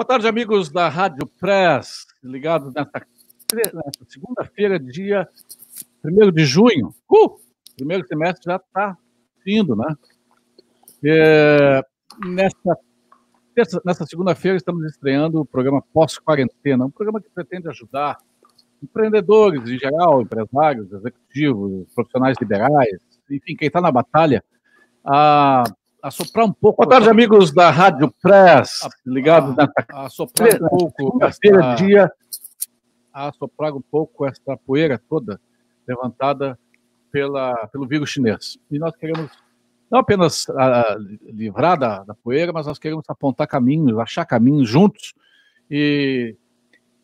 Boa 0.00 0.06
tarde, 0.06 0.26
amigos 0.26 0.70
da 0.70 0.88
Rádio 0.88 1.26
Press, 1.38 2.06
ligados 2.24 2.72
nesta, 2.72 3.06
nesta 3.52 4.04
segunda-feira, 4.08 4.80
dia 4.80 5.28
1 6.02 6.32
de 6.32 6.46
junho. 6.46 6.94
Uh! 7.06 7.38
Primeiro 7.76 8.06
semestre 8.06 8.44
já 8.46 8.56
está 8.56 8.96
indo, 9.46 9.76
né? 9.76 9.94
É, 11.04 11.82
nesta 12.24 12.78
nessa 13.84 14.06
segunda-feira 14.06 14.56
estamos 14.56 14.86
estreando 14.86 15.38
o 15.38 15.44
programa 15.44 15.84
Pós-Quarentena, 15.92 16.86
um 16.86 16.90
programa 16.90 17.20
que 17.20 17.28
pretende 17.28 17.68
ajudar 17.68 18.16
empreendedores 18.82 19.68
em 19.68 19.78
geral, 19.78 20.22
empresários, 20.22 20.90
executivos, 20.90 21.92
profissionais 21.94 22.38
liberais, 22.40 23.02
enfim, 23.30 23.54
quem 23.54 23.66
está 23.66 23.82
na 23.82 23.92
batalha, 23.92 24.42
a, 25.04 25.62
a 26.02 26.10
soprar 26.10 26.46
um 26.46 26.52
pouco. 26.52 26.82
Boa 26.82 26.88
tarde, 26.88 27.08
amigos 27.08 27.52
da 27.52 27.70
Rádio 27.70 28.12
Press, 28.22 28.88
ligados 29.04 29.56
a, 29.58 29.68
a, 29.92 30.06
a 30.06 30.08
soprar 30.08 30.54
um 30.62 30.90
pouco. 30.90 31.24
Esta, 31.24 31.74
dia, 31.74 32.10
a 33.12 33.32
soprar 33.32 33.72
um 33.74 33.80
pouco 33.82 34.26
essa 34.26 34.56
poeira 34.56 35.00
toda 35.08 35.40
levantada 35.86 36.58
pela, 37.10 37.66
pelo 37.68 37.86
vírus 37.86 38.10
chinês. 38.10 38.58
E 38.70 38.78
nós 38.78 38.94
queremos 38.96 39.30
não 39.90 39.98
apenas 39.98 40.48
a, 40.50 40.96
livrar 41.24 41.78
da, 41.78 42.04
da, 42.04 42.14
poeira, 42.14 42.52
mas 42.52 42.66
nós 42.66 42.78
queremos 42.78 43.04
apontar 43.08 43.46
caminhos, 43.46 43.98
achar 43.98 44.24
caminhos 44.24 44.68
juntos. 44.68 45.14
E, 45.70 46.36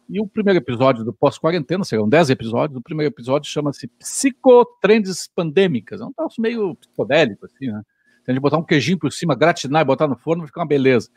e 0.08 0.20
o 0.20 0.26
primeiro 0.26 0.58
episódio 0.58 1.04
do 1.04 1.12
pós-quarentena, 1.12 1.84
serão 1.84 2.08
10 2.08 2.30
episódios, 2.30 2.78
o 2.78 2.82
primeiro 2.82 3.12
episódio 3.12 3.50
chama-se 3.50 3.88
Psicotrends 3.88 5.28
Pandêmicas. 5.34 6.00
É 6.00 6.04
um 6.04 6.12
troço 6.12 6.40
meio 6.40 6.76
psicodélico, 6.76 7.46
assim, 7.46 7.66
né? 7.66 7.82
Se 8.26 8.32
a 8.32 8.34
gente 8.34 8.42
botar 8.42 8.58
um 8.58 8.64
queijinho 8.64 8.98
por 8.98 9.12
cima, 9.12 9.36
gratinar 9.36 9.82
e 9.82 9.84
botar 9.84 10.08
no 10.08 10.16
forno, 10.16 10.42
vai 10.42 10.48
ficar 10.48 10.62
uma 10.62 10.66
beleza. 10.66 11.08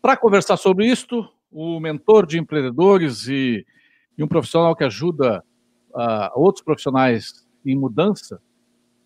Para 0.00 0.16
conversar 0.16 0.56
sobre 0.56 0.86
isto, 0.86 1.28
o 1.52 1.78
mentor 1.78 2.24
de 2.24 2.38
empreendedores 2.38 3.28
e, 3.28 3.66
e 4.16 4.24
um 4.24 4.26
profissional 4.26 4.74
que 4.74 4.82
ajuda 4.82 5.44
uh, 5.90 6.30
outros 6.34 6.64
profissionais 6.64 7.46
em 7.62 7.76
mudança, 7.76 8.40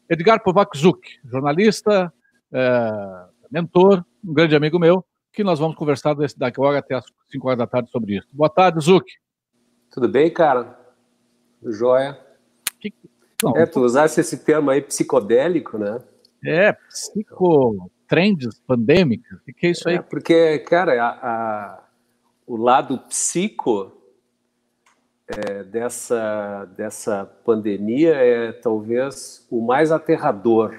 Edgar 0.09 0.45
Povakzuk, 0.45 1.19
jornalista, 1.25 2.13
é, 2.53 3.27
mentor, 3.51 4.05
um 4.25 4.33
grande 4.33 4.55
amigo 4.55 4.79
meu, 4.79 5.05
que 5.33 5.43
nós 5.43 5.59
vamos 5.59 5.75
conversar 5.75 6.15
daqui 6.15 6.61
agora 6.61 6.79
até 6.79 6.95
as 6.95 7.05
5 7.33 7.49
horas 7.49 7.59
da 7.59 7.67
tarde 7.67 7.91
sobre 7.91 8.19
isso. 8.19 8.29
Boa 8.31 8.49
tarde, 8.49 8.79
Zuk. 8.81 9.11
Tudo 9.91 10.09
bem, 10.09 10.33
cara? 10.33 10.79
Joia. 11.65 12.17
Que... 12.79 12.95
Não, 13.43 13.57
é, 13.57 13.67
tu 13.67 13.81
usasse 13.81 14.21
esse 14.21 14.45
termo 14.45 14.71
aí 14.71 14.81
psicodélico, 14.81 15.79
né? 15.79 16.01
É, 16.45 16.73
psicotrends 16.73 18.59
pandêmicas. 18.67 19.39
O 19.49 19.53
que 19.53 19.67
é 19.67 19.71
isso 19.71 19.89
aí? 19.89 19.97
É, 19.97 20.03
porque, 20.03 20.59
cara, 20.61 21.03
a, 21.03 21.09
a, 21.09 21.85
o 22.47 22.57
lado 22.57 22.99
psico 22.99 23.93
é, 25.27 25.63
dessa, 25.65 26.67
dessa 26.77 27.25
pandemia 27.45 28.15
é 28.15 28.53
talvez 28.53 29.47
o 29.51 29.61
mais 29.61 29.91
aterrador 29.91 30.75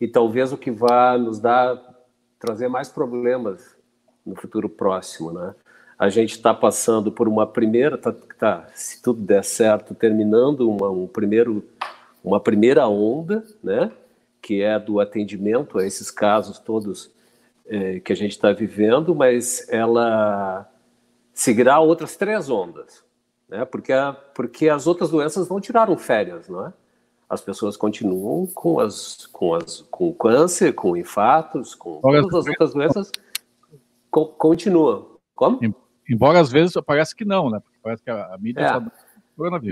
e 0.00 0.08
talvez 0.08 0.52
o 0.52 0.58
que 0.58 0.70
vai 0.70 1.18
nos 1.18 1.38
dar 1.38 1.80
trazer 2.38 2.68
mais 2.68 2.88
problemas 2.88 3.76
no 4.26 4.34
futuro 4.34 4.68
próximo, 4.68 5.32
né? 5.32 5.54
A 5.96 6.08
gente 6.08 6.32
está 6.32 6.52
passando 6.52 7.12
por 7.12 7.28
uma 7.28 7.46
primeira, 7.46 7.96
tá, 7.96 8.12
tá, 8.36 8.66
se 8.74 9.00
tudo 9.00 9.20
der 9.22 9.44
certo, 9.44 9.94
terminando 9.94 10.68
uma, 10.68 10.90
um 10.90 11.06
primeiro, 11.06 11.64
uma 12.24 12.40
primeira 12.40 12.88
onda, 12.88 13.44
né? 13.62 13.92
Que 14.42 14.60
é 14.60 14.78
do 14.78 15.00
atendimento 15.00 15.78
a 15.78 15.86
esses 15.86 16.10
casos 16.10 16.58
todos 16.58 17.10
é, 17.64 18.00
que 18.00 18.12
a 18.12 18.16
gente 18.16 18.32
está 18.32 18.52
vivendo, 18.52 19.14
mas 19.14 19.66
ela 19.70 20.68
seguirá 21.32 21.80
outras 21.80 22.16
três 22.16 22.50
ondas 22.50 23.02
né? 23.52 23.66
Porque, 23.66 23.92
a, 23.92 24.14
porque 24.14 24.70
as 24.70 24.86
outras 24.86 25.10
doenças 25.10 25.46
não 25.48 25.60
tiraram 25.60 25.96
férias, 25.96 26.48
não 26.48 26.66
é? 26.66 26.72
As 27.28 27.42
pessoas 27.42 27.76
continuam 27.76 28.46
com 28.46 28.80
as 28.80 29.26
com 29.26 29.54
as 29.54 29.82
com 29.90 30.12
câncer, 30.12 30.72
com 30.72 30.96
infartos, 30.96 31.74
com 31.74 32.00
todas 32.00 32.26
as 32.34 32.46
outras 32.46 32.72
doenças 32.72 33.12
co 34.10 34.26
continuam. 34.26 35.18
Como? 35.34 35.58
Embora 36.08 36.40
às 36.40 36.50
vezes 36.50 36.74
parece 36.84 37.14
que 37.14 37.24
não, 37.24 37.50
né? 37.50 37.60
Porque 37.60 37.78
parece 37.82 38.02
que 38.02 38.10
a, 38.10 38.34
a 38.34 38.38
mídia 38.38 38.60
é. 38.60 38.68
só 38.68 38.82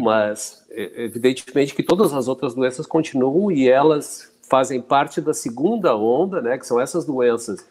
mas 0.02 0.66
evidentemente 0.70 1.74
que 1.74 1.82
todas 1.82 2.14
as 2.14 2.28
outras 2.28 2.54
doenças 2.54 2.86
continuam 2.86 3.52
e 3.52 3.68
elas 3.68 4.32
fazem 4.50 4.82
parte 4.82 5.20
da 5.20 5.32
segunda 5.32 5.96
onda, 5.96 6.42
né? 6.42 6.58
Que 6.58 6.66
são 6.66 6.80
essas 6.80 7.04
doenças 7.06 7.64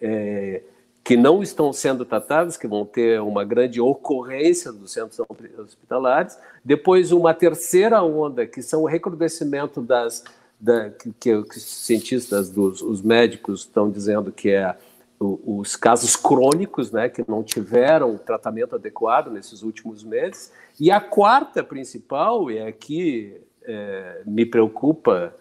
é, 0.00 0.62
que 1.04 1.14
não 1.14 1.42
estão 1.42 1.72
sendo 1.72 2.06
tratadas, 2.06 2.56
que 2.56 2.66
vão 2.66 2.86
ter 2.86 3.20
uma 3.20 3.44
grande 3.44 3.80
ocorrência 3.82 4.72
dos 4.72 4.92
centros 4.92 5.20
hospitalares. 5.58 6.38
Depois, 6.64 7.12
uma 7.12 7.34
terceira 7.34 8.02
onda, 8.02 8.46
que 8.46 8.62
são 8.62 8.82
o 8.82 8.86
recrudescimento 8.86 9.82
das. 9.82 10.24
Da, 10.58 10.90
que, 10.90 11.12
que, 11.18 11.34
os 11.34 11.62
cientistas, 11.62 12.48
dos, 12.48 12.80
os 12.82 13.02
médicos 13.02 13.60
estão 13.60 13.90
dizendo 13.90 14.32
que 14.32 14.50
é 14.50 14.76
os 15.18 15.76
casos 15.76 16.16
crônicos, 16.16 16.90
né, 16.90 17.08
que 17.08 17.24
não 17.28 17.44
tiveram 17.44 18.16
tratamento 18.18 18.74
adequado 18.74 19.30
nesses 19.30 19.62
últimos 19.62 20.02
meses. 20.02 20.52
E 20.80 20.90
a 20.90 21.00
quarta 21.00 21.62
principal, 21.62 22.50
e 22.50 22.60
aqui 22.60 23.40
é, 23.64 24.22
me 24.24 24.44
preocupa 24.44 25.34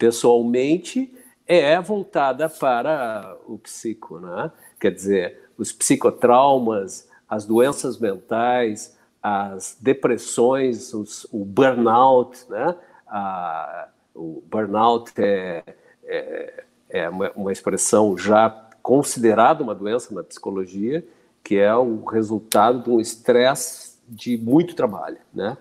pessoalmente, 0.00 1.14
é 1.46 1.78
voltada 1.78 2.48
para 2.48 3.36
o 3.46 3.58
psico, 3.58 4.18
né? 4.18 4.50
quer 4.80 4.90
dizer, 4.90 5.50
os 5.58 5.70
psicotraumas, 5.70 7.06
as 7.28 7.44
doenças 7.44 7.98
mentais, 7.98 8.96
as 9.22 9.76
depressões, 9.78 10.94
os, 10.94 11.26
o 11.30 11.44
burnout, 11.44 12.46
né? 12.48 12.74
A, 13.06 13.88
o 14.14 14.42
burnout 14.50 15.12
é, 15.18 15.62
é, 16.04 16.64
é 16.88 17.08
uma, 17.10 17.30
uma, 17.32 17.52
expressão 17.52 18.16
já 18.16 18.48
considerada 18.82 19.62
uma 19.62 19.74
doença 19.74 20.14
na 20.14 20.22
psicologia, 20.22 21.06
que 21.44 21.58
é 21.58 21.74
o 21.76 22.04
resultado 22.04 22.84
de 22.84 22.90
um 22.90 23.00
estresse 23.00 23.98
de 24.08 24.38
muito 24.38 24.74
trabalho, 24.74 25.18
né? 25.34 25.58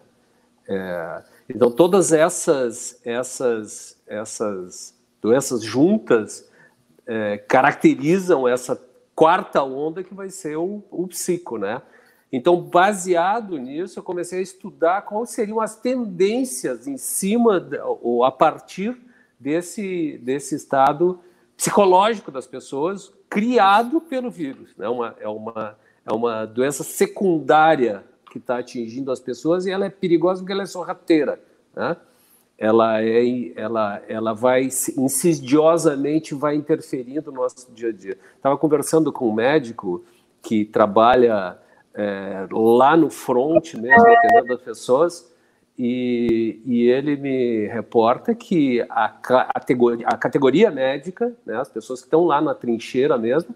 É, 0.65 1.23
então 1.49 1.71
todas 1.71 2.13
essas 2.13 2.99
essas 3.03 3.97
essas 4.07 4.95
doenças 5.21 5.63
juntas 5.63 6.47
é, 7.05 7.37
caracterizam 7.39 8.47
essa 8.47 8.79
quarta 9.15 9.63
onda 9.63 10.03
que 10.03 10.13
vai 10.13 10.29
ser 10.29 10.57
o, 10.57 10.83
o 10.89 11.07
psico, 11.07 11.57
né? 11.57 11.81
Então, 12.31 12.61
baseado 12.61 13.57
nisso, 13.57 13.97
eu 13.97 14.03
comecei 14.03 14.39
a 14.39 14.43
estudar 14.43 15.01
quais 15.01 15.31
seriam 15.31 15.59
as 15.59 15.75
tendências 15.75 16.87
em 16.87 16.95
cima 16.95 17.67
ou 18.01 18.23
a 18.23 18.31
partir 18.31 18.95
desse, 19.39 20.19
desse 20.21 20.55
estado 20.55 21.19
psicológico 21.57 22.31
das 22.31 22.45
pessoas 22.45 23.11
criado 23.27 23.99
pelo 23.99 24.29
vírus. 24.29 24.75
Né? 24.77 24.87
Uma, 24.87 25.15
é, 25.19 25.27
uma, 25.27 25.77
é 26.05 26.13
uma 26.13 26.45
doença 26.45 26.83
secundária 26.83 28.03
que 28.29 28.37
está 28.37 28.59
atingindo 28.59 29.11
as 29.11 29.19
pessoas 29.19 29.65
e 29.65 29.71
ela 29.71 29.85
é 29.85 29.89
perigosa 29.89 30.41
porque 30.41 30.53
ela 30.53 30.63
é 30.63 30.67
sorrateira. 30.67 31.39
Né? 31.75 31.95
ela 32.59 33.01
é 33.01 33.53
ela 33.55 34.01
ela 34.07 34.33
vai 34.33 34.67
insidiosamente 34.97 36.35
vai 36.35 36.55
interferindo 36.55 37.31
no 37.31 37.41
nosso 37.41 37.71
dia 37.71 37.89
a 37.89 37.93
dia 37.93 38.17
estava 38.35 38.57
conversando 38.57 39.13
com 39.13 39.29
um 39.29 39.33
médico 39.33 40.03
que 40.41 40.65
trabalha 40.65 41.57
é, 41.93 42.45
lá 42.51 42.97
no 42.97 43.09
front 43.09 43.75
mesmo 43.75 44.05
atendendo 44.05 44.53
as 44.53 44.61
pessoas 44.61 45.33
e, 45.77 46.61
e 46.65 46.89
ele 46.89 47.15
me 47.15 47.67
reporta 47.67 48.35
que 48.35 48.85
a 48.89 49.07
categoria, 49.07 50.05
a 50.05 50.17
categoria 50.17 50.69
médica 50.69 51.33
né, 51.45 51.55
as 51.55 51.69
pessoas 51.69 52.01
que 52.01 52.07
estão 52.07 52.25
lá 52.25 52.41
na 52.41 52.53
trincheira 52.53 53.17
mesmo 53.17 53.55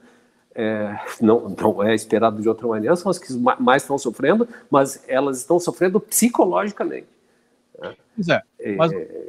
é, 0.55 0.99
não, 1.21 1.49
não 1.49 1.83
é 1.83 1.95
esperado 1.95 2.41
de 2.41 2.47
outra 2.47 2.67
maneira, 2.67 2.95
são 2.95 3.09
as 3.09 3.17
que 3.17 3.33
mais 3.59 3.83
estão 3.83 3.97
sofrendo, 3.97 4.47
mas 4.69 5.03
elas 5.07 5.39
estão 5.39 5.59
sofrendo 5.59 5.99
psicologicamente. 5.99 7.07
Pois 8.15 8.29
é. 8.29 8.41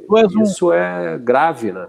Tu 0.07 0.17
és 0.17 0.35
um... 0.35 0.43
Isso 0.43 0.71
é 0.71 1.17
grave, 1.17 1.71
né? 1.71 1.87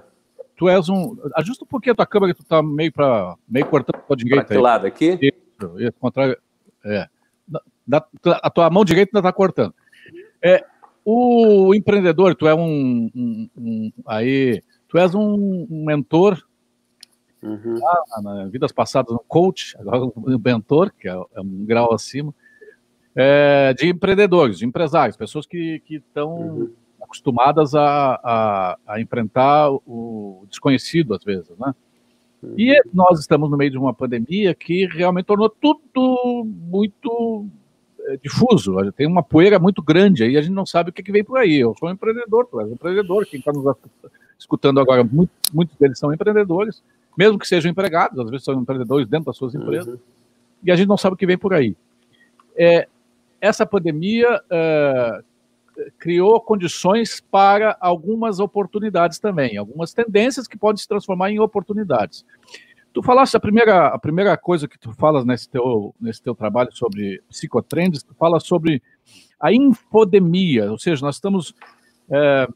Tu 0.56 0.68
és 0.68 0.88
um. 0.88 1.16
Ajusta 1.34 1.64
um 1.64 1.68
pouquinho 1.68 1.92
a 1.92 1.96
tua 1.96 2.06
câmera 2.06 2.32
que 2.32 2.42
tu 2.42 2.46
tá 2.46 2.62
meio 2.62 2.90
para 2.90 3.36
meio 3.46 3.66
cortando 3.66 3.96
a 3.96 4.02
tua 4.02 4.16
direita. 4.16 4.54
Que 4.54 4.58
lado 4.58 4.86
aqui? 4.86 5.18
Isso, 5.20 5.80
isso 5.80 5.92
contrário. 6.00 6.36
É. 6.82 7.06
Da, 7.86 8.04
a 8.42 8.50
tua 8.50 8.70
mão 8.70 8.84
direita 8.84 9.10
ainda 9.14 9.28
tá 9.28 9.32
cortando. 9.32 9.74
É, 10.42 10.64
o 11.04 11.74
empreendedor, 11.74 12.34
tu 12.34 12.48
é 12.48 12.54
um, 12.54 13.10
um, 13.14 13.50
um 13.56 13.92
aí, 14.06 14.62
tu 14.88 14.98
és 14.98 15.14
um, 15.14 15.66
mentor 15.70 16.42
Uhum. 17.46 17.78
Lá, 17.80 18.22
na 18.22 18.46
vidas 18.46 18.72
passadas, 18.72 19.14
um 19.14 19.20
coach, 19.28 19.76
agora 19.78 20.04
um 20.04 20.38
mentor, 20.44 20.92
que 20.98 21.08
é, 21.08 21.12
é 21.12 21.40
um 21.40 21.64
grau 21.64 21.92
acima 21.92 22.34
é, 23.16 23.72
de 23.72 23.88
empreendedores, 23.88 24.58
de 24.58 24.66
empresários, 24.66 25.16
pessoas 25.16 25.46
que 25.46 25.82
estão 25.88 26.34
uhum. 26.34 26.72
acostumadas 27.00 27.74
a, 27.74 28.20
a, 28.22 28.78
a, 28.86 29.00
enfrentar 29.00 29.70
o 29.70 30.44
desconhecido, 30.50 31.14
às 31.14 31.24
vezes, 31.24 31.50
né? 31.58 31.74
Uhum. 32.42 32.54
E 32.58 32.78
nós 32.92 33.18
estamos 33.18 33.50
no 33.50 33.56
meio 33.56 33.70
de 33.70 33.78
uma 33.78 33.94
pandemia 33.94 34.54
que 34.54 34.84
realmente 34.86 35.24
tornou 35.24 35.48
tudo 35.48 36.44
muito 36.44 37.46
é, 38.00 38.18
difuso. 38.18 38.76
Tem 38.92 39.06
uma 39.06 39.22
poeira 39.22 39.58
muito 39.58 39.82
grande 39.82 40.22
aí, 40.22 40.36
a 40.36 40.42
gente 40.42 40.52
não 40.52 40.66
sabe 40.66 40.90
o 40.90 40.92
que, 40.92 41.02
que 41.02 41.10
vem 41.10 41.24
por 41.24 41.38
aí. 41.38 41.54
Eu 41.56 41.74
sou 41.78 41.88
um 41.88 41.92
empreendedor, 41.92 42.46
tu 42.46 42.60
és 42.60 42.68
um 42.68 42.74
empreendedor, 42.74 43.24
quem 43.24 43.38
está 43.38 43.50
nos 43.50 43.64
escutando 44.38 44.78
agora, 44.78 45.02
muito, 45.02 45.30
muitos 45.54 45.74
deles 45.78 45.98
são 45.98 46.12
empreendedores, 46.12 46.82
mesmo 47.16 47.38
que 47.38 47.46
sejam 47.46 47.70
empregados, 47.70 48.18
às 48.18 48.30
vezes 48.30 48.44
são 48.44 48.60
empreendedores 48.60 49.06
dentro 49.08 49.26
das 49.26 49.36
suas 49.36 49.54
uhum. 49.54 49.62
empresas, 49.62 49.94
uhum. 49.94 50.00
e 50.64 50.70
a 50.70 50.76
gente 50.76 50.88
não 50.88 50.96
sabe 50.96 51.14
o 51.14 51.16
que 51.16 51.26
vem 51.26 51.38
por 51.38 51.54
aí. 51.54 51.76
É, 52.56 52.88
essa 53.40 53.66
pandemia 53.66 54.40
é, 54.50 55.22
criou 55.98 56.40
condições 56.40 57.20
para 57.20 57.76
algumas 57.80 58.40
oportunidades 58.40 59.18
também, 59.18 59.56
algumas 59.56 59.92
tendências 59.92 60.46
que 60.48 60.56
podem 60.56 60.80
se 60.80 60.88
transformar 60.88 61.30
em 61.30 61.38
oportunidades. 61.38 62.24
Tu 62.92 63.02
falaste 63.02 63.36
a 63.36 63.40
primeira, 63.40 63.88
a 63.88 63.98
primeira 63.98 64.36
coisa 64.38 64.66
que 64.66 64.78
tu 64.78 64.90
falas 64.92 65.24
nesse 65.24 65.48
teu, 65.50 65.94
nesse 66.00 66.22
teu 66.22 66.34
trabalho 66.34 66.72
sobre 66.72 67.22
psicotrends, 67.28 68.02
tu 68.02 68.14
fala 68.14 68.40
sobre 68.40 68.82
a 69.38 69.52
infodemia, 69.52 70.70
ou 70.70 70.78
seja, 70.78 71.04
nós 71.04 71.16
estamos 71.16 71.54
é, 72.10 72.48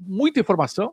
muita 0.00 0.40
informação. 0.40 0.92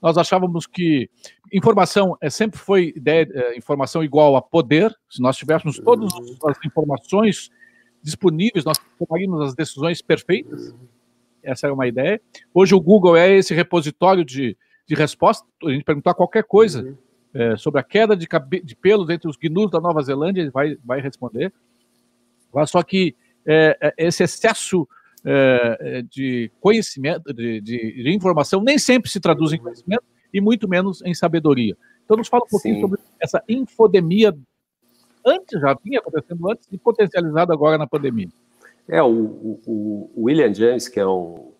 Nós 0.00 0.18
achávamos 0.18 0.66
que 0.66 1.08
informação 1.52 2.16
é, 2.20 2.28
sempre 2.28 2.58
foi 2.58 2.92
ideia, 2.94 3.28
é, 3.32 3.56
informação 3.56 4.04
igual 4.04 4.36
a 4.36 4.42
poder. 4.42 4.94
Se 5.08 5.20
nós 5.20 5.36
tivéssemos 5.36 5.78
todas 5.78 6.12
as 6.44 6.58
informações 6.64 7.50
disponíveis, 8.02 8.64
nós 8.64 8.78
tomaríamos 8.98 9.40
as 9.40 9.54
decisões 9.54 10.02
perfeitas. 10.02 10.74
Essa 11.42 11.68
é 11.68 11.72
uma 11.72 11.86
ideia. 11.86 12.20
Hoje 12.52 12.74
o 12.74 12.80
Google 12.80 13.16
é 13.16 13.30
esse 13.30 13.54
repositório 13.54 14.24
de, 14.24 14.56
de 14.86 14.94
resposta. 14.94 15.46
A 15.64 15.70
gente 15.70 15.84
perguntar 15.84 16.14
qualquer 16.14 16.44
coisa 16.44 16.82
uhum. 16.82 16.96
é, 17.34 17.56
sobre 17.56 17.80
a 17.80 17.84
queda 17.84 18.16
de, 18.16 18.28
de 18.62 18.76
pelos 18.76 19.08
entre 19.08 19.28
os 19.28 19.36
gnus 19.36 19.70
da 19.70 19.80
Nova 19.80 20.02
Zelândia, 20.02 20.42
ele 20.42 20.50
vai, 20.50 20.76
vai 20.84 21.00
responder. 21.00 21.52
Só 22.66 22.82
que 22.82 23.14
é, 23.46 23.76
é, 23.80 23.94
esse 23.98 24.22
excesso 24.22 24.88
é, 25.28 26.02
de 26.02 26.50
conhecimento, 26.60 27.34
de, 27.34 27.60
de, 27.60 28.02
de, 28.02 28.14
informação, 28.14 28.62
nem 28.62 28.78
sempre 28.78 29.10
se 29.10 29.18
traduz 29.18 29.52
em 29.52 29.58
conhecimento 29.58 30.04
e 30.32 30.40
muito 30.40 30.68
menos 30.68 31.02
em 31.02 31.14
sabedoria. 31.14 31.76
Então, 32.04 32.16
nos 32.16 32.28
fala 32.28 32.44
um 32.44 32.48
pouquinho 32.48 32.76
Sim. 32.76 32.80
sobre 32.82 33.00
essa 33.20 33.42
infodemia 33.48 34.32
antes, 35.24 35.60
já 35.60 35.76
vinha 35.82 35.98
acontecendo 35.98 36.48
antes 36.48 36.68
e 36.70 36.78
potencializada 36.78 37.52
agora 37.52 37.76
na 37.76 37.88
pandemia. 37.88 38.28
É, 38.88 39.02
o, 39.02 39.08
o, 39.08 40.10
o 40.14 40.22
William 40.24 40.54
James, 40.54 40.86
que 40.86 41.00
é 41.00 41.06
um, 41.06 41.50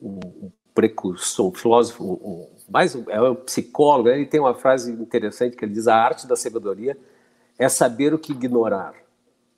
um 0.00 0.52
precursor, 0.72 1.48
um 1.48 1.54
filósofo, 1.54 2.04
um, 2.04 2.46
mais 2.70 2.94
é 2.94 3.20
um 3.20 3.34
psicólogo, 3.34 4.08
ele 4.08 4.26
tem 4.26 4.38
uma 4.38 4.54
frase 4.54 4.92
interessante 4.92 5.56
que 5.56 5.64
ele 5.64 5.72
diz: 5.72 5.88
a 5.88 5.96
arte 5.96 6.28
da 6.28 6.36
sabedoria 6.36 6.96
é 7.58 7.68
saber 7.68 8.14
o 8.14 8.18
que 8.18 8.30
ignorar. 8.30 8.94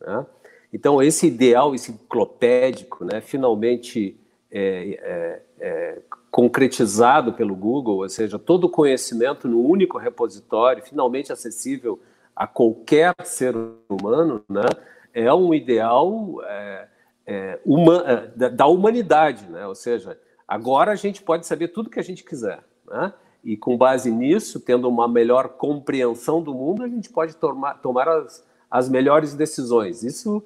Né? 0.00 0.26
Então, 0.72 1.02
esse 1.02 1.26
ideal 1.26 1.74
enciclopédico, 1.74 3.04
né, 3.04 3.20
finalmente 3.20 4.16
é, 4.50 4.98
é, 5.02 5.42
é, 5.60 6.02
concretizado 6.30 7.32
pelo 7.32 7.56
Google, 7.56 7.98
ou 7.98 8.08
seja, 8.08 8.38
todo 8.38 8.64
o 8.64 8.70
conhecimento 8.70 9.48
no 9.48 9.60
único 9.60 9.98
repositório, 9.98 10.82
finalmente 10.82 11.32
acessível 11.32 12.00
a 12.34 12.46
qualquer 12.46 13.14
ser 13.24 13.54
humano, 13.88 14.44
né, 14.48 14.66
é 15.12 15.32
um 15.34 15.52
ideal 15.52 16.40
é, 16.44 16.88
é, 17.26 17.60
uma, 17.64 17.96
é, 17.98 18.26
da, 18.34 18.48
da, 18.48 18.66
humanidade, 18.66 19.48
né? 19.48 19.66
ou 19.66 19.74
seja, 19.74 20.18
agora 20.46 20.92
a 20.92 20.96
gente 20.96 21.22
pode 21.22 21.46
saber 21.46 21.68
tudo 21.68 21.90
que 21.90 22.00
a 22.00 22.02
gente 22.02 22.24
quiser. 22.24 22.62
Né? 22.88 23.12
E 23.44 23.56
com 23.56 23.76
base 23.76 24.10
nisso, 24.10 24.60
tendo 24.60 24.88
uma 24.88 25.08
melhor 25.08 25.50
compreensão 25.50 26.42
do 26.42 26.54
mundo, 26.54 26.82
a 26.82 26.88
gente 26.88 27.08
pode 27.08 27.36
tomar, 27.36 27.74
tomar 27.74 28.08
as, 28.08 28.44
as 28.70 28.88
melhores 28.88 29.34
decisões. 29.34 30.02
Isso, 30.02 30.42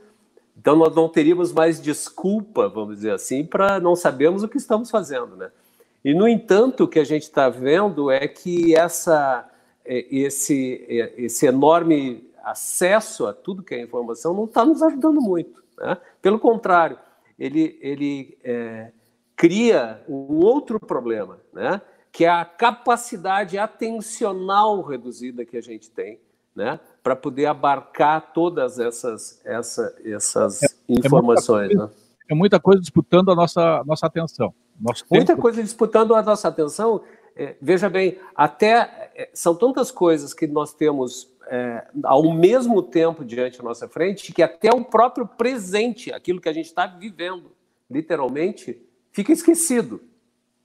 então, 0.57 0.77
nós 0.77 0.95
não 0.95 1.09
teríamos 1.09 1.53
mais 1.53 1.81
desculpa, 1.81 2.69
vamos 2.69 2.97
dizer 2.97 3.13
assim, 3.13 3.45
para 3.45 3.81
não 3.81 3.97
sabermos 3.97 4.43
o 4.43 4.49
que 4.49 4.57
estamos 4.57 4.91
fazendo. 4.91 5.37
Né? 5.37 5.51
E, 6.05 6.15
no 6.15 6.29
entanto, 6.29 6.85
o 6.85 6.89
que 6.89 6.99
a 6.99 7.05
gente 7.05 7.25
está 7.25 7.49
vendo 7.49 8.11
é 8.11 8.29
que 8.29 8.75
essa, 8.75 9.49
é, 9.85 10.07
esse, 10.15 10.87
é, 10.89 11.13
esse 11.17 11.47
enorme 11.47 12.31
acesso 12.43 13.27
a 13.27 13.33
tudo 13.33 13.63
que 13.63 13.75
é 13.75 13.83
informação 13.83 14.33
não 14.33 14.45
está 14.45 14.65
nos 14.65 14.83
ajudando 14.83 15.21
muito. 15.21 15.63
Né? 15.77 15.97
Pelo 16.23 16.39
contrário, 16.39 16.99
ele, 17.39 17.77
ele 17.83 18.39
é, 18.45 18.93
cria 19.35 20.03
um 20.09 20.45
outro 20.45 20.79
problema, 20.79 21.41
né? 21.53 21.81
que 22.13 22.25
é 22.25 22.29
a 22.29 22.45
capacidade 22.45 23.59
atencional 23.59 24.81
reduzida 24.83 25.45
que 25.45 25.57
a 25.57 25.63
gente 25.63 25.91
tem 25.91 26.21
né? 26.55 26.79
Para 27.05 27.15
poder 27.15 27.45
abarcar 27.45 28.33
todas 28.33 28.79
essas, 28.79 29.39
essa, 29.45 29.95
essas 30.03 30.63
é, 30.63 30.67
informações. 30.89 31.71
É 31.71 31.75
muita, 31.75 31.87
coisa, 31.87 31.87
né? 31.87 32.03
é 32.31 32.35
muita 32.35 32.59
coisa 32.59 32.81
disputando 32.81 33.31
a 33.31 33.35
nossa, 33.35 33.85
nossa 33.85 34.07
atenção. 34.07 34.55
Nosso 34.81 35.05
muita 35.11 35.35
tempo... 35.35 35.43
coisa 35.43 35.63
disputando 35.63 36.15
a 36.15 36.23
nossa 36.23 36.49
atenção. 36.49 37.03
É, 37.37 37.57
veja 37.61 37.91
bem, 37.91 38.19
até 38.35 39.11
é, 39.15 39.29
são 39.35 39.55
tantas 39.55 39.91
coisas 39.91 40.33
que 40.33 40.47
nós 40.47 40.73
temos 40.73 41.31
é, 41.47 41.87
ao 42.05 42.33
mesmo 42.33 42.83
tempo 42.83 43.23
diante 43.23 43.59
da 43.59 43.65
nossa 43.65 43.87
frente, 43.87 44.33
que 44.33 44.43
até 44.43 44.71
o 44.75 44.83
próprio 44.83 45.27
presente, 45.27 46.11
aquilo 46.11 46.41
que 46.41 46.49
a 46.49 46.55
gente 46.55 46.67
está 46.67 46.87
vivendo, 46.87 47.53
literalmente, 47.91 48.81
fica 49.13 49.31
esquecido. 49.31 50.01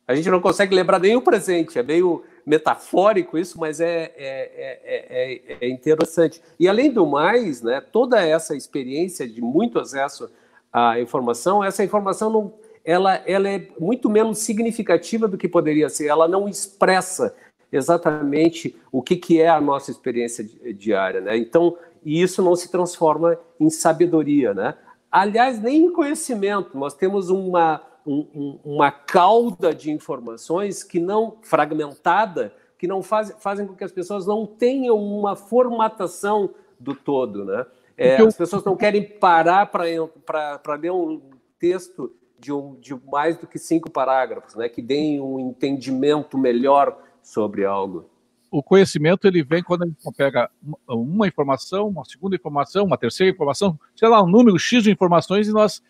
A 0.09 0.15
gente 0.15 0.27
não 0.27 0.41
consegue 0.41 0.73
lembrar 0.73 0.97
nem 0.97 1.15
o 1.15 1.21
presente, 1.21 1.77
é 1.77 1.83
meio 1.83 2.23
metafórico 2.43 3.37
isso, 3.37 3.59
mas 3.59 3.79
é, 3.79 4.11
é, 4.17 4.79
é, 4.83 5.57
é, 5.61 5.69
interessante. 5.69 6.41
E 6.59 6.67
além 6.67 6.91
do 6.91 7.05
mais, 7.05 7.61
né, 7.61 7.79
toda 7.79 8.19
essa 8.19 8.55
experiência 8.55 9.29
de 9.29 9.39
muito 9.39 9.77
acesso 9.77 10.27
à 10.73 10.99
informação, 10.99 11.63
essa 11.63 11.83
informação 11.83 12.31
não, 12.31 12.53
ela, 12.83 13.21
ela 13.27 13.47
é 13.47 13.67
muito 13.79 14.09
menos 14.09 14.39
significativa 14.39 15.27
do 15.27 15.37
que 15.37 15.47
poderia 15.47 15.89
ser, 15.89 16.07
ela 16.07 16.27
não 16.27 16.49
expressa 16.49 17.35
exatamente 17.71 18.75
o 18.91 19.03
que, 19.03 19.15
que 19.15 19.39
é 19.39 19.47
a 19.47 19.61
nossa 19.61 19.91
experiência 19.91 20.43
diária, 20.73 21.21
né? 21.21 21.37
Então, 21.37 21.77
e 22.03 22.19
isso 22.19 22.41
não 22.41 22.55
se 22.55 22.71
transforma 22.71 23.37
em 23.59 23.69
sabedoria, 23.69 24.55
né? 24.55 24.73
Aliás, 25.11 25.61
nem 25.61 25.85
em 25.85 25.93
conhecimento. 25.93 26.75
Nós 26.75 26.95
temos 26.95 27.29
uma, 27.29 27.79
um, 28.05 28.59
uma 28.63 28.91
cauda 28.91 29.73
de 29.73 29.91
informações 29.91 30.83
que 30.83 30.99
não 30.99 31.37
fragmentada, 31.41 32.53
que 32.77 32.87
não 32.87 33.03
faz, 33.03 33.35
fazem 33.39 33.67
com 33.67 33.75
que 33.75 33.83
as 33.83 33.91
pessoas 33.91 34.25
não 34.25 34.45
tenham 34.45 34.97
uma 34.97 35.35
formatação 35.35 36.49
do 36.79 36.95
todo, 36.95 37.43
né? 37.43 37.65
É, 37.97 38.15
as 38.15 38.37
pessoas 38.37 38.63
não 38.63 38.77
querem 38.77 39.03
parar 39.03 39.65
para 39.65 40.75
ler 40.79 40.91
um 40.91 41.21
texto 41.59 42.15
de, 42.39 42.53
um, 42.53 42.75
de 42.79 42.95
mais 43.11 43.37
do 43.37 43.45
que 43.45 43.59
cinco 43.59 43.91
parágrafos, 43.91 44.55
né? 44.55 44.69
Que 44.69 44.81
deem 44.81 45.19
um 45.19 45.37
entendimento 45.39 46.37
melhor 46.37 46.97
sobre 47.21 47.65
algo? 47.65 48.09
O 48.49 48.63
conhecimento 48.63 49.27
ele 49.27 49.43
vem 49.43 49.61
quando 49.61 49.83
a 49.83 49.85
gente 49.85 49.97
pega 50.15 50.49
uma 50.87 51.27
informação, 51.27 51.89
uma 51.89 52.05
segunda 52.05 52.35
informação, 52.35 52.85
uma 52.85 52.97
terceira 52.97 53.31
informação, 53.31 53.77
sei 53.95 54.07
lá, 54.07 54.23
um 54.23 54.27
número 54.27 54.57
X 54.57 54.83
de 54.83 54.91
informações 54.91 55.47
e 55.47 55.51
nós 55.51 55.83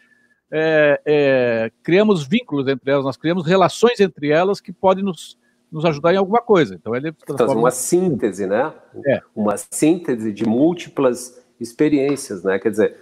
é, 0.51 1.01
é, 1.05 1.71
criamos 1.83 2.25
vínculos 2.25 2.67
entre 2.67 2.91
elas, 2.91 3.05
nós 3.05 3.17
criamos 3.17 3.45
relações 3.45 3.99
entre 3.99 4.29
elas 4.29 4.59
que 4.59 4.71
podem 4.71 5.03
nos, 5.03 5.37
nos 5.71 5.85
ajudar 5.85 6.13
em 6.13 6.17
alguma 6.17 6.41
coisa. 6.41 6.75
Então 6.75 6.95
ele 6.95 7.11
transforma... 7.11 7.61
uma 7.61 7.71
síntese, 7.71 8.47
né? 8.47 8.73
É. 9.05 9.21
Uma 9.35 9.55
síntese 9.57 10.31
de 10.31 10.45
múltiplas 10.45 11.41
experiências, 11.59 12.43
né? 12.43 12.57
Quer 12.57 12.71
dizer, 12.71 12.95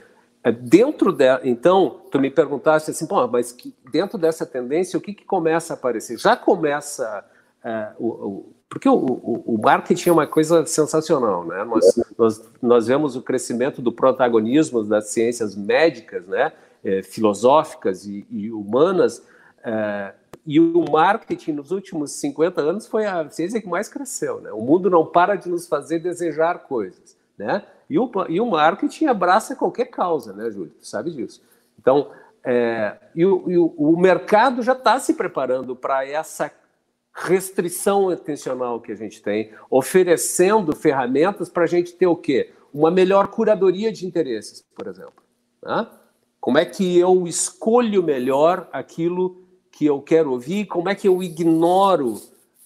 é, 0.43 0.51
dentro 0.51 1.11
dela, 1.11 1.41
então, 1.43 2.01
tu 2.11 2.19
me 2.19 2.29
perguntaste 2.29 2.91
assim, 2.91 3.05
pô, 3.05 3.27
mas 3.27 3.51
que, 3.51 3.73
dentro 3.91 4.17
dessa 4.17 4.45
tendência, 4.45 4.97
o 4.97 5.01
que, 5.01 5.13
que 5.13 5.25
começa 5.25 5.73
a 5.73 5.75
aparecer? 5.75 6.17
Já 6.17 6.35
começa 6.35 7.25
é, 7.63 7.89
o, 7.97 8.07
o, 8.07 8.55
porque 8.69 8.87
o, 8.87 8.95
o, 8.95 9.43
o, 9.55 9.61
marketing 9.61 10.09
é 10.09 10.11
uma 10.11 10.27
coisa 10.27 10.65
sensacional, 10.65 11.45
né? 11.45 11.63
Nós, 11.63 11.99
nós, 12.17 12.49
nós 12.61 12.87
vemos 12.87 13.15
o 13.15 13.21
crescimento 13.21 13.81
do 13.81 13.91
protagonismo 13.91 14.83
das 14.83 15.09
ciências 15.09 15.55
médicas, 15.55 16.25
né? 16.27 16.51
É, 16.87 17.03
filosóficas 17.03 18.05
e, 18.05 18.25
e 18.31 18.49
humanas, 18.49 19.21
é, 19.61 20.13
e 20.45 20.57
o 20.57 20.89
marketing 20.89 21.51
nos 21.51 21.71
últimos 21.71 22.11
50 22.11 22.61
anos 22.61 22.87
foi 22.87 23.05
a 23.05 23.29
ciência 23.29 23.59
que 23.59 23.67
mais 23.67 23.89
cresceu, 23.89 24.39
né? 24.39 24.53
O 24.53 24.61
mundo 24.61 24.89
não 24.89 25.05
para 25.05 25.35
de 25.35 25.49
nos 25.49 25.67
fazer 25.67 25.99
desejar 25.99 26.59
coisas, 26.59 27.17
né? 27.37 27.65
E 27.89 27.99
o, 27.99 28.09
e 28.29 28.39
o 28.39 28.45
marketing 28.45 29.07
abraça 29.07 29.53
qualquer 29.53 29.87
causa, 29.87 30.31
né, 30.31 30.49
Júlio? 30.49 30.71
Tu 30.79 30.87
sabe 30.87 31.11
disso. 31.11 31.41
Então, 31.77 32.09
é, 32.41 32.95
e, 33.13 33.25
o, 33.25 33.51
e 33.51 33.57
o 33.57 33.97
mercado 33.97 34.63
já 34.63 34.71
está 34.71 34.97
se 34.97 35.15
preparando 35.15 35.75
para 35.75 36.07
essa 36.07 36.49
restrição 37.13 38.09
atencional 38.09 38.79
que 38.79 38.93
a 38.93 38.95
gente 38.95 39.21
tem, 39.21 39.51
oferecendo 39.69 40.73
ferramentas 40.73 41.49
para 41.49 41.63
a 41.65 41.67
gente 41.67 41.91
ter 41.91 42.07
o 42.07 42.15
quê? 42.15 42.53
Uma 42.73 42.89
melhor 42.89 43.27
curadoria 43.27 43.91
de 43.91 44.07
interesses, 44.07 44.63
por 44.73 44.87
exemplo. 44.87 45.21
Né? 45.61 45.85
Como 46.47 46.57
é 46.57 46.63
que 46.63 46.97
eu 46.97 47.27
escolho 47.27 48.01
melhor 48.01 48.69
aquilo 48.71 49.45
que 49.69 49.85
eu 49.85 50.01
quero 50.01 50.31
ouvir? 50.31 50.65
Como 50.65 50.87
é 50.87 50.95
que 50.95 51.05
eu 51.05 51.21
ignoro 51.21 52.21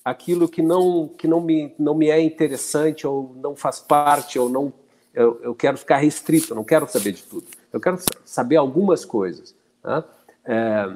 aquilo 0.06 0.48
que 0.48 0.62
não 0.62 1.08
que 1.08 1.28
não 1.28 1.42
me 1.42 1.74
não 1.80 1.96
me 1.96 2.08
é 2.08 2.22
interessante 2.22 3.08
ou 3.08 3.36
não 3.42 3.56
faz 3.56 3.80
parte 3.80 4.38
ou 4.38 4.48
não 4.48 4.72
eu, 5.16 5.40
eu 5.42 5.56
quero 5.56 5.80
ficar 5.80 5.98
restrito, 5.98 6.52
eu 6.52 6.56
não 6.56 6.64
quero 6.64 6.88
saber 6.88 7.14
de 7.14 7.24
tudo. 7.24 7.48
Eu 7.74 7.82
quero 7.82 7.98
saber 8.24 8.58
algumas 8.58 9.04
coisas. 9.04 9.56
Né? 9.84 10.04
É, 10.46 10.94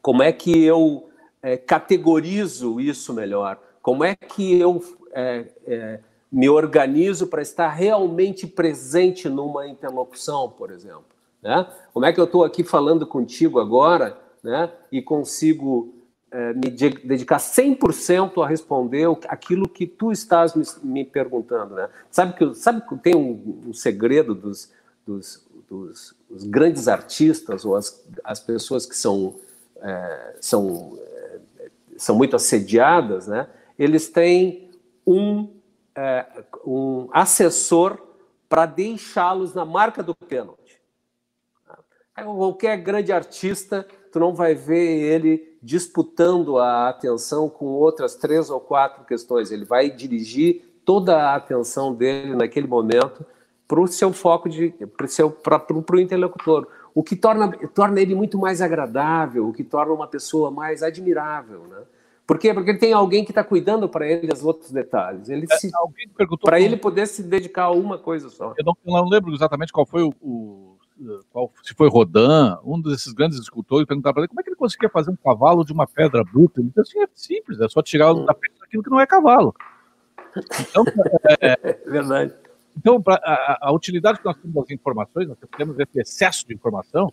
como 0.00 0.22
é 0.22 0.32
que 0.32 0.64
eu 0.64 1.10
é, 1.42 1.58
categorizo 1.58 2.80
isso 2.80 3.12
melhor? 3.12 3.60
Como 3.82 4.02
é 4.02 4.16
que 4.16 4.58
eu 4.58 4.82
é, 5.12 5.44
é 5.66 6.00
me 6.32 6.48
organizo 6.48 7.26
para 7.26 7.42
estar 7.42 7.68
realmente 7.68 8.46
presente 8.46 9.28
numa 9.28 9.68
interlocução, 9.68 10.48
por 10.48 10.70
exemplo? 10.70 11.09
Né? 11.42 11.66
Como 11.92 12.04
é 12.04 12.12
que 12.12 12.20
eu 12.20 12.24
estou 12.24 12.44
aqui 12.44 12.62
falando 12.62 13.06
contigo 13.06 13.58
agora 13.58 14.18
né, 14.42 14.70
e 14.92 15.00
consigo 15.00 15.94
é, 16.30 16.52
me 16.52 16.70
dedicar 16.70 17.38
100% 17.38 18.42
a 18.42 18.46
responder 18.46 19.08
aquilo 19.28 19.68
que 19.68 19.86
tu 19.86 20.12
estás 20.12 20.54
me, 20.54 20.64
me 20.82 21.04
perguntando? 21.04 21.74
Né? 21.74 21.88
Sabe 22.10 22.34
que 22.34 22.54
sabe 22.54 22.86
que 22.86 22.96
tem 22.98 23.16
um, 23.16 23.62
um 23.68 23.72
segredo 23.72 24.34
dos, 24.34 24.70
dos, 25.06 25.46
dos, 25.68 26.14
grandes 26.44 26.88
artistas 26.88 27.64
ou 27.64 27.74
as, 27.74 28.04
as 28.22 28.40
pessoas 28.40 28.84
que 28.84 28.96
são, 28.96 29.34
é, 29.80 30.36
são, 30.40 30.98
é, 31.58 31.70
são 31.96 32.16
muito 32.16 32.36
assediadas, 32.36 33.26
né? 33.26 33.48
eles 33.78 34.08
têm 34.08 34.70
um, 35.06 35.48
um 36.66 37.08
assessor 37.12 37.98
para 38.48 38.66
deixá-los 38.66 39.54
na 39.54 39.64
marca 39.64 40.02
do 40.02 40.14
pênalti. 40.14 40.59
Qualquer 42.24 42.76
grande 42.78 43.12
artista, 43.12 43.86
tu 44.12 44.18
não 44.18 44.34
vai 44.34 44.54
ver 44.54 44.86
ele 44.86 45.56
disputando 45.62 46.58
a 46.58 46.88
atenção 46.88 47.48
com 47.48 47.66
outras 47.66 48.14
três 48.14 48.50
ou 48.50 48.60
quatro 48.60 49.04
questões. 49.04 49.50
Ele 49.50 49.64
vai 49.64 49.90
dirigir 49.90 50.62
toda 50.84 51.16
a 51.16 51.36
atenção 51.36 51.94
dele 51.94 52.34
naquele 52.34 52.66
momento 52.66 53.24
para 53.68 53.80
o 53.80 53.86
seu 53.86 54.12
foco 54.12 54.48
de 54.48 54.74
para 54.96 55.96
o 55.96 56.00
interlocutor, 56.00 56.66
o 56.92 57.04
que 57.04 57.14
torna, 57.14 57.52
torna 57.68 58.00
ele 58.00 58.16
muito 58.16 58.36
mais 58.36 58.60
agradável, 58.60 59.48
o 59.48 59.52
que 59.52 59.62
torna 59.62 59.92
uma 59.92 60.08
pessoa 60.08 60.50
mais 60.50 60.82
admirável, 60.82 61.60
né? 61.68 61.82
Por 62.26 62.38
quê? 62.38 62.54
Porque 62.54 62.70
ele 62.70 62.78
tem 62.78 62.92
alguém 62.92 63.24
que 63.24 63.32
está 63.32 63.42
cuidando 63.42 63.88
para 63.88 64.08
ele 64.08 64.28
dos 64.28 64.44
outros 64.44 64.70
detalhes. 64.70 65.28
Ele 65.28 65.46
é, 65.50 66.26
para 66.44 66.60
ele 66.60 66.76
poder 66.76 67.06
se 67.06 67.24
dedicar 67.24 67.64
a 67.64 67.70
uma 67.72 67.98
coisa 67.98 68.28
só. 68.28 68.54
Eu 68.56 68.64
não, 68.64 68.76
eu 68.86 68.92
não 68.92 69.08
lembro 69.08 69.34
exatamente 69.34 69.72
qual 69.72 69.84
foi 69.84 70.04
o, 70.04 70.14
o 70.20 70.69
qual, 71.30 71.52
se 71.62 71.74
foi 71.74 71.88
Rodin, 71.88 72.56
um 72.64 72.80
desses 72.80 73.12
grandes 73.12 73.38
escultores, 73.38 73.86
perguntava 73.86 74.14
para 74.14 74.22
ele 74.22 74.28
como 74.28 74.40
é 74.40 74.42
que 74.42 74.50
ele 74.50 74.56
conseguia 74.56 74.88
fazer 74.88 75.10
um 75.10 75.16
cavalo 75.16 75.64
de 75.64 75.72
uma 75.72 75.86
pedra 75.86 76.22
bruta. 76.24 76.60
Ele 76.60 76.68
disse 76.68 76.80
assim: 76.80 77.00
é 77.00 77.08
simples, 77.14 77.60
é 77.60 77.68
só 77.68 77.82
tirar 77.82 78.12
da 78.12 78.34
pedra 78.34 78.64
aquilo 78.64 78.82
que 78.82 78.90
não 78.90 79.00
é 79.00 79.06
cavalo. 79.06 79.54
Então, 80.60 80.84
é, 81.40 81.58
é 81.62 81.90
verdade. 81.90 82.34
Então, 82.76 83.02
pra, 83.02 83.14
a, 83.22 83.68
a, 83.68 83.72
utilidade 83.72 84.18
que 84.18 84.24
nós 84.24 84.36
temos 84.36 84.54
das 84.54 84.70
informações, 84.70 85.28
nós 85.28 85.38
temos 85.56 85.78
esse 85.78 86.00
excesso 86.00 86.46
de 86.46 86.54
informação, 86.54 87.12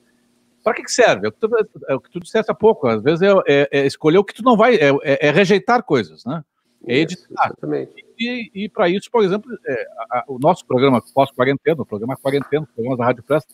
para 0.63 0.73
que, 0.73 0.83
que 0.83 0.91
serve? 0.91 1.27
É 1.27 1.29
o 1.29 1.31
que, 1.31 1.39
tu, 1.39 1.49
é 1.87 1.95
o 1.95 1.99
que 1.99 2.11
tu 2.11 2.19
disseste 2.19 2.51
há 2.51 2.55
pouco, 2.55 2.87
às 2.87 3.01
vezes 3.01 3.21
é, 3.21 3.31
é, 3.47 3.69
é, 3.71 3.85
escolher 3.85 4.17
o 4.17 4.23
que 4.23 4.33
tu 4.33 4.43
não 4.43 4.55
vai, 4.55 4.75
é, 4.75 4.89
é, 5.03 5.27
é 5.27 5.31
rejeitar 5.31 5.83
coisas, 5.83 6.25
né? 6.25 6.43
É 6.85 6.97
editar. 6.99 7.53
Isso, 7.63 7.95
e, 8.19 8.51
e 8.53 8.69
para 8.69 8.87
isso, 8.87 9.09
por 9.11 9.23
exemplo, 9.23 9.51
a, 9.97 10.19
a, 10.19 10.23
o 10.27 10.37
nosso 10.39 10.65
programa 10.65 11.01
pós-quarentena, 11.13 11.81
o 11.81 11.85
programa 11.85 12.15
quarentena, 12.15 12.63
os 12.63 12.71
programas 12.71 12.99
da 12.99 13.05
Rádio 13.05 13.23
Pressa, 13.23 13.47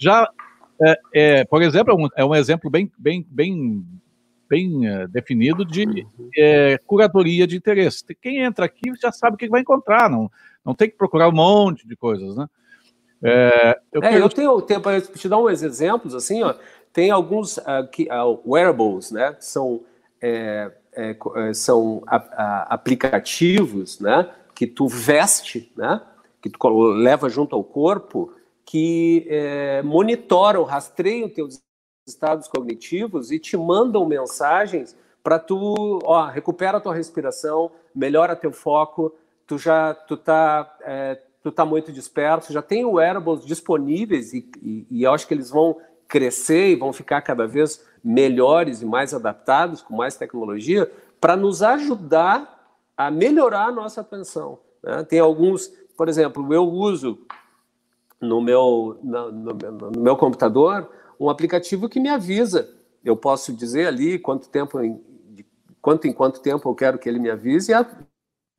já, 0.00 0.28
é, 0.82 1.00
é, 1.14 1.44
por 1.44 1.62
exemplo, 1.62 1.92
é 1.92 1.96
um, 1.96 2.08
é 2.16 2.24
um, 2.24 2.34
exemplo 2.34 2.70
bem, 2.70 2.90
bem, 2.98 3.24
bem, 3.30 3.84
bem 4.48 4.88
é, 4.88 5.06
definido 5.06 5.64
de 5.64 6.06
é, 6.36 6.78
curadoria 6.86 7.46
de 7.46 7.56
interesse. 7.56 8.02
Quem 8.20 8.38
entra 8.38 8.64
aqui 8.64 8.90
já 9.00 9.12
sabe 9.12 9.34
o 9.34 9.38
que 9.38 9.48
vai 9.48 9.60
encontrar, 9.60 10.08
não, 10.08 10.30
não 10.64 10.74
tem 10.74 10.88
que 10.88 10.96
procurar 10.96 11.28
um 11.28 11.32
monte 11.32 11.86
de 11.86 11.94
coisas, 11.94 12.34
né? 12.34 12.46
É, 13.22 13.78
eu, 13.92 14.00
quero... 14.00 14.16
eu 14.16 14.28
tenho 14.30 14.62
tempo 14.62 14.80
para 14.80 15.00
te 15.00 15.28
dar 15.28 15.36
uns 15.36 15.62
exemplos, 15.62 16.14
assim, 16.14 16.42
ó, 16.42 16.54
tem 16.90 17.10
alguns 17.10 17.58
uh, 17.58 17.86
que, 17.92 18.04
uh, 18.04 18.40
wearables, 18.50 19.10
né, 19.10 19.36
são, 19.38 19.82
é, 20.22 20.72
é, 20.94 21.16
são 21.52 22.02
a, 22.06 22.16
a, 22.16 22.62
aplicativos, 22.74 24.00
né, 24.00 24.30
que 24.54 24.66
tu 24.66 24.88
veste, 24.88 25.70
né, 25.76 26.00
que 26.40 26.48
tu 26.48 26.68
leva 26.94 27.28
junto 27.28 27.54
ao 27.54 27.62
corpo, 27.62 28.32
que 28.70 29.26
é, 29.28 29.82
monitoram, 29.82 30.62
rastreiam 30.62 31.28
teus 31.28 31.60
estados 32.06 32.46
cognitivos 32.46 33.32
e 33.32 33.38
te 33.40 33.56
mandam 33.56 34.06
mensagens 34.06 34.96
para 35.24 35.40
tu, 35.40 35.98
ó, 36.04 36.26
recupera 36.26 36.80
tua 36.80 36.94
respiração, 36.94 37.72
melhora 37.92 38.36
teu 38.36 38.52
foco, 38.52 39.12
tu 39.44 39.58
já 39.58 39.92
tu 39.92 40.16
tá 40.16 40.72
é, 40.82 41.20
tu 41.42 41.50
tá 41.50 41.64
muito 41.64 41.90
disperso, 41.90 42.52
já 42.52 42.62
tem 42.62 42.84
wearables 42.84 43.44
disponíveis 43.44 44.32
e, 44.32 44.48
e, 44.62 44.86
e 44.88 45.02
eu 45.02 45.12
acho 45.12 45.26
que 45.26 45.34
eles 45.34 45.50
vão 45.50 45.76
crescer 46.06 46.70
e 46.70 46.76
vão 46.76 46.92
ficar 46.92 47.22
cada 47.22 47.48
vez 47.48 47.84
melhores 48.04 48.82
e 48.82 48.86
mais 48.86 49.12
adaptados 49.12 49.82
com 49.82 49.96
mais 49.96 50.14
tecnologia 50.14 50.88
para 51.20 51.36
nos 51.36 51.60
ajudar 51.60 52.78
a 52.96 53.10
melhorar 53.10 53.64
a 53.64 53.72
nossa 53.72 54.00
atenção. 54.00 54.60
Né? 54.80 55.02
Tem 55.02 55.18
alguns, 55.18 55.72
por 55.96 56.08
exemplo, 56.08 56.54
eu 56.54 56.62
uso 56.68 57.26
no 58.20 58.40
meu, 58.40 58.98
no, 59.02 59.32
no, 59.32 59.52
no, 59.54 60.00
meu 60.00 60.16
computador 60.16 60.90
um 61.18 61.28
aplicativo 61.28 61.88
que 61.88 62.00
me 62.00 62.08
avisa. 62.08 62.68
Eu 63.04 63.16
posso 63.16 63.52
dizer 63.52 63.86
ali 63.86 64.18
quanto 64.18 64.48
tempo, 64.48 64.80
em, 64.80 65.02
de 65.30 65.44
quanto 65.80 66.06
em 66.06 66.12
quanto 66.12 66.40
tempo 66.40 66.68
eu 66.68 66.74
quero 66.74 66.98
que 66.98 67.08
ele 67.08 67.18
me 67.18 67.30
avise, 67.30 67.72
a 67.72 67.86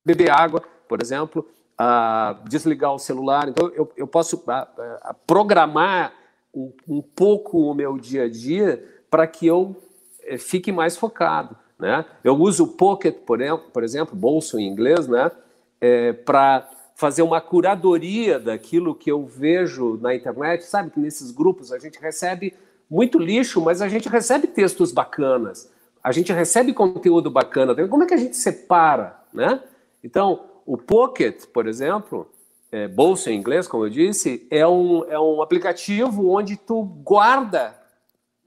beber 0.06 0.32
água, 0.32 0.64
por 0.88 1.02
exemplo, 1.02 1.48
a 1.78 2.40
desligar 2.48 2.94
o 2.94 3.00
celular. 3.00 3.50
Então, 3.50 3.70
eu, 3.70 3.92
eu 3.96 4.08
posso 4.08 4.44
a, 4.48 4.68
a 5.02 5.14
programar 5.14 6.14
um, 6.54 6.72
um, 6.88 7.02
pouco 7.02 7.72
o 7.72 7.74
meu 7.74 7.98
dia 7.98 8.24
a 8.24 8.30
dia 8.30 8.84
para 9.10 9.26
que 9.28 9.48
eu 9.48 9.76
é, 10.24 10.38
fique 10.38 10.72
mais 10.72 10.98
focado. 10.98 11.56
Né? 11.80 12.06
Eu 12.24 12.36
uso 12.36 12.66
o 12.66 12.68
Pocket, 12.68 13.16
por, 13.26 13.40
por 13.74 13.84
exemplo, 13.84 14.16
bolso 14.16 14.60
em 14.60 14.68
inglês, 14.68 15.08
né? 15.08 15.32
É, 15.80 16.14
para 16.14 16.70
fazer 17.02 17.24
uma 17.24 17.42
curadoria 17.42 18.40
daquilo 18.40 18.94
que 18.94 19.12
eu 19.12 19.26
vejo 19.26 19.98
na 20.00 20.14
internet, 20.14 20.64
sabe 20.66 20.92
que 20.92 21.00
nesses 21.00 21.32
grupos 21.32 21.74
a 21.74 21.80
gente 21.80 22.00
recebe 22.00 22.54
muito 22.88 23.18
lixo, 23.18 23.60
mas 23.60 23.82
a 23.82 23.90
gente 23.90 24.08
recebe 24.08 24.46
textos 24.46 24.92
bacanas, 24.92 25.68
a 26.04 26.12
gente 26.12 26.32
recebe 26.32 26.74
conteúdo 26.74 27.32
bacana. 27.32 27.74
Como 27.88 28.04
é 28.04 28.06
que 28.06 28.14
a 28.14 28.18
gente 28.18 28.38
separa, 28.38 29.20
né? 29.34 29.64
Então, 30.04 30.46
o 30.64 30.78
Pocket, 30.78 31.48
por 31.48 31.68
exemplo, 31.68 32.30
é, 32.72 32.88
bolsa 32.88 33.32
em 33.32 33.36
inglês, 33.36 33.68
como 33.68 33.86
eu 33.86 33.90
disse, 33.90 34.46
é 34.52 34.68
um, 34.68 35.04
é 35.06 35.20
um 35.20 35.42
aplicativo 35.42 36.30
onde 36.30 36.56
tu 36.56 36.84
guarda 36.84 37.76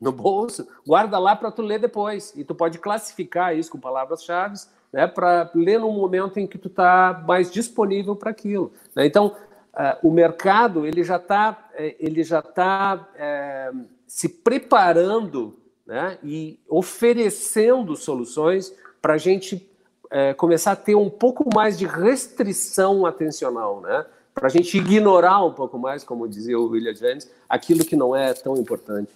no 0.01 0.13
bolso, 0.13 0.65
guarda 0.87 1.19
lá 1.19 1.35
para 1.35 1.51
tu 1.51 1.61
ler 1.61 1.81
depois. 1.81 2.33
E 2.37 2.45
tu 2.45 2.55
pode 2.55 2.79
classificar 2.79 3.59
isso 3.59 3.73
com 3.73 3.81
palavras-chave 3.81 4.61
né, 4.95 5.09
para 5.09 5.51
ler 5.57 5.81
no 5.81 5.91
momento 5.91 6.39
em 6.39 6.47
que 6.47 6.57
tu 6.57 6.69
está 6.69 7.21
mais 7.27 7.51
disponível 7.51 8.15
para 8.15 8.31
aquilo. 8.31 8.71
Né? 8.95 9.05
Então, 9.05 9.35
uh, 9.75 10.07
o 10.07 10.13
mercado 10.13 10.87
ele 10.87 11.03
já 11.03 11.17
está 11.17 11.69
eh, 11.75 11.97
ele 11.99 12.23
já 12.23 12.41
tá 12.41 13.09
é, 13.17 13.73
se 14.07 14.29
preparando 14.29 15.59
né, 15.85 16.17
e 16.23 16.61
oferecendo 16.69 17.97
soluções 17.97 18.73
para 19.03 19.15
a 19.15 19.19
gente 19.19 19.69
é, 20.13 20.33
começar 20.33 20.71
a 20.71 20.77
ter 20.77 20.95
um 20.95 21.11
pouco 21.11 21.53
mais 21.53 21.77
de 21.77 21.87
restrição 21.87 23.05
atencional, 23.05 23.81
né? 23.81 24.07
para 24.33 24.47
a 24.47 24.51
gente 24.51 24.79
ignorar 24.79 25.45
um 25.45 25.53
pouco 25.53 25.77
mais, 25.77 26.05
como 26.05 26.29
dizia 26.29 26.57
o 26.57 26.69
William 26.69 26.95
James, 26.95 27.29
aquilo 27.49 27.85
que 27.85 27.97
não 27.97 28.15
é 28.15 28.33
tão 28.33 28.57
importante. 28.57 29.11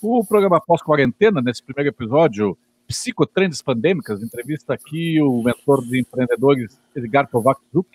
O 0.00 0.24
programa 0.24 0.60
Pós-Quarentena, 0.60 1.42
nesse 1.42 1.60
primeiro 1.60 1.90
episódio, 1.90 2.56
Psicotrends 2.90 3.62
Pandêmicas, 3.62 4.20
entrevista 4.20 4.74
aqui 4.74 5.22
o 5.22 5.44
mentor 5.44 5.80
de 5.86 6.00
empreendedores 6.00 6.76
Edgar 6.92 7.28
Kovac 7.28 7.60
Zuc. 7.72 7.86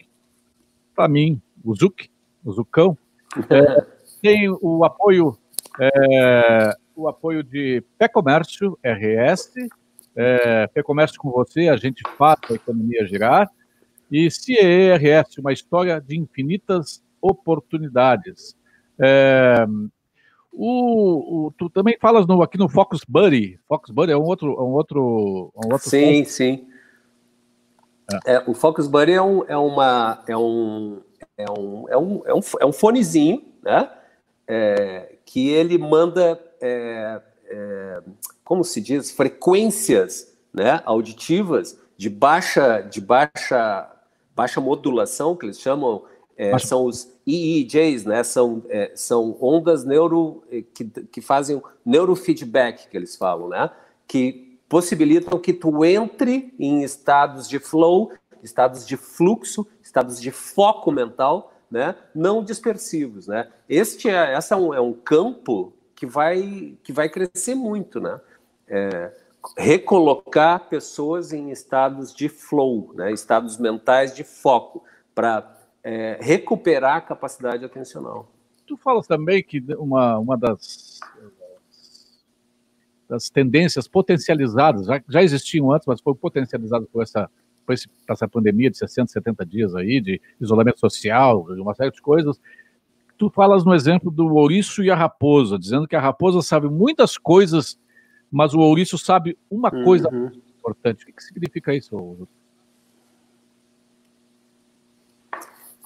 Para 0.95 1.09
mim, 1.09 1.41
o 1.65 1.75
Zuc, 1.75 2.09
o 2.45 2.53
Zucão, 2.53 2.97
é, 3.51 3.85
tem 4.21 4.49
o 4.49 4.85
apoio, 4.85 5.37
é, 5.77 6.73
o 6.95 7.09
apoio 7.09 7.43
de 7.43 7.83
Pé 7.97 8.07
Comércio 8.07 8.79
RS, 8.81 9.51
é, 10.15 10.65
Pé 10.67 10.81
Comércio 10.81 11.19
com 11.19 11.29
você, 11.29 11.67
a 11.67 11.75
gente 11.75 12.01
faz 12.17 12.39
a 12.49 12.53
economia 12.53 13.05
girar, 13.05 13.51
e 14.09 14.31
CERS, 14.31 15.37
uma 15.39 15.51
história 15.51 15.99
de 15.99 16.17
infinitas 16.17 17.03
oportunidades. 17.21 18.55
É, 18.97 19.65
o, 20.57 21.47
o, 21.47 21.51
tu 21.57 21.69
também 21.69 21.97
falas 21.99 22.25
no, 22.25 22.41
aqui 22.41 22.57
no 22.57 22.69
Focus 22.69 23.01
Buddy. 23.07 23.59
Focus 23.67 23.91
Buddy 23.91 24.13
é 24.13 24.17
um 24.17 24.23
outro. 24.23 24.53
É 24.53 24.61
um 24.61 24.73
outro, 24.73 25.51
é 25.55 25.67
um 25.67 25.73
outro 25.73 25.89
sim, 25.89 26.19
ponto. 26.19 26.29
sim. 26.29 26.67
É. 28.25 28.35
É, 28.35 28.43
o 28.47 28.53
Focus 28.53 28.87
Buddy 28.87 29.13
é 29.13 29.21
um, 29.21 29.43
é 29.45 29.57
uma. 29.57 30.23
É 30.27 30.37
um, 30.37 31.01
é 31.37 31.51
um, 31.51 31.89
é 31.89 31.97
um, 31.97 32.21
é 32.25 32.33
um, 32.33 32.39
é 32.61 32.65
um 32.65 32.73
fonezinho, 32.73 33.43
né? 33.63 33.89
É, 34.47 35.15
que 35.25 35.49
ele 35.49 35.77
manda. 35.77 36.41
É, 36.61 37.21
como 38.43 38.63
se 38.63 38.79
diz? 38.79 39.11
Frequências 39.11 40.35
né, 40.53 40.81
auditivas 40.85 41.79
de 41.97 42.09
baixa, 42.09 42.81
de 42.81 43.01
baixa, 43.01 43.91
baixa 44.35 44.61
modulação, 44.61 45.35
que 45.35 45.45
eles 45.45 45.59
chamam, 45.59 46.03
são 46.59 46.85
os 46.85 47.14
EEJs, 47.27 48.05
né, 48.05 48.23
são, 48.23 48.63
é, 48.69 48.91
são 48.95 49.37
ondas 49.41 49.83
neuro, 49.83 50.43
é, 50.51 50.61
que, 50.61 50.85
que 50.85 51.21
fazem 51.21 51.61
neurofeedback, 51.85 52.89
que 52.89 52.95
eles 52.95 53.15
falam, 53.15 53.49
né, 53.49 53.69
que 54.07 54.59
possibilitam 54.69 55.39
que 55.39 55.53
tu 55.53 55.83
entre 55.83 56.53
em 56.59 56.83
estados 56.83 57.47
de 57.47 57.59
flow, 57.59 58.11
estados 58.43 58.85
de 58.85 58.97
fluxo, 58.97 59.65
estados 59.81 60.19
de 60.21 60.31
foco 60.31 60.91
mental, 60.91 61.53
né, 61.69 61.95
não 62.13 62.43
dispersivos, 62.43 63.27
né. 63.27 63.49
Este 63.67 64.09
é, 64.09 64.33
essa 64.33 64.55
é 64.55 64.57
um, 64.57 64.73
é 64.73 64.81
um 64.81 64.93
campo 64.93 65.73
que 65.95 66.05
vai, 66.05 66.77
que 66.83 66.91
vai 66.91 67.09
crescer 67.09 67.55
muito, 67.55 67.99
né? 67.99 68.19
É, 68.67 69.11
recolocar 69.57 70.67
pessoas 70.69 71.31
em 71.31 71.51
estados 71.51 72.13
de 72.13 72.27
flow, 72.27 72.91
né? 72.95 73.11
estados 73.11 73.57
mentais 73.57 74.15
de 74.15 74.23
foco, 74.23 74.83
para 75.13 75.41
é, 75.85 76.17
recuperar 76.19 76.97
a 76.97 77.01
capacidade 77.01 77.63
atencional. 77.63 78.31
Tu 78.65 78.75
falas 78.75 79.05
também 79.05 79.43
que 79.43 79.63
uma, 79.77 80.17
uma 80.17 80.35
das, 80.35 80.99
das 83.07 83.29
tendências 83.29 83.87
potencializadas, 83.87 84.87
já, 84.87 84.99
já 85.07 85.21
existiam 85.21 85.71
antes, 85.71 85.85
mas 85.85 86.01
foi 86.01 86.15
potencializado 86.15 86.87
por 86.91 87.03
essa, 87.03 87.29
por 87.63 87.73
esse, 87.73 87.87
essa 88.09 88.27
pandemia 88.27 88.71
de 88.71 88.79
60, 88.79 89.11
70 89.11 89.45
dias 89.45 89.75
aí, 89.75 90.01
de 90.01 90.19
isolamento 90.41 90.79
social, 90.79 91.53
de 91.53 91.61
uma 91.61 91.75
série 91.75 91.91
de 91.91 92.01
coisas, 92.01 92.41
tu 93.15 93.29
falas 93.29 93.63
no 93.63 93.75
exemplo 93.75 94.09
do 94.09 94.25
ouriço 94.33 94.83
e 94.83 94.89
a 94.89 94.95
raposa, 94.95 95.59
dizendo 95.59 95.87
que 95.87 95.95
a 95.95 96.01
raposa 96.01 96.41
sabe 96.41 96.67
muitas 96.67 97.15
coisas, 97.15 97.79
mas 98.31 98.55
o 98.55 98.59
ouriço 98.59 98.97
sabe 98.97 99.37
uma 99.51 99.71
uhum. 99.71 99.83
coisa 99.83 100.09
importante. 100.57 101.03
O 101.03 101.13
que 101.13 101.23
significa 101.23 101.75
isso? 101.75 102.27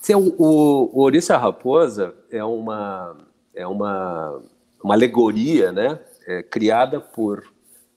Sim, 0.09 0.15
o, 0.15 0.89
o, 0.91 1.05
o 1.05 1.37
raposa 1.37 2.15
é 2.31 2.43
uma, 2.43 3.15
é 3.53 3.67
uma, 3.67 4.41
uma 4.83 4.95
alegoria 4.95 5.71
né, 5.71 5.99
é, 6.25 6.41
criada 6.41 6.99
por, 6.99 7.43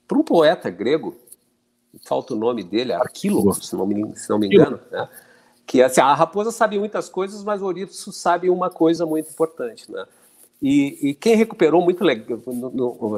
por 0.07 0.19
um 0.19 0.23
poeta 0.23 0.69
grego, 0.69 1.17
falta 2.05 2.35
o 2.35 2.37
nome 2.37 2.63
dele, 2.63 2.93
Arquílogo, 2.93 3.55
se 3.55 3.75
não 3.75 3.87
me, 3.87 4.15
se 4.15 4.29
não 4.29 4.39
me 4.39 4.47
engano, 4.47 4.79
né? 4.91 5.09
que 5.67 5.83
assim, 5.83 6.03
a 6.03 6.13
raposa 6.13 6.51
sabe 6.51 6.79
muitas 6.79 7.09
coisas, 7.09 7.43
mas 7.43 7.63
o 7.63 7.65
ouriço 7.65 8.13
sabe 8.13 8.51
uma 8.51 8.69
coisa 8.69 9.07
muito 9.07 9.31
importante, 9.31 9.91
né? 9.91 10.05
E, 10.61 11.09
e 11.09 11.15
quem 11.15 11.35
recuperou 11.35 11.81
muito 11.81 12.05
legal, 12.05 12.39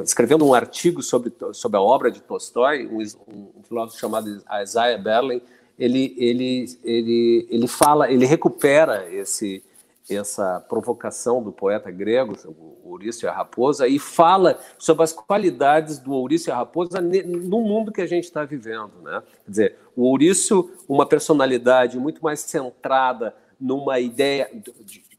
escrevendo 0.03 0.47
um 0.47 0.53
artigo 0.53 1.03
sobre, 1.03 1.33
sobre 1.51 1.77
a 1.77 1.81
obra 1.81 2.09
de 2.09 2.21
Tolstói, 2.21 2.87
um, 2.87 3.01
um 3.27 3.63
filósofo 3.67 3.99
chamado 3.99 4.41
Isaiah 4.63 4.97
Berlin, 4.97 5.41
ele, 5.77 6.15
ele, 6.17 6.65
ele, 6.83 7.47
ele 7.49 7.67
fala, 7.67 8.11
ele 8.11 8.25
recupera 8.25 9.11
esse, 9.13 9.63
essa 10.09 10.59
provocação 10.69 11.41
do 11.41 11.51
poeta 11.51 11.89
grego, 11.91 12.33
o 12.45 12.89
Ouriço 12.91 13.25
e 13.25 13.27
a 13.27 13.33
Raposa, 13.33 13.87
e 13.87 13.99
fala 13.99 14.59
sobre 14.77 15.03
as 15.03 15.11
qualidades 15.11 15.99
do 15.99 16.13
Ouriço 16.13 16.49
e 16.49 16.51
a 16.51 16.55
Raposa 16.55 17.01
no 17.01 17.61
mundo 17.61 17.91
que 17.91 18.01
a 18.01 18.07
gente 18.07 18.25
está 18.25 18.45
vivendo. 18.45 18.91
Né? 19.01 19.21
Quer 19.43 19.51
dizer, 19.51 19.75
o 19.95 20.03
Ouriço, 20.03 20.69
uma 20.87 21.05
personalidade 21.05 21.97
muito 21.97 22.23
mais 22.23 22.39
centrada 22.41 23.35
numa 23.59 23.99
ideia, 23.99 24.49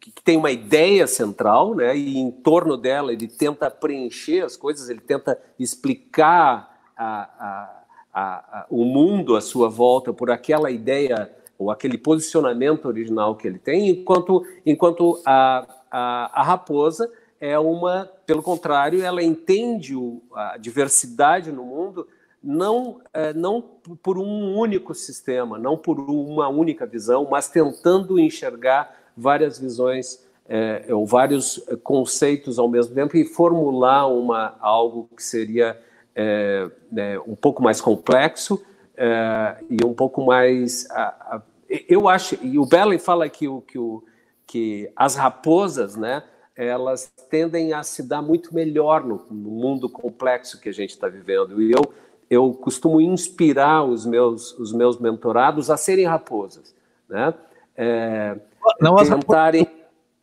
que 0.00 0.22
tem 0.22 0.36
uma 0.36 0.50
ideia 0.50 1.06
central, 1.06 1.75
né? 1.75 1.96
e 1.96 2.18
em 2.18 2.30
torno 2.30 2.76
dela 2.76 3.12
ele 3.12 3.26
tenta 3.26 3.70
preencher 3.70 4.42
as 4.44 4.56
coisas, 4.56 4.88
ele 4.88 5.00
tenta 5.00 5.38
explicar 5.58 6.76
a, 6.96 7.22
a, 7.22 7.82
a, 8.18 8.66
o 8.70 8.82
mundo 8.87 9.37
à 9.37 9.42
sua 9.42 9.68
volta 9.68 10.11
por 10.11 10.30
aquela 10.30 10.70
ideia 10.70 11.30
ou 11.58 11.70
aquele 11.70 11.99
posicionamento 11.99 12.87
original 12.87 13.37
que 13.37 13.46
ele 13.46 13.58
tem, 13.58 13.90
enquanto, 13.90 14.42
enquanto 14.64 15.20
a, 15.26 15.66
a, 15.90 16.40
a 16.40 16.42
raposa 16.42 17.12
é 17.38 17.58
uma, 17.58 18.11
pelo 18.25 18.42
contrário, 18.42 19.02
ela 19.02 19.23
entende 19.23 19.94
o, 19.94 20.22
a 20.35 20.57
diversidade 20.57 21.52
no 21.52 21.62
mundo 21.62 22.09
não, 22.42 23.02
é, 23.12 23.35
não 23.35 23.61
por 24.02 24.18
um 24.18 24.57
único 24.57 24.94
sistema, 24.94 25.59
não 25.59 25.76
por 25.76 25.98
uma 25.98 26.48
única 26.48 26.87
visão, 26.87 27.29
mas 27.31 27.50
tentando 27.50 28.18
enxergar 28.18 28.96
várias 29.14 29.59
visões 29.59 30.24
é, 30.48 30.87
ou 30.88 31.05
vários 31.05 31.62
conceitos 31.83 32.59
ao 32.59 32.68
mesmo 32.68 32.94
tempo 32.94 33.14
e 33.16 33.26
formular 33.26 34.07
uma, 34.07 34.57
algo 34.61 35.11
que 35.14 35.22
seria 35.22 35.79
é, 36.16 36.70
né, 36.90 37.18
um 37.20 37.37
pouco 37.37 37.62
mais 37.62 37.79
complexo 37.79 38.64
é, 38.96 39.57
e 39.68 39.85
um 39.85 39.92
pouco 39.92 40.24
mais. 40.24 40.90
A, 40.90 41.02
a, 41.37 41.42
eu 41.87 42.09
acho, 42.09 42.38
e 42.42 42.59
o 42.59 42.64
Bellen 42.64 42.98
fala 42.98 43.29
que, 43.29 43.46
o, 43.46 43.61
que, 43.61 43.79
o, 43.79 44.02
que 44.46 44.90
as 44.96 45.14
raposas, 45.14 45.94
né, 45.94 46.22
elas 46.57 47.12
tendem 47.29 47.74
a 47.74 47.83
se 47.83 48.02
dar 48.02 48.22
muito 48.22 48.55
melhor 48.55 49.05
no, 49.05 49.26
no 49.31 49.50
mundo 49.50 49.90
complexo 49.90 50.59
que 50.59 50.70
a 50.70 50.72
gente 50.72 50.90
está 50.90 51.09
vivendo. 51.09 51.61
E 51.61 51.70
eu, 51.70 51.83
eu 52.31 52.55
costumo 52.55 52.98
inspirar 52.98 53.85
os 53.85 54.07
meus, 54.07 54.59
os 54.59 54.72
meus 54.72 54.98
mentorados 54.98 55.68
a 55.68 55.76
serem 55.76 56.07
raposas. 56.07 56.74
Né? 57.07 57.35
É, 57.76 58.37
não, 58.81 58.96
tentarem... 58.96 59.68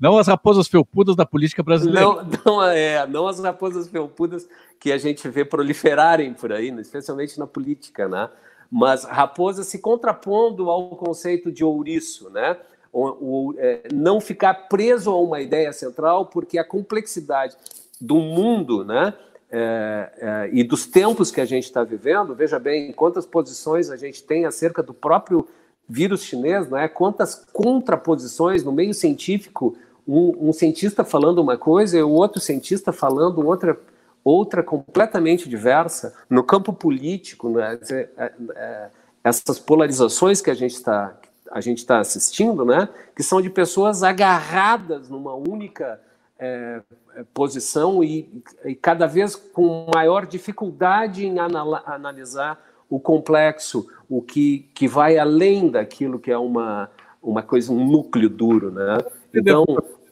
não 0.03 0.17
as 0.17 0.27
raposas 0.27 0.67
felpudas 0.67 1.15
da 1.15 1.25
política 1.25 1.63
brasileira. 1.63 2.01
Não, 2.01 2.27
não, 2.45 2.63
é, 2.63 3.07
não 3.07 3.25
as 3.25 3.39
raposas 3.39 3.87
felpudas 3.87 4.45
que 4.77 4.91
a 4.91 4.97
gente 4.97 5.29
vê 5.29 5.45
proliferarem 5.45 6.33
por 6.33 6.51
aí, 6.51 6.71
né, 6.71 6.81
especialmente 6.81 7.39
na 7.39 7.47
política, 7.47 8.05
né? 8.09 8.29
Mas 8.69 9.05
raposa 9.05 9.63
se 9.63 9.79
contrapondo 9.79 10.69
ao 10.69 10.89
conceito 10.89 11.49
de 11.49 11.63
ouriço, 11.63 12.29
né? 12.31 12.57
O, 12.91 13.07
o, 13.07 13.55
é, 13.57 13.83
não 13.93 14.19
ficar 14.19 14.67
preso 14.67 15.09
a 15.09 15.17
uma 15.17 15.39
ideia 15.39 15.71
central, 15.71 16.25
porque 16.25 16.57
a 16.57 16.65
complexidade 16.65 17.55
do 18.01 18.17
mundo, 18.17 18.83
né? 18.83 19.13
É, 19.49 20.11
é, 20.17 20.49
e 20.51 20.65
dos 20.65 20.85
tempos 20.85 21.31
que 21.31 21.39
a 21.39 21.45
gente 21.45 21.63
está 21.63 21.81
vivendo, 21.81 22.35
veja 22.35 22.59
bem 22.59 22.91
quantas 22.91 23.25
posições 23.25 23.89
a 23.89 23.95
gente 23.95 24.21
tem 24.21 24.45
acerca 24.45 24.83
do 24.83 24.93
próprio 24.93 25.47
vírus 25.87 26.23
chinês, 26.23 26.69
né? 26.69 26.87
quantas 26.87 27.35
contraposições 27.53 28.63
no 28.63 28.71
meio 28.71 28.93
científico, 28.93 29.77
um, 30.07 30.49
um 30.49 30.53
cientista 30.53 31.03
falando 31.03 31.39
uma 31.39 31.57
coisa 31.57 31.97
e 31.97 32.03
o 32.03 32.09
outro 32.09 32.41
cientista 32.41 32.91
falando 32.91 33.45
outra 33.45 33.79
outra 34.23 34.63
completamente 34.63 35.49
diversa 35.49 36.15
no 36.29 36.43
campo 36.43 36.71
político, 36.71 37.49
né? 37.49 37.77
É, 38.17 38.31
é, 38.55 38.89
essas 39.23 39.59
polarizações 39.59 40.41
que 40.41 40.49
a 40.49 40.53
gente 40.53 40.75
está 40.75 41.15
a 41.51 41.61
gente 41.61 41.79
está 41.79 41.99
assistindo, 41.99 42.65
né? 42.65 42.89
Que 43.15 43.21
são 43.21 43.41
de 43.41 43.49
pessoas 43.49 44.01
agarradas 44.01 45.07
numa 45.09 45.35
única 45.35 45.99
é, 46.39 46.81
é 47.15 47.23
posição 47.31 48.03
e, 48.03 48.43
e, 48.65 48.73
cada 48.73 49.05
vez 49.05 49.35
com 49.35 49.85
maior 49.93 50.25
dificuldade 50.25 51.25
em 51.25 51.37
anal 51.37 51.75
analisar 51.85 52.59
o 52.89 52.99
complexo, 52.99 53.87
o 54.09 54.21
que, 54.21 54.69
que 54.73 54.87
vai 54.87 55.17
além 55.17 55.69
daquilo 55.69 56.19
que 56.19 56.31
é 56.31 56.37
uma, 56.37 56.89
uma 57.21 57.43
coisa, 57.43 57.71
um 57.71 57.85
núcleo 57.85 58.29
duro, 58.29 58.71
né? 58.71 58.97
Então, 59.33 59.65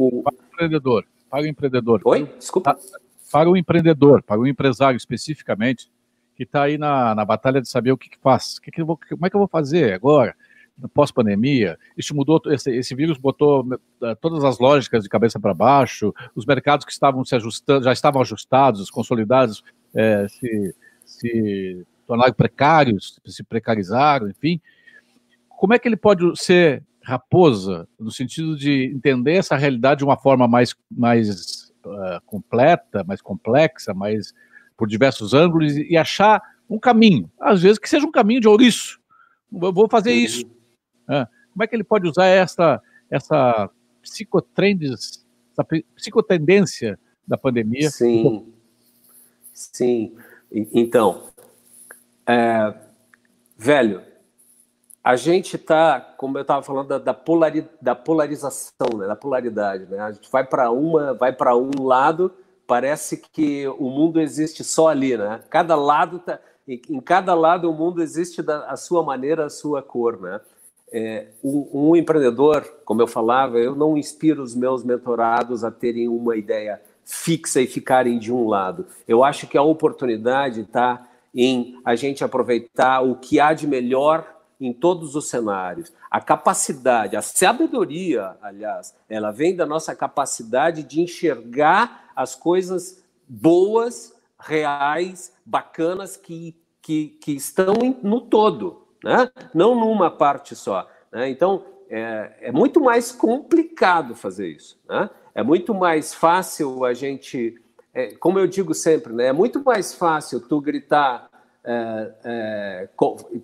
o... 0.08 0.24
Para 0.24 0.34
o 0.34 0.46
empreendedor, 0.46 1.06
para 1.30 1.44
o 1.44 1.46
empreendedor. 1.46 2.02
Oi? 2.06 2.26
Desculpa 2.38 2.78
para 3.32 3.50
o 3.50 3.56
empreendedor, 3.56 4.22
para 4.22 4.40
o 4.40 4.46
empresário 4.46 4.98
especificamente, 4.98 5.90
que 6.36 6.44
está 6.44 6.64
aí 6.64 6.78
na, 6.78 7.16
na 7.16 7.24
batalha 7.24 7.62
de 7.62 7.70
saber 7.70 7.92
o 7.92 7.98
que, 7.98 8.10
que 8.10 8.20
faz, 8.20 8.60
que 8.60 8.70
que 8.70 8.84
vou, 8.84 9.00
como 9.10 9.26
é 9.26 9.30
que 9.30 9.36
eu 9.36 9.40
vou 9.40 9.48
fazer 9.48 9.94
agora, 9.94 10.36
pós-pandemia. 10.94 11.78
Isso 11.96 12.16
mudou, 12.16 12.42
esse, 12.48 12.72
esse, 12.72 12.94
vírus 12.94 13.18
botou 13.18 13.62
uh, 13.64 14.16
todas 14.20 14.44
as 14.44 14.60
lógicas 14.60 15.04
de 15.04 15.10
cabeça 15.10 15.40
para 15.40 15.54
baixo, 15.54 16.14
os 16.36 16.46
mercados 16.46 16.86
que 16.86 16.92
estavam 16.92 17.24
se 17.24 17.36
ajustando, 17.36 17.86
já 17.86 17.94
estavam 17.94 18.22
ajustados, 18.22 18.90
consolidados, 18.90 19.64
é, 19.94 20.28
se, 20.28 20.76
se 21.06 21.88
tornaram 22.08 22.34
precários, 22.34 23.20
se 23.26 23.44
precarizaram, 23.44 24.28
enfim. 24.28 24.60
Como 25.48 25.74
é 25.74 25.80
que 25.80 25.88
ele 25.88 25.98
pode 25.98 26.24
ser 26.36 26.84
raposa, 27.04 27.88
no 28.00 28.12
sentido 28.12 28.56
de 28.56 28.92
entender 28.94 29.34
essa 29.34 29.56
realidade 29.56 30.00
de 30.00 30.06
uma 30.06 30.18
forma 30.18 30.48
mais, 30.48 30.76
mais 30.90 31.72
uh, 31.86 32.22
completa, 32.26 33.04
mais 33.04 33.22
complexa, 33.22 33.94
mais 33.94 34.34
por 34.78 34.88
diversos 34.88 35.34
ângulos 35.34 35.76
e, 35.76 35.98
achar 35.98 36.42
um 36.70 36.80
caminho, 36.80 37.30
às 37.40 37.62
vezes 37.62 37.78
que 37.78 37.90
seja 37.90 38.06
um 38.06 38.12
caminho 38.12 38.42
de 38.42 38.48
ouriço. 38.48 39.00
Eu 39.52 39.74
vou 39.74 39.88
fazer 39.90 40.14
isso. 40.14 40.46
Uh, 41.08 41.28
como 41.52 41.64
é 41.64 41.68
que 41.68 41.76
ele 41.76 41.84
pode 41.84 42.08
usar 42.08 42.26
essa 42.26 42.82
essa 43.10 43.70
psicotrendes, 44.02 45.26
essa 45.52 45.66
psicotendência 45.96 46.98
da 47.28 47.38
pandemia? 47.38 47.90
Sim, 47.90 48.54
sim. 49.54 50.16
Então, 50.52 51.28
é, 52.26 52.74
velho, 53.58 54.02
a 55.04 55.16
gente 55.16 55.56
está, 55.56 56.00
como 56.00 56.38
eu 56.38 56.44
estava 56.44 56.62
falando, 56.62 56.90
da, 56.90 56.98
da, 57.00 57.14
polari, 57.14 57.68
da 57.82 57.96
polarização, 57.96 58.98
né, 58.98 59.08
da 59.08 59.16
polaridade. 59.16 59.86
Né? 59.86 60.00
A 60.00 60.12
gente 60.12 60.30
vai 60.32 60.44
para 60.44 60.70
uma, 60.70 61.14
vai 61.14 61.34
para 61.34 61.56
um 61.56 61.84
lado, 61.84 62.32
parece 62.68 63.18
que 63.18 63.68
o 63.68 63.90
mundo 63.90 64.20
existe 64.20 64.64
só 64.64 64.90
ali, 64.90 65.18
né? 65.18 65.42
Cada 65.50 65.76
lado 65.76 66.20
tá, 66.20 66.40
em 66.68 67.02
cada 67.02 67.34
lado 67.34 67.70
o 67.70 67.74
mundo 67.74 68.02
existe 68.02 68.42
da 68.42 68.66
a 68.68 68.78
sua 68.78 69.04
maneira, 69.04 69.46
a 69.46 69.50
sua 69.50 69.82
cor, 69.82 70.22
né? 70.22 70.40
É, 70.94 71.28
um, 71.44 71.90
um, 71.90 71.96
empreendedor, 71.96 72.64
como 72.84 73.02
eu 73.02 73.08
falava, 73.08 73.58
eu 73.58 73.74
não 73.76 73.98
inspiro 73.98 74.44
os 74.44 74.54
meus 74.54 74.84
mentorados 74.84 75.64
a 75.64 75.72
terem 75.72 76.10
uma 76.10 76.36
ideia 76.36 76.82
fixa 77.06 77.62
e 77.62 77.68
ficarem 77.68 78.20
de 78.20 78.32
um 78.32 78.48
lado. 78.48 78.86
Eu 79.08 79.24
acho 79.24 79.48
que 79.48 79.58
a 79.58 79.62
oportunidade 79.62 80.62
está 80.62 81.08
em 81.34 81.80
a 81.86 81.96
gente 81.96 82.24
aproveitar 82.24 83.02
o 83.02 83.16
que 83.16 83.40
há 83.40 83.54
de 83.54 83.66
melhor 83.66 84.41
em 84.62 84.72
todos 84.72 85.16
os 85.16 85.28
cenários. 85.28 85.92
A 86.10 86.22
capacidade, 86.22 87.16
a 87.16 87.22
sabedoria, 87.22 88.38
aliás, 88.42 88.96
ela 89.10 89.32
vem 89.32 89.56
da 89.56 89.66
nossa 89.66 89.96
capacidade 89.96 90.84
de 90.84 91.02
enxergar 91.02 92.12
as 92.16 92.36
coisas 92.36 93.04
boas, 93.28 94.14
reais, 94.40 95.34
bacanas 95.46 96.16
que, 96.16 96.56
que, 96.82 97.18
que 97.22 97.32
estão 97.32 97.74
no 98.04 98.22
todo, 98.22 98.88
né? 99.04 99.30
não 99.54 99.76
numa 99.76 100.12
parte 100.12 100.56
só. 100.56 100.88
Né? 101.12 101.30
Então, 101.30 101.66
é, 101.90 102.38
é, 102.42 102.52
muito 102.52 102.80
mais 102.80 103.12
complicado 103.12 104.16
fazer 104.16 104.48
isso. 104.50 104.80
Né? 104.88 105.10
É 105.34 105.44
muito 105.44 105.74
mais 105.74 106.14
fácil 106.14 106.86
a 106.86 106.94
gente, 106.94 107.56
é, 107.94 108.14
como 108.16 108.38
eu 108.38 108.48
digo 108.48 108.74
sempre, 108.74 109.14
né? 109.14 109.28
é 109.28 109.34
muito 109.34 109.64
mais 109.64 109.94
fácil 109.94 110.40
tu 110.40 110.60
gritar 110.62 111.31
é, 111.64 112.12
é, 112.24 112.90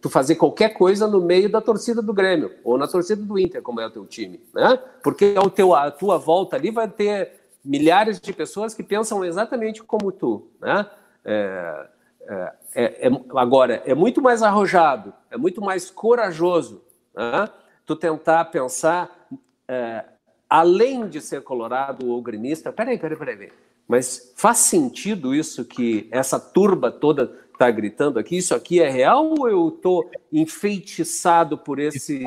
tu 0.01 0.09
fazer 0.09 0.35
qualquer 0.35 0.69
coisa 0.69 1.07
no 1.07 1.21
meio 1.21 1.49
da 1.49 1.61
torcida 1.61 2.01
do 2.01 2.13
Grêmio 2.13 2.51
ou 2.63 2.77
na 2.77 2.87
torcida 2.87 3.21
do 3.21 3.37
Inter, 3.37 3.61
como 3.61 3.79
é 3.79 3.85
o 3.85 3.91
teu 3.91 4.05
time, 4.05 4.41
né? 4.53 4.79
Porque 5.03 5.35
ao 5.37 5.49
teu, 5.49 5.75
a 5.75 5.91
tua 5.91 6.17
volta 6.17 6.55
ali 6.55 6.71
vai 6.71 6.87
ter 6.87 7.33
milhares 7.63 8.19
de 8.19 8.33
pessoas 8.33 8.73
que 8.73 8.81
pensam 8.81 9.23
exatamente 9.23 9.83
como 9.83 10.11
tu, 10.11 10.47
né? 10.59 10.85
É, 11.23 11.87
é, 12.29 12.53
é, 12.75 13.07
é 13.07 13.11
agora, 13.35 13.83
é 13.85 13.93
muito 13.93 14.21
mais 14.21 14.41
arrojado, 14.41 15.13
é 15.29 15.37
muito 15.37 15.61
mais 15.61 15.89
corajoso 15.89 16.81
né? 17.15 17.49
tu 17.85 17.95
tentar 17.95 18.45
pensar 18.45 19.27
é, 19.67 20.03
além 20.49 21.07
de 21.07 21.21
ser 21.21 21.41
colorado 21.41 22.09
ou 22.09 22.21
gremista. 22.21 22.71
Peraí, 22.71 22.97
peraí, 22.97 23.17
peraí. 23.17 23.51
Mas 23.87 24.33
faz 24.35 24.59
sentido 24.59 25.33
isso 25.33 25.63
que 25.63 26.07
essa 26.11 26.39
turba 26.39 26.91
toda 26.91 27.33
está 27.57 27.71
gritando 27.71 28.19
aqui? 28.19 28.37
Isso 28.37 28.53
aqui 28.53 28.81
é 28.81 28.89
real 28.89 29.33
ou 29.37 29.49
eu 29.49 29.67
estou 29.69 30.09
enfeitiçado 30.31 31.57
por 31.57 31.79
esse, 31.79 32.23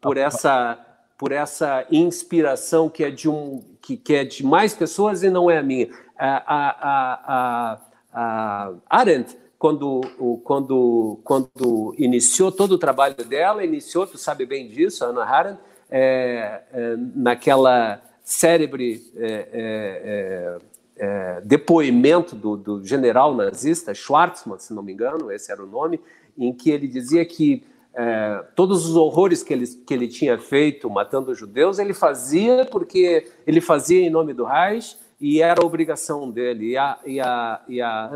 por 0.00 0.16
essa, 0.16 0.78
por 1.18 1.32
essa 1.32 1.86
inspiração 1.90 2.88
que 2.88 3.02
é 3.02 3.10
de 3.10 3.28
um, 3.28 3.64
que, 3.80 3.96
que 3.96 4.14
é 4.14 4.24
de 4.24 4.44
mais 4.44 4.74
pessoas 4.74 5.22
e 5.22 5.30
não 5.30 5.50
é 5.50 5.58
a 5.58 5.62
minha? 5.62 5.88
A, 6.16 6.54
a, 6.54 7.20
a, 7.34 7.80
a 8.12 8.72
Arendt, 8.88 9.36
quando, 9.58 10.02
quando, 10.44 11.20
quando 11.24 11.94
iniciou 11.98 12.52
todo 12.52 12.72
o 12.72 12.78
trabalho 12.78 13.16
dela, 13.16 13.64
iniciou, 13.64 14.06
tu 14.06 14.18
sabe 14.18 14.44
bem 14.44 14.68
disso, 14.68 15.04
Ana 15.04 15.24
Arendt, 15.24 15.58
é, 15.90 16.62
é, 16.72 16.96
naquela 16.98 18.02
cérebre 18.22 19.02
é, 19.16 20.58
é, 20.96 21.40
depoimento 21.44 22.36
do, 22.36 22.56
do, 22.56 22.84
general 22.84 23.34
nazista 23.34 23.94
Schwarzman, 23.94 24.58
se 24.58 24.72
não 24.72 24.82
me 24.82 24.92
engano, 24.92 25.30
esse 25.32 25.50
era 25.50 25.62
o 25.62 25.66
nome, 25.66 26.00
em 26.36 26.52
que 26.52 26.70
ele 26.70 26.86
dizia 26.86 27.24
que 27.24 27.64
é, 27.94 28.44
todos 28.54 28.88
os 28.88 28.96
horrores 28.96 29.42
que 29.42 29.52
ele, 29.52 29.66
que 29.66 29.94
ele 29.94 30.08
tinha 30.08 30.38
feito 30.38 30.88
matando 30.90 31.34
judeus, 31.34 31.78
ele 31.78 31.94
fazia 31.94 32.64
porque 32.64 33.28
ele 33.46 33.60
fazia 33.60 34.00
em 34.00 34.10
nome 34.10 34.32
do 34.32 34.44
Reich 34.44 34.96
e 35.20 35.40
era 35.40 35.64
obrigação 35.64 36.30
dele. 36.30 36.70
E 36.70 36.76
a, 36.76 36.98
e 37.06 37.20
a, 37.20 37.60
e 37.68 37.80
a 37.80 38.10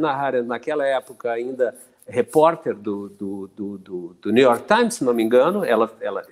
naquela 0.45 0.85
época 0.85 1.31
ainda 1.31 1.75
repórter 2.07 2.75
do, 2.75 3.09
do, 3.09 3.51
do, 3.55 4.17
do, 4.21 4.33
New 4.33 4.43
York 4.43 4.65
Times, 4.67 4.95
se 4.95 5.05
não 5.05 5.13
me 5.13 5.23
engano, 5.23 5.65
ela 5.65 5.93
ela 6.01 6.25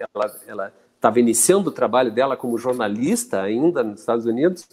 ela 0.49 0.73
estava 0.95 1.21
iniciando 1.21 1.69
o 1.69 1.73
trabalho 1.73 2.11
dela 2.11 2.37
como 2.37 2.57
jornalista 2.57 3.43
ainda 3.43 3.85
nos 3.85 4.01
Estados 4.01 4.25
Unidos 4.25 4.67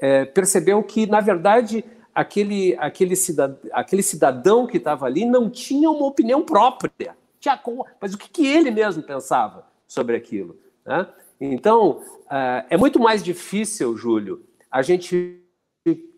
é, 0.00 0.24
percebeu 0.24 0.82
que, 0.82 1.06
na 1.06 1.20
verdade, 1.20 1.84
aquele, 2.14 2.76
aquele, 2.78 3.14
cidadão, 3.16 3.58
aquele 3.72 4.02
cidadão 4.02 4.66
que 4.66 4.76
estava 4.76 5.06
ali 5.06 5.24
não 5.24 5.48
tinha 5.48 5.90
uma 5.90 6.06
opinião 6.06 6.42
própria. 6.42 7.16
Tinha, 7.40 7.60
mas 8.00 8.14
o 8.14 8.18
que, 8.18 8.28
que 8.28 8.46
ele 8.46 8.70
mesmo 8.70 9.02
pensava 9.02 9.66
sobre 9.86 10.16
aquilo? 10.16 10.56
Né? 10.84 11.06
Então, 11.40 12.02
é, 12.30 12.66
é 12.70 12.76
muito 12.76 12.98
mais 12.98 13.22
difícil, 13.22 13.96
Júlio, 13.96 14.42
a 14.70 14.82
gente, 14.82 15.40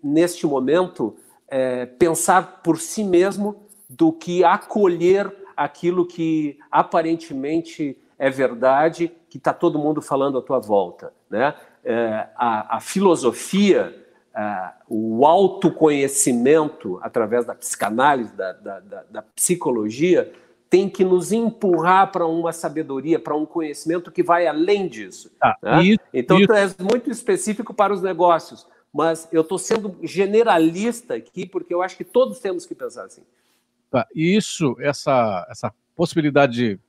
neste 0.02 0.46
momento, 0.46 1.16
é, 1.48 1.86
pensar 1.86 2.62
por 2.62 2.78
si 2.78 3.04
mesmo 3.04 3.66
do 3.88 4.12
que 4.12 4.44
acolher 4.44 5.30
aquilo 5.56 6.06
que 6.06 6.58
aparentemente 6.70 7.98
é 8.18 8.30
verdade, 8.30 9.12
que 9.28 9.38
está 9.38 9.52
todo 9.52 9.78
mundo 9.78 10.00
falando 10.00 10.38
à 10.38 10.42
tua 10.42 10.58
volta. 10.58 11.12
Né? 11.28 11.54
É, 11.84 12.28
a, 12.36 12.76
a, 12.76 12.80
filosofia, 12.80 13.94
é, 14.34 14.70
o 14.88 15.26
autoconhecimento 15.26 16.98
através 17.02 17.44
da 17.44 17.54
psicanálise, 17.54 18.34
da, 18.34 18.52
da, 18.52 18.80
da, 18.80 19.04
da 19.10 19.22
psicologia, 19.22 20.32
tem 20.68 20.88
que 20.88 21.04
nos 21.04 21.32
empurrar 21.32 22.12
para 22.12 22.24
uma 22.26 22.52
sabedoria, 22.52 23.18
para 23.18 23.34
um 23.34 23.44
conhecimento 23.44 24.12
que 24.12 24.22
vai 24.22 24.46
além 24.46 24.86
disso. 24.86 25.32
Ah, 25.40 25.56
né? 25.60 25.82
isso, 25.82 26.00
então, 26.14 26.38
isso. 26.38 26.52
és 26.52 26.76
muito 26.78 27.10
específico 27.10 27.74
para 27.74 27.92
os 27.92 28.00
negócios, 28.00 28.64
mas 28.92 29.28
eu 29.32 29.40
estou 29.40 29.58
sendo 29.58 29.96
generalista 30.02 31.14
aqui, 31.14 31.44
porque 31.44 31.74
eu 31.74 31.82
acho 31.82 31.96
que 31.96 32.04
todos 32.04 32.38
temos 32.38 32.66
que 32.66 32.74
pensar 32.74 33.04
assim. 33.04 33.22
Tá, 33.90 34.06
isso, 34.14 34.76
essa, 34.78 35.44
essa 35.50 35.74
possibilidade 35.96 36.52
de 36.52 36.80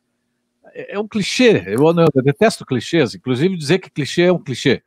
é, 0.74 0.96
é 0.96 1.00
um 1.00 1.08
clichê. 1.08 1.64
Eu, 1.68 1.84
eu, 1.86 2.24
detesto 2.24 2.66
clichês, 2.66 3.16
inclusive 3.16 3.56
dizer 3.58 3.80
que 3.80 3.90
clichê 3.90 4.24
é 4.24 4.32
um 4.32 4.40
clichê. 4.40 4.84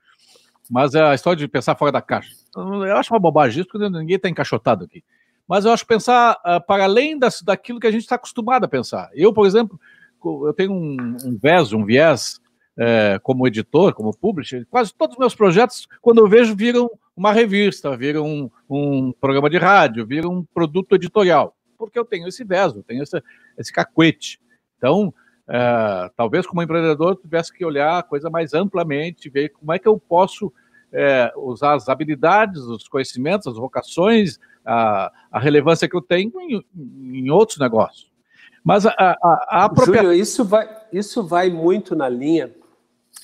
Mas 0.71 0.95
é 0.95 1.03
a 1.03 1.15
história 1.15 1.39
de 1.39 1.49
pensar 1.49 1.75
fora 1.77 1.93
da 1.93 2.01
caixa. 2.01 2.35
Eu 2.57 2.97
acho 2.97 3.13
uma 3.13 3.21
bobagem 3.21 3.61
isso, 3.61 3.69
porque 3.71 3.89
ninguém 3.89 4.17
está 4.17 4.29
encaixotado 4.29 4.85
aqui. 4.85 5.05
Mas 5.47 5.65
eu 5.65 5.73
acho 5.73 5.87
pensar 5.87 6.37
uh, 6.37 6.65
para 6.67 6.85
além 6.85 7.19
das, 7.19 7.43
daquilo 7.43 7.79
que 7.79 7.87
a 7.87 7.91
gente 7.91 8.03
está 8.03 8.15
acostumado 8.15 8.65
a 8.65 8.69
pensar. 8.69 9.11
Eu, 9.13 9.33
por 9.33 9.47
exemplo, 9.47 9.79
eu 10.25 10.55
tenho 10.55 10.73
um, 10.73 11.17
um 11.25 11.39
viés, 11.41 11.73
um 11.73 11.85
viés 11.85 12.41
é, 12.77 13.21
como 13.23 13.47
editor, 13.47 13.93
como 13.93 14.17
publisher. 14.17 14.67
Quase 14.71 14.93
todos 14.95 15.15
os 15.15 15.19
meus 15.19 15.35
projetos, 15.35 15.87
quando 16.01 16.19
eu 16.19 16.29
vejo, 16.29 16.57
viram 16.57 16.91
uma 17.17 17.33
revista, 17.33 17.97
viram 17.97 18.27
um, 18.27 18.51
um 18.69 19.13
programa 19.13 19.51
de 19.51 19.59
rádio, 19.59 20.07
viram 20.07 20.33
um 20.33 20.45
produto 20.45 20.95
editorial. 20.95 21.55
Porque 21.77 21.99
eu 21.99 22.05
tenho 22.05 22.27
esse 22.27 22.43
viés, 22.43 22.75
eu 22.75 22.83
tenho 22.83 23.03
esse, 23.03 23.23
esse 23.59 23.73
cacuete. 23.73 24.41
Então, 24.79 25.13
é, 25.49 26.11
talvez 26.17 26.47
como 26.47 26.63
empreendedor 26.63 27.17
tivesse 27.17 27.53
que 27.53 27.65
olhar 27.65 27.99
a 27.99 28.03
coisa 28.03 28.31
mais 28.31 28.55
amplamente, 28.55 29.29
ver 29.29 29.51
como 29.51 29.73
é 29.73 29.79
que 29.79 29.89
eu 29.89 29.99
posso 29.99 30.53
é, 30.93 31.33
usar 31.37 31.75
as 31.75 31.89
habilidades, 31.89 32.63
os 32.63 32.89
conhecimentos, 32.89 33.47
as 33.47 33.57
vocações, 33.57 34.39
a, 34.65 35.13
a 35.31 35.39
relevância 35.39 35.89
que 35.89 35.97
eu 35.97 36.03
tenho 36.03 36.33
em, 36.41 36.65
em 36.75 37.31
outros 37.31 37.59
negócios. 37.59 38.11
Mas 38.63 38.87
a, 38.87 38.95
a, 38.99 39.65
a 39.65 39.69
própria... 39.69 40.03
Júlio, 40.03 40.13
isso 40.15 40.45
vai, 40.45 40.69
isso 40.93 41.23
vai 41.23 41.51
muito 41.51 41.95
na 41.95 42.09
linha 42.09 42.55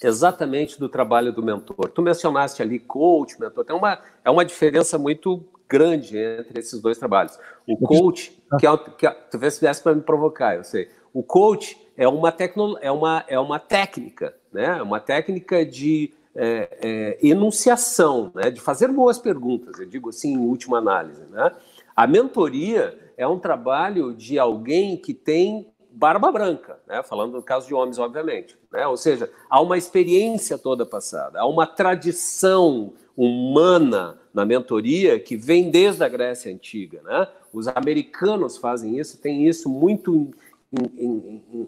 exatamente 0.03 0.79
do 0.79 0.89
trabalho 0.89 1.33
do 1.33 1.43
mentor. 1.43 1.91
Tu 1.91 2.03
mencionaste 2.03 2.61
ali 2.61 2.79
coach, 2.79 3.41
mentor, 3.41 3.65
tem 3.65 3.75
uma, 3.75 3.99
é 4.25 4.31
uma 4.31 4.45
diferença 4.45 4.99
muito 4.99 5.43
grande 5.69 6.19
entre 6.19 6.59
esses 6.59 6.81
dois 6.81 6.99
trabalhos. 6.99 7.39
O 7.67 7.77
coach, 7.79 8.37
que 8.59 8.67
é, 8.67 8.77
que 8.77 9.07
é, 9.07 9.11
tu 9.11 9.39
vê 9.39 9.51
se 9.51 9.61
viesse 9.61 9.83
para 9.83 9.95
me 9.95 10.03
provocar, 10.03 10.57
eu 10.57 10.65
sei. 10.65 10.91
O 11.12 11.23
coach 11.23 11.77
é 11.96 12.09
uma, 12.09 12.33
tecno, 12.33 12.77
é 12.81 12.90
uma, 12.90 13.25
é 13.29 13.38
uma 13.38 13.59
técnica, 13.59 14.35
né? 14.53 14.79
É 14.79 14.83
uma 14.83 15.01
técnica 15.01 15.64
de 15.64 16.12
é, 16.35 16.79
é, 16.81 17.18
enunciação, 17.27 18.31
né? 18.35 18.51
de 18.51 18.61
fazer 18.61 18.88
boas 18.88 19.18
perguntas, 19.18 19.79
eu 19.79 19.87
digo 19.87 20.11
assim, 20.11 20.35
em 20.35 20.38
última 20.38 20.79
análise. 20.79 21.23
Né? 21.31 21.53
A 21.94 22.07
mentoria 22.07 22.99
é 23.16 23.27
um 23.27 23.38
trabalho 23.38 24.14
de 24.14 24.38
alguém 24.38 24.96
que 24.96 25.12
tem 25.12 25.66
barba 25.90 26.31
branca, 26.31 26.79
né? 26.87 27.03
falando 27.03 27.33
no 27.33 27.42
caso 27.42 27.66
de 27.66 27.75
homens, 27.75 27.99
obviamente. 27.99 28.57
Né? 28.73 28.87
Ou 28.87 28.96
seja, 28.96 29.31
há 29.49 29.61
uma 29.61 29.77
experiência 29.77 30.57
toda 30.57 30.87
passada, 30.87 31.40
há 31.40 31.46
uma 31.46 31.66
tradição 31.66 32.92
humana 33.16 34.18
na 34.33 34.46
mentoria 34.46 35.18
que 35.18 35.37
vem 35.37 35.68
desde 35.70 36.05
a 36.05 36.09
Grécia 36.09 36.53
Antiga. 36.53 37.03
Né? 37.03 37.27
Os 37.53 37.66
americanos 37.66 38.57
fazem 38.57 38.99
isso, 38.99 39.20
tem 39.20 39.46
isso 39.46 39.68
muito 39.68 40.31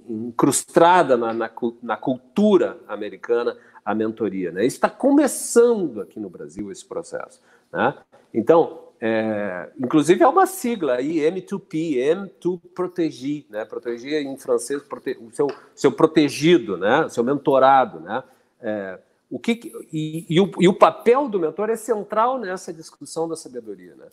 incrustada 0.09 1.17
na, 1.17 1.33
na, 1.33 1.51
na, 1.83 1.97
cultura 1.97 2.79
americana 2.87 3.57
a 3.85 3.95
mentoria. 3.95 4.53
Né? 4.53 4.65
Está 4.65 4.89
começando 4.89 6.01
aqui 6.01 6.21
no 6.21 6.31
Brasil 6.31 6.71
esse 6.71 6.85
processo. 6.85 7.41
Né? 7.73 7.95
Então, 8.33 8.91
é, 9.01 9.71
inclusive 9.81 10.23
é 10.23 10.29
uma 10.29 10.47
sigla 10.47 10.95
aí, 10.95 11.17
M2P, 11.17 11.97
M2 11.97 12.61
proteger, 12.73 13.45
né? 13.51 13.65
proteger 13.65 14.23
em 14.23 14.37
francês, 14.37 14.81
prote, 14.83 15.19
o 15.21 15.33
seu, 15.33 15.49
seu 15.75 15.91
protegido, 15.91 16.77
né? 16.77 17.09
seu 17.09 17.25
mentorado. 17.25 17.99
Né? 17.99 18.23
É, 18.61 19.01
o 19.29 19.39
que, 19.41 19.73
e, 19.93 20.27
e, 20.31 20.41
o, 20.41 20.49
e 20.61 20.69
o 20.69 20.75
papel 20.75 21.29
do 21.29 21.41
mentor 21.41 21.71
é 21.71 21.77
central 21.77 22.39
nessa 22.39 22.73
discussão 22.73 23.29
da 23.29 23.35
sabedoria. 23.35 23.97
Né? 23.97 24.07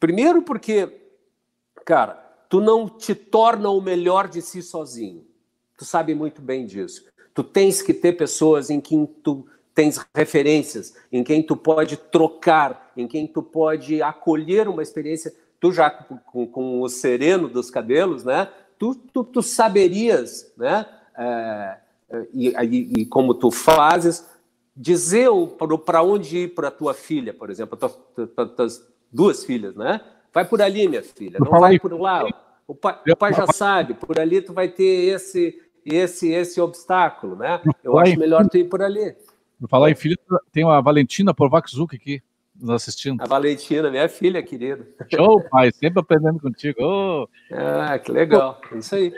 Primeiro 0.00 0.42
porque, 0.42 0.92
cara, 1.84 2.29
tu 2.50 2.60
não 2.60 2.88
te 2.88 3.14
torna 3.14 3.70
o 3.70 3.80
melhor 3.80 4.28
de 4.28 4.42
si 4.42 4.60
sozinho. 4.60 5.24
Tu 5.78 5.84
sabe 5.84 6.14
muito 6.14 6.42
bem 6.42 6.66
disso. 6.66 7.06
Tu 7.32 7.44
tens 7.44 7.80
que 7.80 7.94
ter 7.94 8.14
pessoas 8.14 8.68
em 8.70 8.80
quem 8.80 9.06
tu 9.06 9.46
tens 9.72 10.04
referências, 10.12 10.94
em 11.12 11.22
quem 11.22 11.44
tu 11.44 11.56
pode 11.56 11.96
trocar, 11.96 12.90
em 12.96 13.06
quem 13.06 13.26
tu 13.26 13.40
pode 13.40 14.02
acolher 14.02 14.68
uma 14.68 14.82
experiência. 14.82 15.32
Tu 15.60 15.70
já 15.70 15.88
com, 15.90 16.44
com 16.44 16.82
o 16.82 16.88
sereno 16.88 17.48
dos 17.48 17.70
cabelos, 17.70 18.24
né? 18.24 18.50
Tu, 18.76 18.96
tu, 18.96 19.22
tu 19.22 19.42
saberias, 19.42 20.52
né? 20.56 20.86
É, 21.16 21.78
e, 22.34 22.48
e, 22.48 23.02
e, 23.02 23.06
como 23.06 23.32
tu 23.32 23.52
fazes, 23.52 24.26
dizer 24.74 25.28
para 25.86 26.02
onde 26.02 26.38
ir 26.38 26.54
para 26.54 26.70
tua 26.70 26.94
filha, 26.94 27.32
por 27.32 27.48
exemplo, 27.48 27.78
para 28.34 28.46
tuas 28.46 28.84
duas 29.12 29.44
filhas, 29.44 29.76
né? 29.76 30.00
Vai 30.32 30.44
por 30.44 30.62
ali, 30.62 30.88
minha 30.88 31.02
filha, 31.02 31.38
não 31.38 31.60
vai 31.60 31.78
por 31.78 31.92
lá. 32.00 32.24
O 32.66 32.74
pai, 32.74 32.98
o 33.08 33.16
pai 33.16 33.34
já 33.34 33.46
sabe, 33.48 33.94
por 33.94 34.18
ali 34.20 34.40
tu 34.40 34.52
vai 34.52 34.68
ter 34.68 35.14
esse 35.14 35.60
esse 35.84 36.30
esse 36.30 36.60
obstáculo, 36.60 37.36
né? 37.36 37.60
Eu 37.82 37.98
acho 37.98 38.18
melhor 38.18 38.46
tu 38.48 38.56
ir 38.56 38.64
por 38.64 38.82
ali. 38.82 39.16
Vou 39.58 39.68
falar 39.68 39.90
em 39.90 39.94
filha, 39.94 40.16
tem 40.52 40.64
a 40.64 40.80
Valentina 40.80 41.34
Porvaczuk 41.34 41.94
aqui 41.94 42.22
nos 42.60 42.70
assistindo. 42.70 43.20
A 43.22 43.26
Valentina, 43.26 43.90
minha 43.90 44.08
filha 44.08 44.42
querida. 44.42 44.86
Show, 45.12 45.42
pai, 45.50 45.72
sempre 45.72 46.00
aprendendo 46.00 46.38
contigo. 46.38 46.78
Oh. 46.80 47.28
Ah, 47.52 47.98
que 47.98 48.12
legal, 48.12 48.60
é 48.72 48.78
isso 48.78 48.94
aí. 48.94 49.12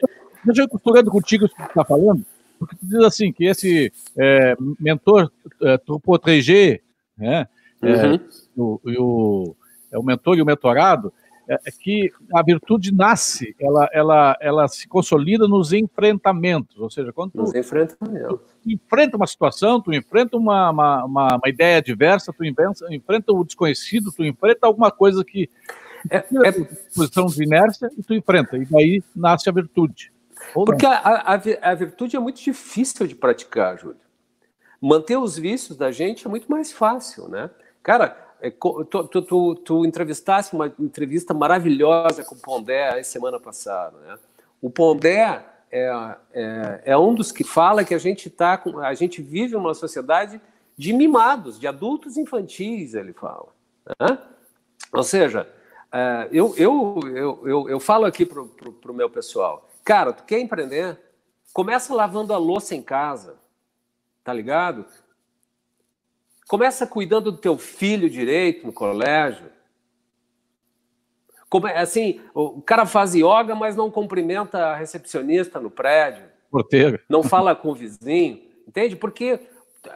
Deixa 0.45 0.63
eu 0.63 0.69
costurando 0.69 1.11
contigo 1.11 1.45
o 1.45 1.49
que 1.49 1.57
você 1.57 1.63
está 1.63 1.85
falando, 1.85 2.25
porque 2.59 2.75
tu 2.77 2.87
diz 2.87 2.99
assim, 3.05 3.33
que 3.33 3.45
esse 3.45 3.93
é, 4.17 4.57
mentor 4.81 5.31
é, 5.61 5.79
Trupo 5.79 6.19
3G, 6.19 6.81
né, 7.17 7.47
é, 7.83 8.07
uhum. 8.07 8.21
o, 8.57 8.81
o, 8.85 9.57
é 9.93 9.99
o 9.99 10.03
mentor 10.03 10.39
e 10.39 10.43
o 10.43 10.47
mentorado, 10.47 11.13
é, 11.49 11.55
é, 11.55 11.71
que 11.71 12.13
a 12.33 12.43
virtude 12.43 12.95
nasce, 12.95 13.55
ela, 13.61 13.89
ela, 13.93 14.37
ela 14.41 14.69
se 14.69 14.89
consolida 14.89 15.49
nos 15.49 15.73
enfrentamentos, 15.73 16.79
ou 16.79 16.91
seja, 16.91 17.13
quando 17.13 17.33
tu, 17.33 17.57
enfrentamentos. 17.57 18.41
tu 18.63 18.71
enfrenta 18.71 19.17
uma 19.17 19.27
situação, 19.27 19.81
tu 19.81 19.93
enfrenta 19.93 20.37
uma, 20.37 20.71
uma, 20.71 21.05
uma, 21.05 21.37
uma 21.37 21.49
ideia 21.49 21.79
adversa, 21.79 22.33
tu 22.33 22.45
enfrenta, 22.45 22.87
enfrenta 22.95 23.33
o 23.33 23.45
desconhecido, 23.45 24.13
tu 24.13 24.25
enfrenta 24.25 24.67
alguma 24.67 24.91
coisa 24.91 25.25
que 25.25 25.51
é, 26.11 26.19
é 26.19 26.53
posição 26.95 27.27
de 27.27 27.43
inércia 27.43 27.91
e 27.99 28.03
tu 28.03 28.15
enfrenta, 28.15 28.57
e 28.57 28.65
daí 28.65 29.03
nasce 29.15 29.49
a 29.49 29.53
virtude. 29.53 30.13
Porque 30.53 30.87
a, 30.87 30.99
a, 30.99 31.35
a, 31.35 31.75
virtude 31.75 32.17
é 32.17 32.19
muito 32.19 32.41
difícil 32.43 33.07
de 33.07 33.15
praticar, 33.15 33.79
Júlio. 33.79 33.97
Manter 34.81 35.17
os 35.17 35.39
vícios 35.39 35.77
da 35.77 35.93
gente 35.93 36.27
é 36.27 36.31
muito 36.31 36.51
mais 36.51 36.73
fácil, 36.73 37.29
né? 37.29 37.51
Cara, 37.83 38.17
é, 38.43 38.51
tu, 38.51 38.85
tu, 38.85 39.23
tu, 39.23 39.55
tu, 39.55 39.87
entrevistasse 39.87 40.53
uma 40.53 40.67
entrevista 40.81 41.33
maravilhosa 41.33 42.25
com 42.25 42.35
o 42.35 42.39
Pondé 42.39 43.01
semana 43.05 43.39
passada. 43.39 43.97
Né? 43.99 44.19
O 44.61 44.69
Pondé 44.69 45.47
é, 45.71 46.17
é, 46.33 46.83
é, 46.87 46.99
um 46.99 47.15
dos 47.15 47.31
que 47.31 47.45
fala 47.45 47.85
que 47.85 47.95
a 47.95 47.99
gente 47.99 48.29
tá 48.29 48.59
com, 48.59 48.81
a 48.81 48.95
gente 48.95 49.23
vive 49.23 49.55
uma 49.55 49.75
sociedade 49.75 50.41
de 50.77 50.93
mimados, 50.93 51.57
de 51.57 51.69
adultos 51.69 52.17
infantis, 52.17 52.95
ele 52.95 53.13
fala. 53.13 53.47
Né? 54.01 54.19
Ou 54.93 55.05
seja, 55.05 55.49
é, 55.93 56.29
eu, 56.33 56.53
eu, 56.57 57.01
eu, 57.15 57.49
eu, 57.49 57.69
eu 57.71 57.79
falo 57.79 58.07
aqui 58.07 58.27
para 58.27 58.43
o 58.43 58.93
meu 58.93 59.09
pessoal, 59.09 59.71
cara, 59.85 60.13
tu 60.13 60.25
quer 60.25 60.41
empreender? 60.41 60.99
Começa 61.53 61.95
lavando 61.95 62.35
a 62.35 62.39
louça 62.39 62.75
em 62.75 62.83
casa, 62.83 63.37
tá 64.25 64.33
ligado? 64.33 64.85
Começa 66.53 66.87
cuidando 66.87 67.33
do 67.33 67.39
teu 67.39 67.57
filho 67.57 68.11
direito 68.11 68.67
no 68.67 68.75
colégio. 68.75 69.47
Como, 71.49 71.67
assim, 71.67 72.21
o 72.35 72.61
cara 72.61 72.85
faz 72.85 73.15
yoga, 73.15 73.55
mas 73.55 73.75
não 73.75 73.91
cumprimenta 73.91 74.59
a 74.59 74.77
recepcionista 74.77 75.59
no 75.59 75.71
prédio. 75.71 76.27
Porteiro. 76.51 77.01
Não 77.09 77.23
fala 77.23 77.57
com 77.57 77.71
o 77.71 77.75
vizinho, 77.75 78.43
entende? 78.69 78.97
Porque 78.97 79.41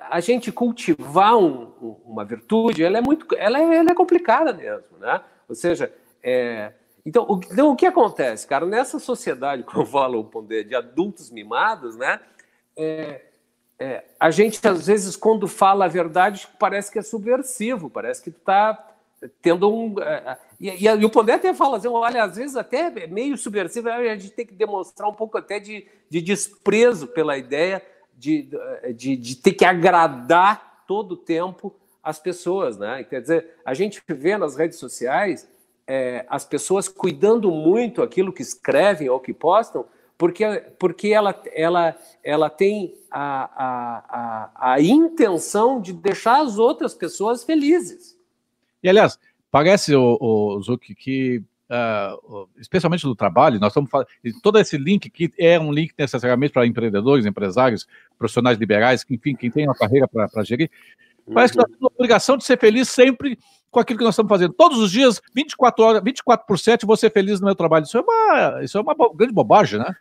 a 0.08 0.18
gente 0.20 0.50
cultivar 0.50 1.36
um, 1.36 2.00
uma 2.06 2.24
virtude, 2.24 2.82
ela 2.82 2.96
é 2.96 3.02
muito, 3.02 3.26
ela 3.36 3.58
é, 3.58 3.76
ela 3.76 3.90
é 3.90 3.94
complicada 3.94 4.54
mesmo, 4.54 4.96
né? 4.98 5.20
Ou 5.46 5.54
seja, 5.54 5.92
é, 6.22 6.72
então, 7.04 7.26
o, 7.28 7.38
então, 7.52 7.70
o 7.72 7.76
que 7.76 7.84
acontece, 7.84 8.46
cara? 8.46 8.64
Nessa 8.64 8.98
sociedade, 8.98 9.60
como 9.68 9.84
fala 9.84 10.16
o 10.16 10.24
Pondé, 10.24 10.62
de 10.62 10.74
adultos 10.74 11.30
mimados, 11.30 11.98
né? 11.98 12.18
É, 12.74 13.26
é, 13.78 14.04
a 14.18 14.30
gente, 14.30 14.66
às 14.66 14.86
vezes, 14.86 15.16
quando 15.16 15.46
fala 15.46 15.84
a 15.84 15.88
verdade, 15.88 16.48
parece 16.58 16.90
que 16.90 16.98
é 16.98 17.02
subversivo, 17.02 17.90
parece 17.90 18.22
que 18.22 18.30
está 18.30 18.94
tendo 19.42 19.72
um. 19.72 20.00
É, 20.00 20.14
é, 20.14 20.38
e, 20.58 20.86
e, 20.86 21.04
o 21.04 21.10
Pondé 21.10 21.34
até 21.34 21.52
fala 21.52 21.76
assim: 21.76 21.88
olha, 21.88 22.24
às 22.24 22.36
vezes 22.36 22.56
até 22.56 22.86
é 22.86 23.06
meio 23.06 23.36
subversivo, 23.36 23.88
a 23.90 24.16
gente 24.16 24.30
tem 24.30 24.46
que 24.46 24.54
demonstrar 24.54 25.08
um 25.08 25.14
pouco 25.14 25.36
até 25.36 25.60
de, 25.60 25.86
de 26.08 26.22
desprezo 26.22 27.06
pela 27.06 27.36
ideia 27.36 27.82
de, 28.16 28.48
de, 28.94 29.16
de 29.16 29.36
ter 29.36 29.52
que 29.52 29.64
agradar 29.64 30.84
todo 30.86 31.12
o 31.12 31.16
tempo 31.16 31.74
as 32.02 32.18
pessoas, 32.18 32.78
né? 32.78 33.04
Quer 33.04 33.20
dizer, 33.20 33.50
a 33.64 33.74
gente 33.74 34.00
vê 34.08 34.38
nas 34.38 34.56
redes 34.56 34.78
sociais 34.78 35.46
é, 35.86 36.24
as 36.28 36.44
pessoas 36.44 36.88
cuidando 36.88 37.50
muito 37.50 38.00
aquilo 38.00 38.32
que 38.32 38.42
escrevem 38.42 39.08
ou 39.08 39.20
que 39.20 39.34
postam, 39.34 39.84
porque, 40.18 40.44
porque 40.78 41.08
ela, 41.08 41.42
ela, 41.52 41.96
ela 42.22 42.50
tem 42.50 42.94
a, 43.10 43.44
a, 43.64 44.50
a, 44.64 44.72
a 44.72 44.80
intenção 44.80 45.80
de 45.80 45.92
deixar 45.92 46.40
as 46.40 46.58
outras 46.58 46.94
pessoas 46.94 47.44
felizes. 47.44 48.16
E, 48.82 48.88
aliás, 48.88 49.18
parece, 49.50 49.94
o, 49.94 50.18
o 50.20 50.62
Zuki, 50.62 50.94
que 50.94 51.42
Uh, 51.68 52.48
especialmente 52.58 53.02
do 53.02 53.16
trabalho, 53.16 53.58
nós 53.58 53.72
estamos 53.72 53.90
falando, 53.90 54.06
todo 54.40 54.56
esse 54.56 54.78
link 54.78 55.10
que 55.10 55.32
é 55.36 55.58
um 55.58 55.72
link 55.72 55.92
necessariamente 55.98 56.52
para 56.52 56.64
empreendedores, 56.64 57.26
empresários, 57.26 57.88
profissionais 58.16 58.56
liberais, 58.56 59.04
enfim, 59.10 59.34
quem 59.34 59.50
tem 59.50 59.66
uma 59.66 59.74
carreira 59.74 60.06
para 60.06 60.44
gerir, 60.44 60.70
parece 61.34 61.54
que 61.54 61.58
nós 61.58 61.66
temos 61.66 61.82
a 61.82 61.94
obrigação 61.96 62.36
de 62.36 62.44
ser 62.44 62.56
feliz 62.56 62.88
sempre 62.88 63.36
com 63.70 63.80
aquilo 63.80 63.98
que 63.98 64.04
nós 64.04 64.14
estamos 64.14 64.30
fazendo. 64.30 64.54
Todos 64.54 64.78
os 64.78 64.90
dias, 64.90 65.20
24 65.34 65.84
horas, 65.84 66.02
24 66.02 66.46
por 66.46 66.58
7, 66.58 66.86
vou 66.86 66.96
ser 66.96 67.10
feliz 67.12 67.40
no 67.40 67.46
meu 67.46 67.54
trabalho. 67.54 67.84
Isso 67.84 67.98
é 67.98 68.00
uma, 68.00 68.62
isso 68.62 68.78
é 68.78 68.80
uma 68.80 68.94
grande 69.14 69.32
bobagem, 69.32 69.78
né? 69.78 69.94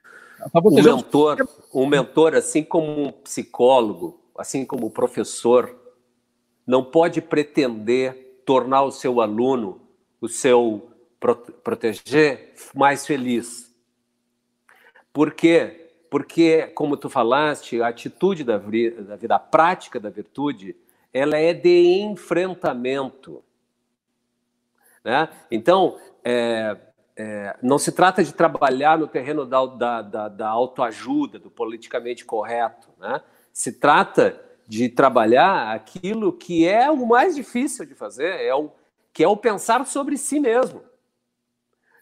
Um 0.54 0.84
mentor, 0.84 1.48
um 1.74 1.86
mentor, 1.86 2.36
assim 2.36 2.64
como 2.64 3.08
um 3.08 3.12
psicólogo, 3.12 4.20
assim 4.38 4.66
como 4.66 4.88
um 4.88 4.90
professor, 4.90 5.76
não 6.68 6.84
pode 6.84 7.22
pretender 7.22 8.42
tornar 8.46 8.84
o 8.84 8.92
seu 8.92 9.22
aluno, 9.22 9.82
o 10.22 10.28
seu 10.28 10.90
proteger, 11.64 12.54
mais 12.74 13.06
feliz. 13.06 13.74
Por 15.12 15.34
quê? 15.34 15.90
Porque, 16.10 16.68
como 16.76 16.98
tu 16.98 17.10
falaste, 17.10 17.82
a 17.82 17.88
atitude 17.88 18.44
da 18.44 18.58
vida, 18.58 19.18
a 19.30 19.40
prática 19.40 20.00
da 20.00 20.10
virtude, 20.10 20.76
ela 21.12 21.38
é 21.38 21.54
de 21.54 22.00
enfrentamento. 22.02 23.44
Né? 25.06 25.30
Então, 25.52 26.00
é, 26.24 26.76
é, 27.16 27.56
não 27.62 27.78
se 27.78 27.92
trata 27.92 28.24
de 28.24 28.34
trabalhar 28.34 28.98
no 28.98 29.08
terreno 29.08 29.46
da, 29.46 29.64
da, 29.68 30.02
da, 30.02 30.28
da 30.28 30.50
autoajuda, 30.50 31.38
do 31.38 31.52
politicamente 31.52 32.26
correto. 32.26 32.90
Né? 33.00 33.22
Se 33.54 33.74
trata 33.74 34.42
de 34.68 34.90
trabalhar 34.90 35.72
aquilo 35.76 36.34
que 36.34 36.68
é 36.68 36.90
o 36.90 37.06
mais 37.06 37.36
difícil 37.36 37.86
de 37.86 37.94
fazer, 37.94 38.42
é 38.42 38.56
o, 38.56 38.72
que 39.14 39.24
é 39.24 39.28
o 39.28 39.38
pensar 39.38 39.86
sobre 39.86 40.18
si 40.18 40.40
mesmo. 40.40 40.82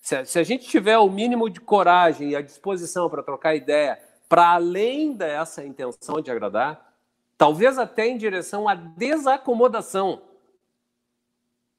Se, 0.01 0.23
se 0.23 0.39
a 0.39 0.43
gente 0.43 0.65
tiver 0.65 0.97
o 0.97 1.09
mínimo 1.09 1.49
de 1.49 1.59
coragem 1.59 2.29
e 2.29 2.35
a 2.37 2.41
disposição 2.41 3.09
para 3.09 3.21
trocar 3.21 3.53
ideia 3.53 3.99
para 4.29 4.53
além 4.53 5.13
dessa 5.13 5.63
intenção 5.63 6.21
de 6.21 6.31
agradar, 6.31 6.95
talvez 7.37 7.77
até 7.77 8.07
em 8.07 8.17
direção 8.17 8.67
à 8.69 8.73
desacomodação, 8.73 10.21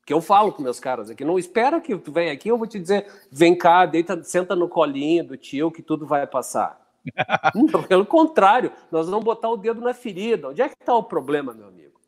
que 0.04 0.12
eu 0.12 0.20
falo 0.20 0.52
com 0.52 0.62
meus 0.62 0.78
caras 0.78 1.08
aqui, 1.10 1.24
não 1.24 1.38
espera 1.38 1.80
que 1.80 1.96
tu 1.96 2.12
venha 2.12 2.32
aqui, 2.32 2.48
eu 2.48 2.58
vou 2.58 2.66
te 2.66 2.78
dizer, 2.78 3.06
vem 3.30 3.56
cá, 3.56 3.86
deita, 3.86 4.22
senta 4.22 4.54
no 4.54 4.68
colinho 4.68 5.24
do 5.24 5.36
tio 5.36 5.70
que 5.70 5.82
tudo 5.82 6.06
vai 6.06 6.26
passar. 6.26 6.80
não, 7.54 7.82
pelo 7.82 8.04
contrário, 8.04 8.72
nós 8.90 9.08
vamos 9.08 9.24
botar 9.24 9.50
o 9.50 9.56
dedo 9.56 9.80
na 9.80 9.94
ferida. 9.94 10.48
Onde 10.48 10.62
é 10.62 10.68
que 10.68 10.76
está 10.78 10.94
o 10.94 11.02
problema, 11.02 11.52
meu 11.52 11.68
amigo? 11.68 12.00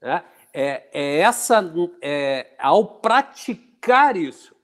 É, 0.00 0.22
é, 0.52 0.88
é 0.92 1.18
essa, 1.18 1.62
é, 2.00 2.54
ao 2.58 2.86
praticar 2.86 4.16
isso, 4.16 4.54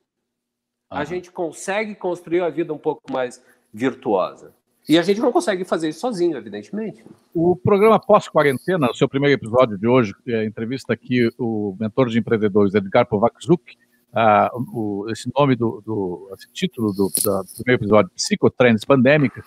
uhum. 0.91 0.99
a 0.99 1.05
gente 1.05 1.31
consegue 1.31 1.95
construir 1.95 2.43
a 2.43 2.51
vida 2.51 2.73
um 2.73 2.79
pouco 2.79 3.13
mais 3.13 3.43
virtuosa. 3.73 4.55
E 4.89 4.99
a 4.99 5.03
gente 5.03 5.21
não 5.21 5.31
consegue 5.31 5.65
fazer 5.65 5.89
isso 5.89 6.01
sozinho, 6.01 6.37
evidentemente. 6.37 7.05
O 7.33 7.55
programa 7.55 8.01
Pós-Quarentena, 8.01 8.91
o 8.91 8.95
seu 8.95 9.09
primeiro 9.09 9.41
episódio 9.41 9.79
de 9.79 9.87
hoje, 9.87 10.13
é, 10.27 10.45
entrevista 10.45 10.93
aqui 10.93 11.31
o 11.39 11.77
mentor 11.79 12.09
de 12.09 12.19
empreendedores 12.19 12.75
Edgar 12.75 13.07
Povakzuk, 13.07 13.77
ah, 14.13 14.51
o, 14.55 15.07
esse 15.09 15.31
nome 15.35 15.55
do, 15.55 15.81
do 15.87 16.29
esse 16.35 16.53
título 16.53 16.93
do, 16.93 17.09
do, 17.09 17.45
primeiro 17.63 17.83
episódio, 17.83 18.11
Psicotrends 18.15 18.85
Pandêmica, 18.85 19.43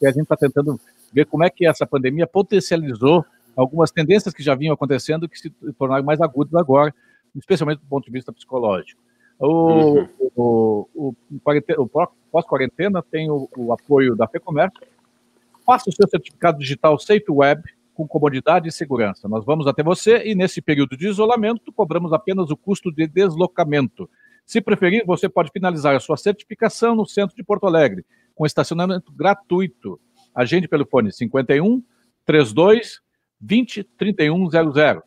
e 0.00 0.06
a 0.06 0.10
gente 0.10 0.22
está 0.22 0.36
tentando 0.36 0.80
ver 1.12 1.26
como 1.26 1.44
é 1.44 1.50
que 1.50 1.66
essa 1.66 1.86
pandemia 1.86 2.26
potencializou 2.26 3.24
algumas 3.56 3.90
tendências 3.90 4.32
que 4.32 4.42
já 4.42 4.54
vinham 4.54 4.72
acontecendo 4.74 5.28
que 5.28 5.38
se 5.38 5.50
tornaram 5.76 6.04
mais 6.04 6.20
agudas 6.20 6.54
agora, 6.54 6.94
especialmente 7.34 7.80
do 7.80 7.86
ponto 7.86 8.04
de 8.04 8.12
vista 8.12 8.32
psicológico. 8.32 9.00
O, 9.38 9.46
uhum. 9.46 10.08
o, 10.34 10.88
o, 10.94 11.14
o 11.78 12.08
pós-quarentena 12.30 13.02
tem 13.02 13.30
o, 13.30 13.48
o, 13.56 13.72
apoio 13.72 14.16
da 14.16 14.26
FEComércio. 14.26 14.80
Faça 15.64 15.88
o 15.88 15.92
seu 15.92 16.08
certificado 16.08 16.58
digital 16.58 16.98
Safe 16.98 17.30
Web 17.30 17.62
com 17.94 18.06
comodidade 18.06 18.68
e 18.68 18.72
segurança. 18.72 19.28
Nós 19.28 19.44
vamos 19.44 19.66
até 19.66 19.82
você 19.82 20.22
e, 20.24 20.34
nesse 20.34 20.60
período 20.60 20.96
de 20.96 21.08
isolamento, 21.08 21.72
cobramos 21.72 22.12
apenas 22.12 22.50
o 22.50 22.56
custo 22.56 22.92
de 22.92 23.06
deslocamento. 23.06 24.08
Se 24.46 24.60
preferir, 24.60 25.04
você 25.04 25.28
pode 25.28 25.50
finalizar 25.52 25.94
a 25.94 26.00
sua 26.00 26.16
certificação 26.16 26.94
no 26.94 27.06
centro 27.06 27.36
de 27.36 27.44
Porto 27.44 27.66
Alegre, 27.66 28.04
com 28.34 28.46
estacionamento 28.46 29.12
gratuito. 29.12 30.00
Agende 30.34 30.68
pelo 30.68 30.86
fone 30.86 31.12
51 31.12 31.82
32 32.24 33.00
20 33.40 33.84
31 33.84 34.50
00. 34.50 35.02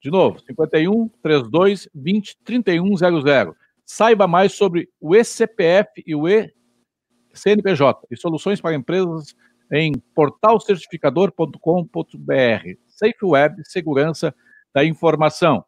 De 0.00 0.10
novo, 0.10 0.38
51 0.40 1.08
32 1.22 1.88
20 1.94 2.38
31 2.44 2.96
00. 2.96 3.56
Saiba 3.84 4.26
mais 4.26 4.52
sobre 4.52 4.88
o 5.00 5.14
ECPF 5.14 6.02
e 6.06 6.14
o 6.14 6.26
ECNPJ 6.28 8.06
e 8.10 8.16
soluções 8.16 8.60
para 8.60 8.74
empresas 8.74 9.36
em 9.70 9.92
portalcertificador.com.br. 10.14 12.78
Safe 12.86 13.24
Web, 13.24 13.62
segurança 13.64 14.34
da 14.72 14.84
informação. 14.84 15.64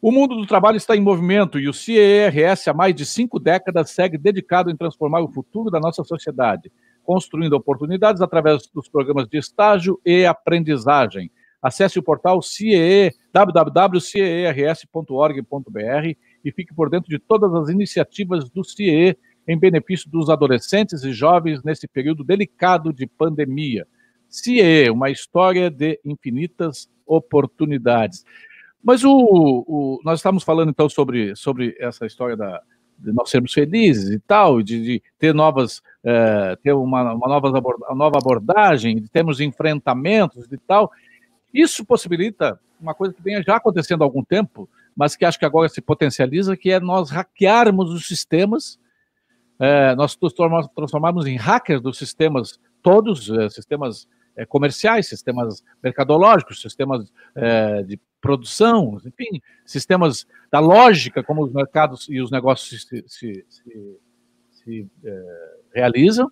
O 0.00 0.10
mundo 0.12 0.36
do 0.36 0.46
trabalho 0.46 0.76
está 0.76 0.96
em 0.96 1.00
movimento 1.00 1.58
e 1.58 1.68
o 1.68 1.72
CERS, 1.72 2.68
há 2.68 2.74
mais 2.74 2.94
de 2.94 3.06
cinco 3.06 3.40
décadas, 3.40 3.90
segue 3.90 4.18
dedicado 4.18 4.70
em 4.70 4.76
transformar 4.76 5.20
o 5.20 5.32
futuro 5.32 5.70
da 5.70 5.80
nossa 5.80 6.04
sociedade, 6.04 6.70
construindo 7.02 7.54
oportunidades 7.54 8.20
através 8.20 8.66
dos 8.68 8.88
programas 8.88 9.26
de 9.28 9.38
estágio 9.38 9.98
e 10.04 10.26
aprendizagem. 10.26 11.30
Acesse 11.62 11.98
o 11.98 12.02
portal 12.02 12.42
CEE, 12.42 13.14
www.ceers.org.br 13.32 16.18
e 16.46 16.52
fique 16.52 16.72
por 16.72 16.88
dentro 16.88 17.10
de 17.10 17.18
todas 17.18 17.52
as 17.52 17.68
iniciativas 17.68 18.48
do 18.48 18.62
CIE 18.62 19.18
em 19.48 19.58
benefício 19.58 20.08
dos 20.08 20.30
adolescentes 20.30 21.02
e 21.02 21.12
jovens 21.12 21.62
nesse 21.64 21.88
período 21.88 22.22
delicado 22.22 22.92
de 22.92 23.04
pandemia. 23.04 23.86
CIE, 24.28 24.88
uma 24.90 25.10
história 25.10 25.68
de 25.68 26.00
infinitas 26.04 26.88
oportunidades. 27.04 28.24
Mas 28.82 29.02
o, 29.02 29.10
o, 29.12 30.00
nós 30.04 30.20
estamos 30.20 30.44
falando 30.44 30.70
então 30.70 30.88
sobre, 30.88 31.34
sobre 31.34 31.76
essa 31.80 32.06
história 32.06 32.36
da, 32.36 32.62
de 32.96 33.12
nós 33.12 33.28
sermos 33.28 33.52
felizes 33.52 34.10
e 34.10 34.20
tal, 34.20 34.62
de, 34.62 34.80
de 34.80 35.02
ter 35.18 35.34
novas, 35.34 35.82
é, 36.04 36.56
ter 36.62 36.72
uma, 36.72 37.12
uma, 37.12 37.26
uma 37.26 37.94
nova 37.94 38.18
abordagem, 38.18 39.00
de 39.00 39.08
termos 39.08 39.40
enfrentamentos 39.40 40.46
e 40.52 40.58
tal. 40.58 40.92
Isso 41.52 41.84
possibilita 41.84 42.60
uma 42.80 42.94
coisa 42.94 43.12
que 43.14 43.22
vem 43.22 43.42
já 43.42 43.56
acontecendo 43.56 44.02
há 44.02 44.04
algum 44.04 44.22
tempo, 44.22 44.68
mas 44.96 45.14
que 45.14 45.24
acho 45.24 45.38
que 45.38 45.44
agora 45.44 45.68
se 45.68 45.80
potencializa, 45.82 46.56
que 46.56 46.70
é 46.70 46.80
nós 46.80 47.10
hackearmos 47.10 47.92
os 47.92 48.06
sistemas, 48.06 48.80
é, 49.58 49.94
nós 49.94 50.16
transformarmos 50.74 51.26
em 51.26 51.36
hackers 51.36 51.82
dos 51.82 51.98
sistemas 51.98 52.58
todos, 52.82 53.28
é, 53.30 53.48
sistemas 53.50 54.08
é, 54.34 54.46
comerciais, 54.46 55.08
sistemas 55.08 55.62
mercadológicos, 55.82 56.62
sistemas 56.62 57.12
é, 57.34 57.82
de 57.82 58.00
produção, 58.20 58.98
enfim, 59.04 59.40
sistemas 59.64 60.26
da 60.50 60.58
lógica 60.58 61.22
como 61.22 61.44
os 61.44 61.52
mercados 61.52 62.08
e 62.08 62.20
os 62.20 62.30
negócios 62.30 62.82
se, 62.82 63.04
se, 63.06 63.44
se, 63.48 63.98
se 64.50 64.90
é, 65.04 65.56
realizam, 65.74 66.30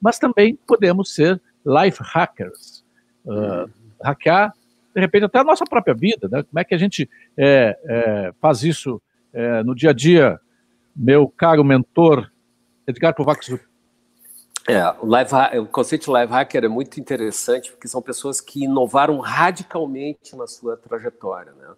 mas 0.00 0.18
também 0.18 0.56
podemos 0.66 1.14
ser 1.14 1.40
life 1.64 1.98
hackers, 2.00 2.84
uh, 3.24 3.70
hackear 4.02 4.52
de 4.96 5.00
repente, 5.02 5.26
até 5.26 5.40
a 5.40 5.44
nossa 5.44 5.66
própria 5.66 5.94
vida, 5.94 6.26
né? 6.26 6.42
Como 6.42 6.58
é 6.58 6.64
que 6.64 6.74
a 6.74 6.78
gente 6.78 7.06
é, 7.36 7.78
é, 7.84 8.32
faz 8.40 8.62
isso 8.62 9.00
é, 9.30 9.62
no 9.62 9.74
dia 9.74 9.90
a 9.90 9.92
dia, 9.92 10.40
meu 10.96 11.28
caro 11.28 11.62
mentor, 11.62 12.30
Edgar 12.86 13.14
Kovacs? 13.14 13.60
É, 14.66 14.82
o, 14.98 15.06
live, 15.06 15.30
o 15.60 15.66
conceito 15.66 16.06
de 16.06 16.10
live 16.10 16.32
hacker 16.32 16.64
é 16.64 16.68
muito 16.68 16.98
interessante, 16.98 17.70
porque 17.70 17.86
são 17.86 18.00
pessoas 18.00 18.40
que 18.40 18.64
inovaram 18.64 19.18
radicalmente 19.18 20.34
na 20.34 20.46
sua 20.46 20.78
trajetória, 20.78 21.52
né? 21.52 21.68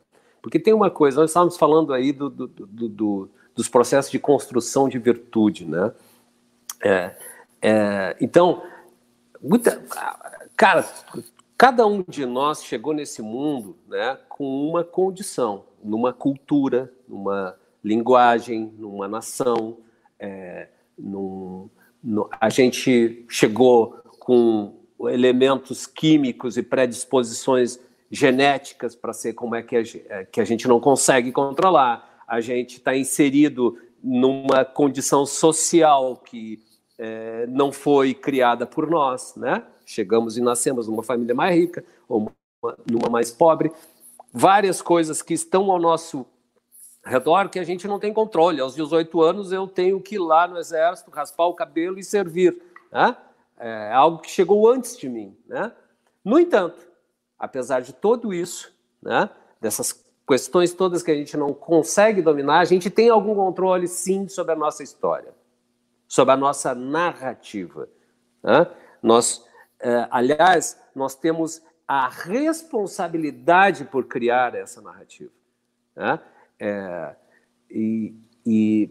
Porque 0.40 0.60
tem 0.60 0.72
uma 0.72 0.88
coisa, 0.88 1.20
nós 1.20 1.30
estávamos 1.30 1.56
falando 1.56 1.92
aí 1.92 2.12
do, 2.12 2.30
do, 2.30 2.46
do, 2.46 2.88
do 2.88 3.30
dos 3.56 3.68
processos 3.68 4.12
de 4.12 4.20
construção 4.20 4.88
de 4.88 5.00
virtude, 5.00 5.66
né? 5.66 5.90
É, 6.80 7.16
é, 7.60 8.16
então, 8.20 8.62
muita, 9.42 9.82
cara, 10.56 10.88
Cada 11.58 11.84
um 11.84 12.04
de 12.06 12.24
nós 12.24 12.62
chegou 12.62 12.94
nesse 12.94 13.20
mundo 13.20 13.76
né, 13.88 14.16
com 14.28 14.68
uma 14.68 14.84
condição, 14.84 15.64
numa 15.82 16.12
cultura, 16.12 16.92
numa 17.08 17.56
linguagem, 17.82 18.72
numa 18.78 19.08
nação. 19.08 19.78
É, 20.20 20.68
num, 20.96 21.68
no, 22.00 22.30
a 22.40 22.48
gente 22.48 23.26
chegou 23.28 24.00
com 24.20 24.76
elementos 25.08 25.84
químicos 25.84 26.56
e 26.56 26.62
predisposições 26.62 27.80
genéticas 28.08 28.94
para 28.94 29.12
ser 29.12 29.32
como 29.32 29.56
é 29.56 29.62
que 29.62 29.74
a, 29.74 29.82
é, 30.10 30.24
que 30.26 30.40
a 30.40 30.44
gente 30.44 30.68
não 30.68 30.78
consegue 30.78 31.32
controlar. 31.32 32.22
A 32.28 32.40
gente 32.40 32.76
está 32.76 32.96
inserido 32.96 33.76
numa 34.00 34.64
condição 34.64 35.26
social 35.26 36.22
que 36.24 36.60
é, 36.96 37.48
não 37.48 37.72
foi 37.72 38.14
criada 38.14 38.64
por 38.64 38.88
nós, 38.88 39.34
né? 39.34 39.64
Chegamos 39.88 40.36
e 40.36 40.40
nascemos 40.40 40.86
numa 40.86 41.02
família 41.02 41.34
mais 41.34 41.56
rica 41.56 41.84
ou 42.08 42.30
numa 42.90 43.08
mais 43.08 43.30
pobre. 43.30 43.72
Várias 44.32 44.82
coisas 44.82 45.22
que 45.22 45.32
estão 45.32 45.70
ao 45.70 45.78
nosso 45.78 46.26
redor 47.04 47.48
que 47.48 47.58
a 47.58 47.64
gente 47.64 47.88
não 47.88 47.98
tem 47.98 48.12
controle. 48.12 48.60
Aos 48.60 48.74
18 48.74 49.22
anos 49.22 49.50
eu 49.50 49.66
tenho 49.66 50.00
que 50.00 50.16
ir 50.16 50.18
lá 50.18 50.46
no 50.46 50.58
exército, 50.58 51.10
raspar 51.10 51.46
o 51.46 51.54
cabelo 51.54 51.98
e 51.98 52.04
servir. 52.04 52.60
Né? 52.92 53.16
É 53.58 53.92
algo 53.92 54.18
que 54.18 54.30
chegou 54.30 54.68
antes 54.70 54.96
de 54.96 55.08
mim. 55.08 55.36
Né? 55.46 55.72
No 56.22 56.38
entanto, 56.38 56.86
apesar 57.38 57.80
de 57.80 57.94
tudo 57.94 58.34
isso, 58.34 58.70
né, 59.02 59.30
dessas 59.60 60.04
questões 60.26 60.74
todas 60.74 61.02
que 61.02 61.10
a 61.10 61.14
gente 61.14 61.36
não 61.36 61.54
consegue 61.54 62.20
dominar, 62.20 62.58
a 62.58 62.64
gente 62.66 62.90
tem 62.90 63.08
algum 63.08 63.34
controle, 63.34 63.88
sim, 63.88 64.28
sobre 64.28 64.52
a 64.52 64.56
nossa 64.56 64.82
história, 64.82 65.32
sobre 66.06 66.34
a 66.34 66.36
nossa 66.36 66.74
narrativa. 66.74 67.88
Né? 68.42 68.66
Nós 69.02 69.47
aliás, 70.10 70.80
nós 70.94 71.14
temos 71.14 71.62
a 71.88 72.06
responsabilidade 72.08 73.86
por 73.86 74.04
criar 74.04 74.54
essa 74.54 74.82
narrativa. 74.82 75.32
Né? 75.96 76.20
É, 76.60 77.16
e, 77.70 78.14
e, 78.44 78.90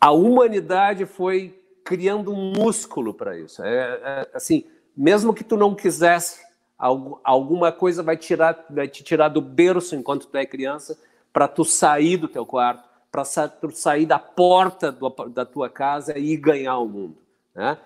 a 0.00 0.10
humanidade 0.12 1.04
foi 1.04 1.62
criando 1.84 2.32
um 2.32 2.52
músculo 2.52 3.12
para 3.12 3.38
isso. 3.38 3.62
É, 3.62 4.00
é, 4.02 4.30
assim, 4.32 4.64
mesmo 4.96 5.34
que 5.34 5.44
tu 5.44 5.58
não 5.58 5.74
quisesse, 5.74 6.40
alguma 6.78 7.70
coisa 7.70 8.02
vai, 8.02 8.16
tirar, 8.16 8.64
vai 8.70 8.88
te 8.88 9.04
tirar 9.04 9.28
do 9.28 9.42
berço 9.42 9.94
enquanto 9.94 10.26
tu 10.26 10.36
é 10.38 10.46
criança 10.46 10.98
para 11.30 11.46
tu 11.46 11.64
sair 11.64 12.16
do 12.16 12.26
teu 12.26 12.46
quarto, 12.46 12.88
para 13.12 13.24
tu 13.48 13.70
sair 13.72 14.06
da 14.06 14.18
porta 14.18 14.90
do, 14.90 15.10
da 15.28 15.44
tua 15.44 15.68
casa 15.68 16.18
e 16.18 16.34
ganhar 16.36 16.78
o 16.78 16.88
mundo. 16.88 17.18
Né? 17.54 17.76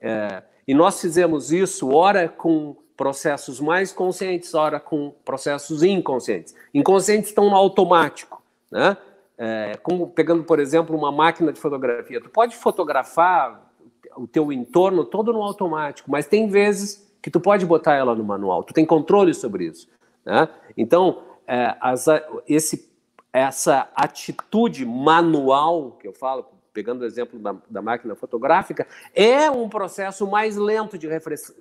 É, 0.00 0.42
e 0.66 0.74
nós 0.74 1.00
fizemos 1.00 1.52
isso, 1.52 1.90
ora 1.90 2.28
com 2.28 2.76
processos 2.96 3.60
mais 3.60 3.92
conscientes, 3.92 4.54
ora 4.54 4.78
com 4.78 5.12
processos 5.24 5.82
inconscientes. 5.82 6.54
Inconscientes 6.72 7.30
estão 7.30 7.50
no 7.50 7.56
automático, 7.56 8.42
né? 8.70 8.96
É, 9.36 9.76
como 9.82 10.08
pegando, 10.08 10.44
por 10.44 10.60
exemplo, 10.60 10.96
uma 10.96 11.10
máquina 11.10 11.52
de 11.52 11.60
fotografia. 11.60 12.20
Tu 12.20 12.30
pode 12.30 12.56
fotografar 12.56 13.68
o 14.16 14.28
teu 14.28 14.52
entorno 14.52 15.04
todo 15.04 15.32
no 15.32 15.42
automático, 15.42 16.08
mas 16.08 16.26
tem 16.26 16.48
vezes 16.48 17.04
que 17.20 17.30
tu 17.30 17.40
pode 17.40 17.66
botar 17.66 17.94
ela 17.94 18.14
no 18.14 18.22
manual. 18.22 18.62
Tu 18.62 18.72
tem 18.72 18.86
controle 18.86 19.34
sobre 19.34 19.64
isso. 19.66 19.88
Né? 20.24 20.48
Então, 20.76 21.22
é, 21.48 21.76
as, 21.80 22.06
esse, 22.48 22.88
essa 23.32 23.88
atitude 23.94 24.86
manual 24.86 25.92
que 25.92 26.06
eu 26.06 26.12
falo, 26.12 26.46
pegando 26.74 27.02
o 27.02 27.04
exemplo 27.04 27.38
da, 27.38 27.54
da, 27.70 27.80
máquina 27.80 28.16
fotográfica, 28.16 28.84
é 29.14 29.48
um 29.48 29.68
processo 29.68 30.26
mais 30.26 30.56
lento 30.56 30.98
de, 30.98 31.08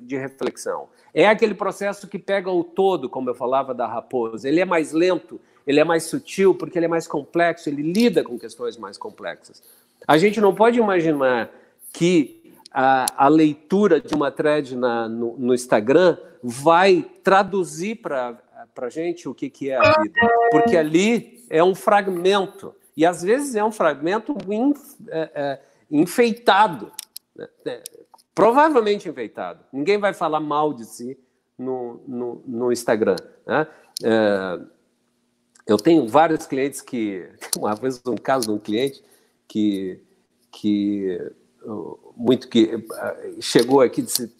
de 0.01 0.17
reflexão. 0.17 0.89
É 1.13 1.27
aquele 1.27 1.53
processo 1.53 2.07
que 2.07 2.17
pega 2.17 2.49
o 2.49 2.63
todo, 2.63 3.07
como 3.07 3.29
eu 3.29 3.35
falava 3.35 3.75
da 3.75 3.85
raposa. 3.85 4.49
Ele 4.49 4.59
é 4.59 4.65
mais 4.65 4.91
lento, 4.91 5.39
ele 5.67 5.79
é 5.79 5.83
mais 5.83 6.05
sutil, 6.05 6.55
porque 6.55 6.79
ele 6.79 6.85
é 6.85 6.89
mais 6.89 7.07
complexo, 7.07 7.69
ele 7.69 7.83
lida 7.83 8.23
com 8.23 8.39
questões 8.39 8.75
mais 8.75 8.97
complexas. 8.97 9.61
A 10.07 10.17
gente 10.17 10.41
não 10.41 10.53
pode 10.53 10.79
imaginar 10.79 11.51
que 11.93 12.51
a, 12.71 13.25
a 13.25 13.27
leitura 13.27 14.01
de 14.01 14.15
uma 14.15 14.31
thread 14.31 14.75
na, 14.75 15.07
no, 15.07 15.37
no 15.37 15.53
Instagram 15.53 16.17
vai 16.41 17.05
traduzir 17.23 17.97
para 17.97 18.35
a 18.75 18.89
gente 18.89 19.29
o 19.29 19.33
que, 19.33 19.47
que 19.47 19.69
é 19.69 19.77
a 19.77 20.01
vida, 20.01 20.19
porque 20.49 20.75
ali 20.75 21.45
é 21.51 21.63
um 21.63 21.75
fragmento 21.75 22.73
e 22.95 23.05
às 23.05 23.21
vezes 23.21 23.55
é 23.55 23.63
um 23.63 23.71
fragmento 23.71 24.35
é, 25.09 25.31
é, 25.33 25.61
enfeitado, 25.89 26.91
né? 27.35 27.47
É, 27.65 27.83
provavelmente 28.33 29.09
enfeitado. 29.09 29.63
Ninguém 29.71 29.97
vai 29.97 30.13
falar 30.13 30.39
mal 30.39 30.73
de 30.73 30.85
si 30.85 31.17
no, 31.57 32.01
no, 32.07 32.43
no 32.45 32.71
Instagram. 32.71 33.15
Né? 33.45 33.67
É, 34.03 34.59
eu 35.65 35.77
tenho 35.77 36.07
vários 36.07 36.45
clientes 36.45 36.81
que. 36.81 37.27
Uma 37.57 37.75
vez, 37.75 38.01
um 38.05 38.15
caso 38.15 38.47
de 38.47 38.51
um 38.53 38.59
cliente 38.59 39.03
que, 39.47 39.99
que 40.51 41.31
muito 42.15 42.49
que 42.49 42.85
chegou 43.39 43.81
aqui 43.81 44.01
e 44.01 44.03
disse. 44.03 44.35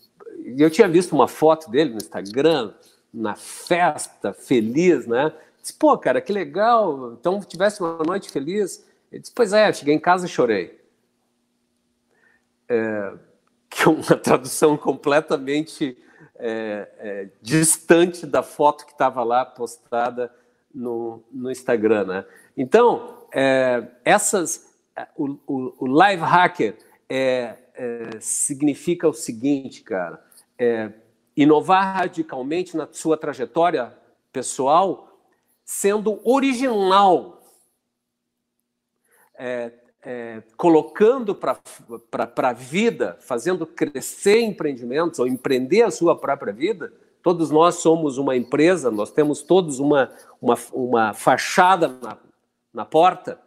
Eu 0.58 0.70
tinha 0.70 0.90
visto 0.90 1.14
uma 1.14 1.28
foto 1.28 1.72
dele 1.72 1.92
no 1.92 1.98
Instagram, 1.98 2.74
na 3.14 3.34
festa, 3.36 4.34
feliz, 4.34 5.08
né? 5.08 5.32
Disse, 5.64 5.76
pô, 5.76 5.98
cara, 5.98 6.20
que 6.20 6.34
legal. 6.34 7.14
Então, 7.14 7.40
tivesse 7.40 7.82
uma 7.82 8.04
noite 8.04 8.30
feliz. 8.30 8.86
Ele 9.10 9.22
disse, 9.22 9.34
pois 9.34 9.54
é, 9.54 9.72
cheguei 9.72 9.96
em 9.96 10.00
casa 10.00 10.26
e 10.26 10.30
chorei. 10.30 10.78
É, 12.68 13.14
que 13.70 13.84
é 13.84 13.88
uma 13.90 14.04
tradução 14.20 14.76
completamente 14.76 15.98
é, 16.36 16.90
é, 16.98 17.30
distante 17.42 18.26
da 18.26 18.44
foto 18.44 18.86
que 18.86 18.92
estava 18.92 19.24
lá 19.24 19.46
postada 19.46 20.30
no, 20.76 21.24
no 21.32 21.50
Instagram, 21.50 22.04
né? 22.08 22.26
Então, 22.58 23.26
é, 23.34 23.88
essas, 24.04 24.76
o, 25.16 25.38
o, 25.48 25.76
o, 25.80 25.88
live 25.88 26.24
hacker 26.24 26.76
é, 27.08 27.56
é, 27.74 28.10
significa 28.20 29.08
o 29.08 29.14
seguinte, 29.14 29.82
cara, 29.82 30.22
inovar 31.38 32.00
radicalmente 32.00 32.76
na 32.76 32.88
sua 32.92 33.18
trajetória 33.18 33.94
pessoal, 34.32 35.13
sendo 35.66 36.20
original, 36.24 37.42
é, 39.38 39.72
é, 40.06 40.44
colocando 40.58 41.34
para 41.34 41.60
a 42.50 42.54
vida, 42.54 43.18
fazendo 43.22 43.66
crescer 43.66 44.42
empreendimentos 44.42 45.20
ou 45.20 45.28
empreender 45.28 45.84
a 45.84 45.92
sua 45.92 46.18
própria 46.18 46.52
vida. 46.52 46.94
Todos 47.22 47.50
nós 47.50 47.76
somos 47.76 48.18
uma 48.18 48.36
empresa, 48.36 48.92
nós 48.92 49.10
temos 49.10 49.42
todos 49.42 49.80
uma, 49.80 50.12
uma, 50.42 50.56
uma 50.74 51.14
fachada 51.14 51.88
na, 51.88 52.18
na 52.74 52.86
porta, 52.86 53.40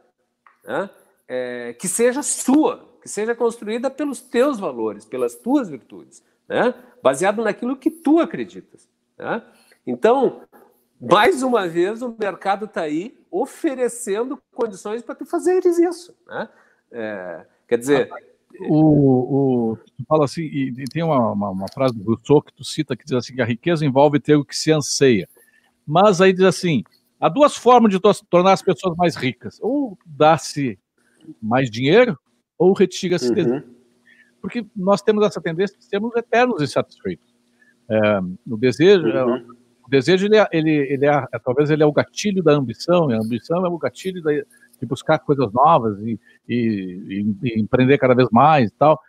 né? 0.64 0.88
é, 1.28 1.74
que 1.74 1.86
seja 1.86 2.22
sua, 2.22 2.88
que 3.02 3.08
seja 3.08 3.34
construída 3.34 3.90
pelos 3.90 4.20
teus 4.20 4.58
valores, 4.58 5.04
pelas 5.04 5.34
tuas 5.34 5.68
virtudes, 5.68 6.24
né? 6.48 6.74
baseado 7.02 7.44
naquilo 7.44 7.76
que 7.76 7.90
tu 7.90 8.18
acreditas. 8.18 8.88
Né? 9.18 9.42
Então, 9.86 10.42
mais 11.00 11.42
uma 11.42 11.68
vez, 11.68 12.02
o 12.02 12.16
mercado 12.18 12.64
está 12.64 12.82
aí 12.82 13.16
oferecendo 13.30 14.40
condições 14.52 15.02
para 15.02 15.14
tu 15.14 15.26
fazeres 15.26 15.78
isso. 15.78 16.14
Né? 16.26 16.48
É, 16.90 17.46
quer 17.68 17.78
dizer. 17.78 18.10
O, 18.60 19.72
o, 19.72 19.76
tu 19.76 20.04
fala 20.08 20.24
assim, 20.24 20.42
e, 20.42 20.84
tem 20.90 21.02
uma, 21.02 21.32
uma, 21.32 21.50
uma, 21.50 21.66
frase 21.68 21.94
do 21.94 22.02
Rousseau 22.04 22.40
que 22.40 22.54
tu 22.54 22.64
cita 22.64 22.96
que 22.96 23.04
diz 23.04 23.12
assim: 23.12 23.34
que 23.34 23.42
a 23.42 23.46
riqueza 23.46 23.84
envolve 23.84 24.18
ter 24.18 24.36
o 24.36 24.44
que 24.44 24.56
se 24.56 24.72
anseia. 24.72 25.28
Mas 25.86 26.20
aí 26.20 26.32
diz 26.32 26.44
assim: 26.44 26.82
há 27.20 27.28
duas 27.28 27.56
formas 27.56 27.92
de 27.92 28.00
tornar 28.30 28.52
as 28.52 28.62
pessoas 28.62 28.96
mais 28.96 29.14
ricas: 29.14 29.58
ou 29.60 29.98
dá-se 30.06 30.78
mais 31.42 31.70
dinheiro, 31.70 32.18
ou 32.56 32.72
retira-se 32.72 33.30
uhum. 33.30 33.62
Porque 34.40 34.64
nós 34.74 35.02
temos 35.02 35.26
essa 35.26 35.40
tendência 35.40 35.76
de 35.76 35.84
sermos 35.84 36.14
eternos 36.16 36.62
insatisfeitos. 36.62 37.34
É, 37.90 38.20
o 38.48 38.56
desejo, 38.56 39.06
uhum. 39.06 39.55
O 39.86 39.90
desejo 39.90 40.26
ele, 40.26 40.36
é, 40.36 40.48
ele, 40.52 40.70
ele 40.70 41.06
é, 41.06 41.26
talvez 41.44 41.70
ele 41.70 41.82
é 41.82 41.86
o 41.86 41.92
gatilho 41.92 42.42
da 42.42 42.52
ambição, 42.52 43.10
e 43.10 43.14
a 43.14 43.18
ambição 43.18 43.64
é 43.64 43.68
o 43.68 43.78
gatilho 43.78 44.22
da, 44.22 44.32
de 44.32 44.86
buscar 44.86 45.18
coisas 45.18 45.50
novas 45.52 45.98
e, 46.00 46.18
e, 46.48 47.34
e, 47.42 47.60
empreender 47.60 47.98
cada 47.98 48.14
vez 48.14 48.28
mais 48.30 48.68
e 48.70 48.74
tal. 48.74 49.00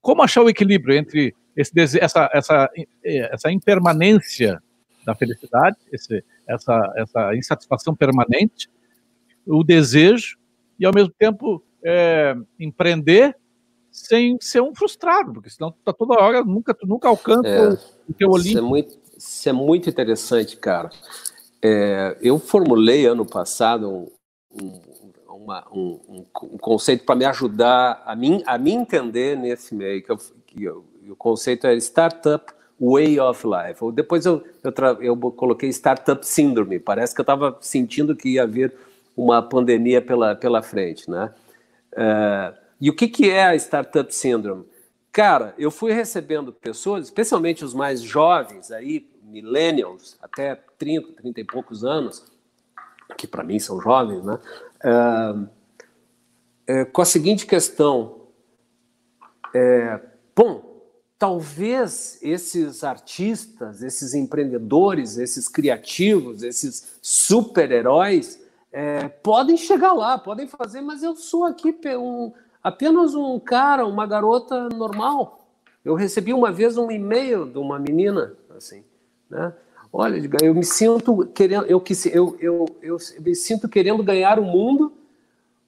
Como 0.00 0.22
achar 0.22 0.42
o 0.42 0.48
equilíbrio 0.48 0.96
entre 0.96 1.34
esse 1.54 1.98
essa, 2.00 2.30
essa, 2.32 2.70
essa 3.04 3.52
impermanência 3.52 4.60
da 5.04 5.14
felicidade, 5.14 5.76
esse, 5.92 6.24
essa, 6.46 6.92
essa 6.96 7.36
insatisfação 7.36 7.94
permanente, 7.94 8.70
o 9.46 9.62
desejo 9.62 10.38
e 10.78 10.86
ao 10.86 10.94
mesmo 10.94 11.12
tempo 11.18 11.62
é, 11.84 12.34
empreender 12.58 13.36
sem 13.90 14.38
ser 14.40 14.62
um 14.62 14.74
frustrado, 14.74 15.34
porque 15.34 15.50
senão 15.50 15.74
tá 15.84 15.92
toda 15.92 16.18
hora 16.18 16.42
nunca 16.42 16.72
tu 16.72 16.86
nunca 16.86 17.08
alcança 17.08 17.46
é, 17.46 17.68
o 18.08 18.14
teu 18.14 18.30
olímpico. 18.30 18.58
É 18.58 18.62
muito, 18.62 19.01
isso 19.22 19.48
é 19.48 19.52
muito 19.52 19.88
interessante, 19.88 20.56
cara. 20.56 20.90
É, 21.62 22.16
eu 22.20 22.38
formulei 22.38 23.06
ano 23.06 23.24
passado 23.24 23.88
um, 23.88 24.10
um, 24.62 24.80
uma, 25.28 25.64
um, 25.72 26.00
um, 26.42 26.58
conceito 26.58 27.04
para 27.04 27.14
me 27.14 27.24
ajudar 27.24 28.02
a 28.04 28.16
mim, 28.16 28.42
a 28.44 28.58
me 28.58 28.72
entender 28.72 29.36
nesse 29.36 29.74
meio, 29.74 30.02
que, 30.02 30.10
eu, 30.10 30.18
que 30.46 30.64
eu, 30.64 30.84
o 31.08 31.14
conceito 31.14 31.66
é 31.66 31.76
Startup 31.76 32.52
Way 32.80 33.20
of 33.20 33.46
Life. 33.46 33.92
Depois 33.92 34.26
eu, 34.26 34.42
eu, 34.64 34.72
eu 35.00 35.16
coloquei 35.32 35.68
Startup 35.68 36.26
Syndrome, 36.26 36.80
parece 36.80 37.14
que 37.14 37.20
eu 37.20 37.24
estava 37.24 37.56
sentindo 37.60 38.16
que 38.16 38.30
ia 38.30 38.42
haver 38.42 38.74
uma 39.16 39.40
pandemia 39.40 40.02
pela, 40.02 40.34
pela 40.34 40.62
frente, 40.62 41.08
né? 41.08 41.32
Uh, 41.92 42.56
e 42.80 42.90
o 42.90 42.96
que, 42.96 43.06
que 43.06 43.30
é 43.30 43.44
a 43.44 43.54
Startup 43.54 44.12
Syndrome? 44.12 44.64
Cara, 45.12 45.54
eu 45.58 45.70
fui 45.70 45.92
recebendo 45.92 46.52
pessoas, 46.52 47.04
especialmente 47.04 47.64
os 47.64 47.74
mais 47.74 48.00
jovens, 48.00 48.72
aí, 48.72 49.06
millennials, 49.32 50.16
até 50.22 50.54
30, 50.78 51.12
30 51.14 51.40
e 51.40 51.44
poucos 51.44 51.84
anos, 51.84 52.24
que 53.16 53.26
para 53.26 53.42
mim 53.42 53.58
são 53.58 53.80
jovens, 53.80 54.24
né? 54.24 54.38
É, 54.84 56.80
é, 56.80 56.84
com 56.84 57.02
a 57.02 57.04
seguinte 57.04 57.46
questão: 57.46 58.28
é, 59.54 60.00
bom, 60.36 60.72
talvez 61.18 62.18
esses 62.22 62.84
artistas, 62.84 63.82
esses 63.82 64.14
empreendedores, 64.14 65.18
esses 65.18 65.48
criativos, 65.48 66.42
esses 66.42 66.98
super-heróis 67.00 68.42
é, 68.72 69.08
podem 69.08 69.56
chegar 69.56 69.92
lá, 69.92 70.18
podem 70.18 70.48
fazer, 70.48 70.80
mas 70.80 71.02
eu 71.02 71.14
sou 71.14 71.44
aqui 71.44 71.76
um, 71.96 72.32
apenas 72.62 73.14
um 73.14 73.38
cara, 73.38 73.86
uma 73.86 74.06
garota 74.06 74.68
normal. 74.70 75.46
Eu 75.84 75.94
recebi 75.94 76.32
uma 76.32 76.50
vez 76.50 76.78
um 76.78 76.90
e-mail 76.90 77.44
de 77.44 77.58
uma 77.58 77.78
menina, 77.78 78.34
assim, 78.56 78.84
né? 79.32 79.52
Olha, 79.92 80.22
eu 80.42 80.54
me 80.54 80.64
sinto 80.64 81.26
querendo, 81.34 81.66
eu, 81.66 81.82
eu, 82.12 82.36
eu, 82.40 82.66
eu 82.82 82.96
me 83.20 83.34
sinto 83.34 83.68
querendo 83.68 84.02
ganhar 84.02 84.38
o 84.38 84.44
mundo, 84.44 84.92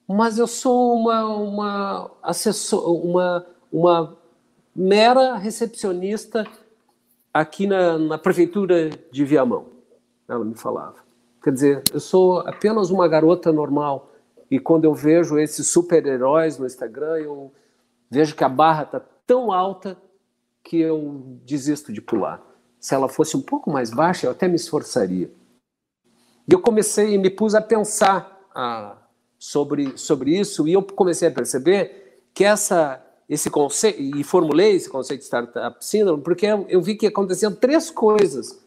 mas 0.06 0.38
eu 0.38 0.46
sou 0.46 0.94
uma, 0.96 1.26
uma 1.26 2.10
assessor, 2.22 3.04
uma, 3.04 3.46
uma 3.72 4.16
mera 4.74 5.36
recepcionista 5.36 6.46
aqui 7.32 7.66
na, 7.66 7.98
na 7.98 8.18
prefeitura 8.18 8.90
de 9.10 9.24
Viamão. 9.24 9.66
Ela 10.28 10.44
me 10.44 10.54
falava. 10.54 10.96
Quer 11.42 11.52
dizer, 11.52 11.82
eu 11.92 12.00
sou 12.00 12.40
apenas 12.40 12.90
uma 12.90 13.06
garota 13.06 13.52
normal. 13.52 14.10
E 14.50 14.58
quando 14.58 14.84
eu 14.84 14.94
vejo 14.94 15.38
esses 15.38 15.68
super-heróis 15.68 16.58
no 16.58 16.64
Instagram, 16.64 17.18
eu 17.18 17.52
vejo 18.10 18.34
que 18.34 18.44
a 18.44 18.48
barra 18.48 18.84
está 18.84 19.00
tão 19.26 19.52
alta 19.52 19.98
que 20.62 20.80
eu 20.80 21.38
desisto 21.44 21.92
de 21.92 22.00
pular 22.00 22.53
se 22.84 22.94
ela 22.94 23.08
fosse 23.08 23.34
um 23.34 23.40
pouco 23.40 23.70
mais 23.70 23.90
baixa, 23.90 24.26
eu 24.26 24.30
até 24.30 24.46
me 24.46 24.56
esforçaria. 24.56 25.32
E 26.46 26.52
eu 26.52 26.60
comecei 26.60 27.14
e 27.14 27.18
me 27.18 27.30
pus 27.30 27.54
a 27.54 27.62
pensar 27.62 28.46
ah, 28.54 28.98
sobre, 29.38 29.96
sobre 29.96 30.38
isso, 30.38 30.68
e 30.68 30.74
eu 30.74 30.82
comecei 30.82 31.28
a 31.28 31.30
perceber 31.30 32.20
que 32.34 32.44
essa, 32.44 33.02
esse 33.26 33.48
conceito, 33.48 33.98
e 33.98 34.22
formulei 34.22 34.74
esse 34.74 34.90
conceito 34.90 35.20
de 35.20 35.24
startup 35.24 35.82
syndrome, 35.82 36.22
porque 36.22 36.44
eu, 36.44 36.82
vi 36.82 36.94
que 36.94 37.06
aconteciam 37.06 37.54
três 37.54 37.90
coisas 37.90 38.62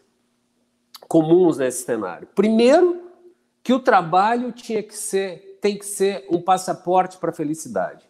comuns 1.07 1.59
nesse 1.59 1.86
cenário. 1.86 2.28
Primeiro, 2.34 3.11
que 3.61 3.72
o 3.72 3.80
trabalho 3.80 4.51
tinha 4.51 4.82
que 4.82 4.97
ser, 4.97 5.59
tem 5.61 5.78
que 5.78 5.86
ser 5.86 6.26
um 6.32 6.41
passaporte 6.41 7.20
para 7.20 7.30
a 7.30 7.36
felicidade. 7.36 8.03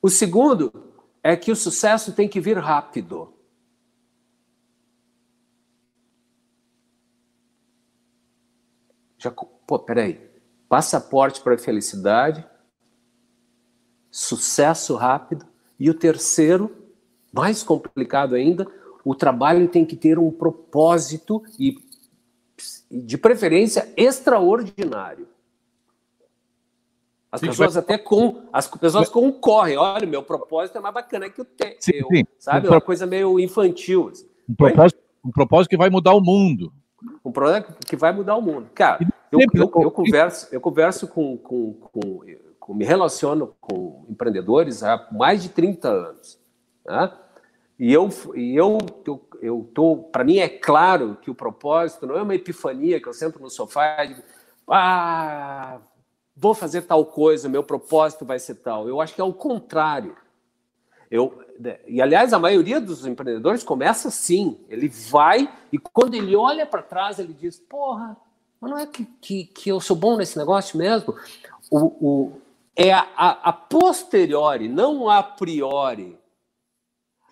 O 0.00 0.08
segundo 0.08 0.93
é 1.24 1.34
que 1.34 1.50
o 1.50 1.56
sucesso 1.56 2.12
tem 2.12 2.28
que 2.28 2.38
vir 2.38 2.58
rápido. 2.58 3.32
Já, 9.16 9.30
pô, 9.30 9.78
peraí. 9.78 10.20
Passaporte 10.68 11.40
para 11.40 11.54
a 11.54 11.58
felicidade, 11.58 12.46
sucesso 14.10 14.96
rápido. 14.96 15.46
E 15.80 15.88
o 15.88 15.94
terceiro, 15.94 16.70
mais 17.32 17.62
complicado 17.62 18.34
ainda, 18.34 18.70
o 19.02 19.14
trabalho 19.14 19.66
tem 19.68 19.86
que 19.86 19.96
ter 19.96 20.18
um 20.18 20.30
propósito 20.30 21.42
e, 21.58 21.78
de 22.90 23.16
preferência, 23.16 23.90
extraordinário. 23.96 25.26
As 27.34 27.40
sim, 27.40 27.46
pessoas 27.46 27.76
até 27.76 27.98
com, 27.98 28.42
as 28.52 28.68
pessoas 28.68 29.08
concorrem. 29.08 29.76
Olha, 29.76 30.06
meu 30.06 30.22
propósito 30.22 30.78
é 30.78 30.80
mais 30.80 30.94
bacana 30.94 31.28
que 31.28 31.40
o 31.40 31.44
teu, 31.44 31.74
sim, 31.80 31.92
sim. 32.12 32.24
sabe? 32.38 32.68
Um 32.68 32.70
Uma 32.70 32.80
coisa 32.80 33.06
meio 33.06 33.40
infantil. 33.40 34.10
Assim. 34.12 34.26
Um 34.48 34.54
propósito, 34.54 35.00
um 35.24 35.30
propósito 35.30 35.70
que 35.70 35.76
vai 35.76 35.90
mudar 35.90 36.14
o 36.14 36.20
mundo 36.20 36.72
um 37.24 37.32
problema 37.32 37.66
que 37.86 37.96
vai 37.96 38.12
mudar 38.12 38.36
o 38.36 38.42
mundo. 38.42 38.68
Cara, 38.74 38.98
eu, 39.30 39.40
eu, 39.52 39.70
eu 39.82 39.90
converso, 39.90 40.48
eu 40.52 40.60
converso 40.60 41.08
com, 41.08 41.36
com, 41.36 41.72
com, 41.72 42.20
com, 42.58 42.74
me 42.74 42.84
relaciono 42.84 43.54
com 43.60 44.04
empreendedores 44.08 44.82
há 44.82 45.08
mais 45.12 45.42
de 45.42 45.48
30 45.48 45.88
anos. 45.88 46.38
Né? 46.86 47.12
E 47.78 47.92
eu, 47.92 48.08
e 48.34 48.56
eu, 48.56 48.78
eu, 49.06 49.28
eu 49.42 49.70
tô, 49.74 49.96
para 49.96 50.24
mim 50.24 50.38
é 50.38 50.48
claro 50.48 51.18
que 51.20 51.30
o 51.30 51.34
propósito 51.34 52.06
não 52.06 52.16
é 52.16 52.22
uma 52.22 52.34
epifania 52.34 53.00
que 53.00 53.08
eu 53.08 53.12
sento 53.12 53.40
no 53.40 53.50
sofá 53.50 54.04
e 54.04 54.08
digo, 54.08 54.22
ah, 54.68 55.78
vou 56.36 56.54
fazer 56.54 56.82
tal 56.82 57.04
coisa, 57.04 57.48
meu 57.48 57.62
propósito 57.62 58.24
vai 58.24 58.38
ser 58.38 58.56
tal. 58.56 58.88
Eu 58.88 59.00
acho 59.00 59.14
que 59.14 59.20
é 59.20 59.24
o 59.24 59.32
contrário. 59.32 60.16
Eu, 61.10 61.40
e 61.86 62.02
aliás, 62.02 62.32
a 62.32 62.38
maioria 62.38 62.80
dos 62.80 63.06
empreendedores 63.06 63.62
começa 63.62 64.08
assim. 64.08 64.58
Ele 64.68 64.88
vai 64.88 65.52
e 65.70 65.78
quando 65.78 66.14
ele 66.14 66.34
olha 66.34 66.66
para 66.66 66.82
trás, 66.82 67.18
ele 67.18 67.32
diz: 67.32 67.58
Porra, 67.60 68.16
mas 68.60 68.70
não 68.70 68.78
é 68.78 68.86
que, 68.86 69.04
que, 69.20 69.44
que 69.44 69.68
eu 69.70 69.80
sou 69.80 69.96
bom 69.96 70.16
nesse 70.16 70.36
negócio 70.36 70.76
mesmo? 70.76 71.14
O, 71.70 71.78
o, 71.78 72.40
é 72.74 72.92
a, 72.92 73.06
a, 73.16 73.30
a 73.50 73.52
posteriori, 73.52 74.68
não 74.68 75.08
a 75.08 75.22
priori. 75.22 76.18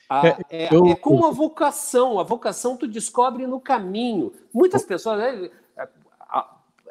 A, 0.08 0.28
é, 0.28 0.36
é, 0.50 0.74
eu, 0.74 0.86
é 0.86 0.94
como 0.94 1.26
a 1.26 1.30
vocação. 1.30 2.20
A 2.20 2.22
vocação 2.22 2.76
tu 2.76 2.86
descobre 2.86 3.46
no 3.46 3.58
caminho. 3.58 4.32
Muitas 4.52 4.84
pessoas, 4.84 5.18
né, 5.18 5.50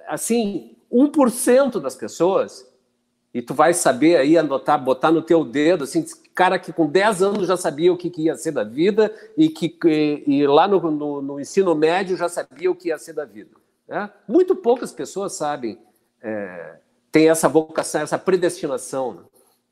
assim, 0.08 0.76
1% 0.92 1.80
das 1.80 1.96
pessoas, 1.96 2.70
e 3.34 3.42
tu 3.42 3.54
vai 3.54 3.74
saber 3.74 4.18
aí 4.18 4.38
anotar, 4.38 4.84
botar 4.84 5.12
no 5.12 5.22
teu 5.22 5.46
dedo, 5.46 5.86
assim, 5.86 6.04
cara 6.36 6.60
que 6.60 6.74
com 6.74 6.86
10 6.86 7.22
anos 7.22 7.48
já 7.48 7.56
sabia 7.56 7.92
o 7.92 7.98
que, 7.98 8.10
que 8.10 8.24
ia 8.24 8.36
ser 8.36 8.52
da 8.52 8.64
vida 8.64 9.14
e 9.38 9.50
que 9.50 9.78
e, 9.86 10.24
e 10.28 10.48
lá 10.48 10.68
no, 10.68 10.92
no, 10.92 11.22
no, 11.22 11.40
ensino 11.40 11.74
médio 11.74 12.18
já 12.18 12.28
sabia 12.28 12.70
o 12.70 12.76
que 12.76 12.90
ia 12.90 12.98
ser 12.98 13.14
da 13.14 13.26
vida. 13.26 13.52
Né? 13.88 14.10
Muito 14.28 14.56
poucas 14.56 14.92
pessoas 14.92 15.34
sabem, 15.34 15.78
é, 16.22 16.76
tem 17.12 17.30
essa 17.30 17.48
vocação, 17.48 18.02
essa 18.02 18.18
predestinação. 18.18 19.14
Né? 19.14 19.22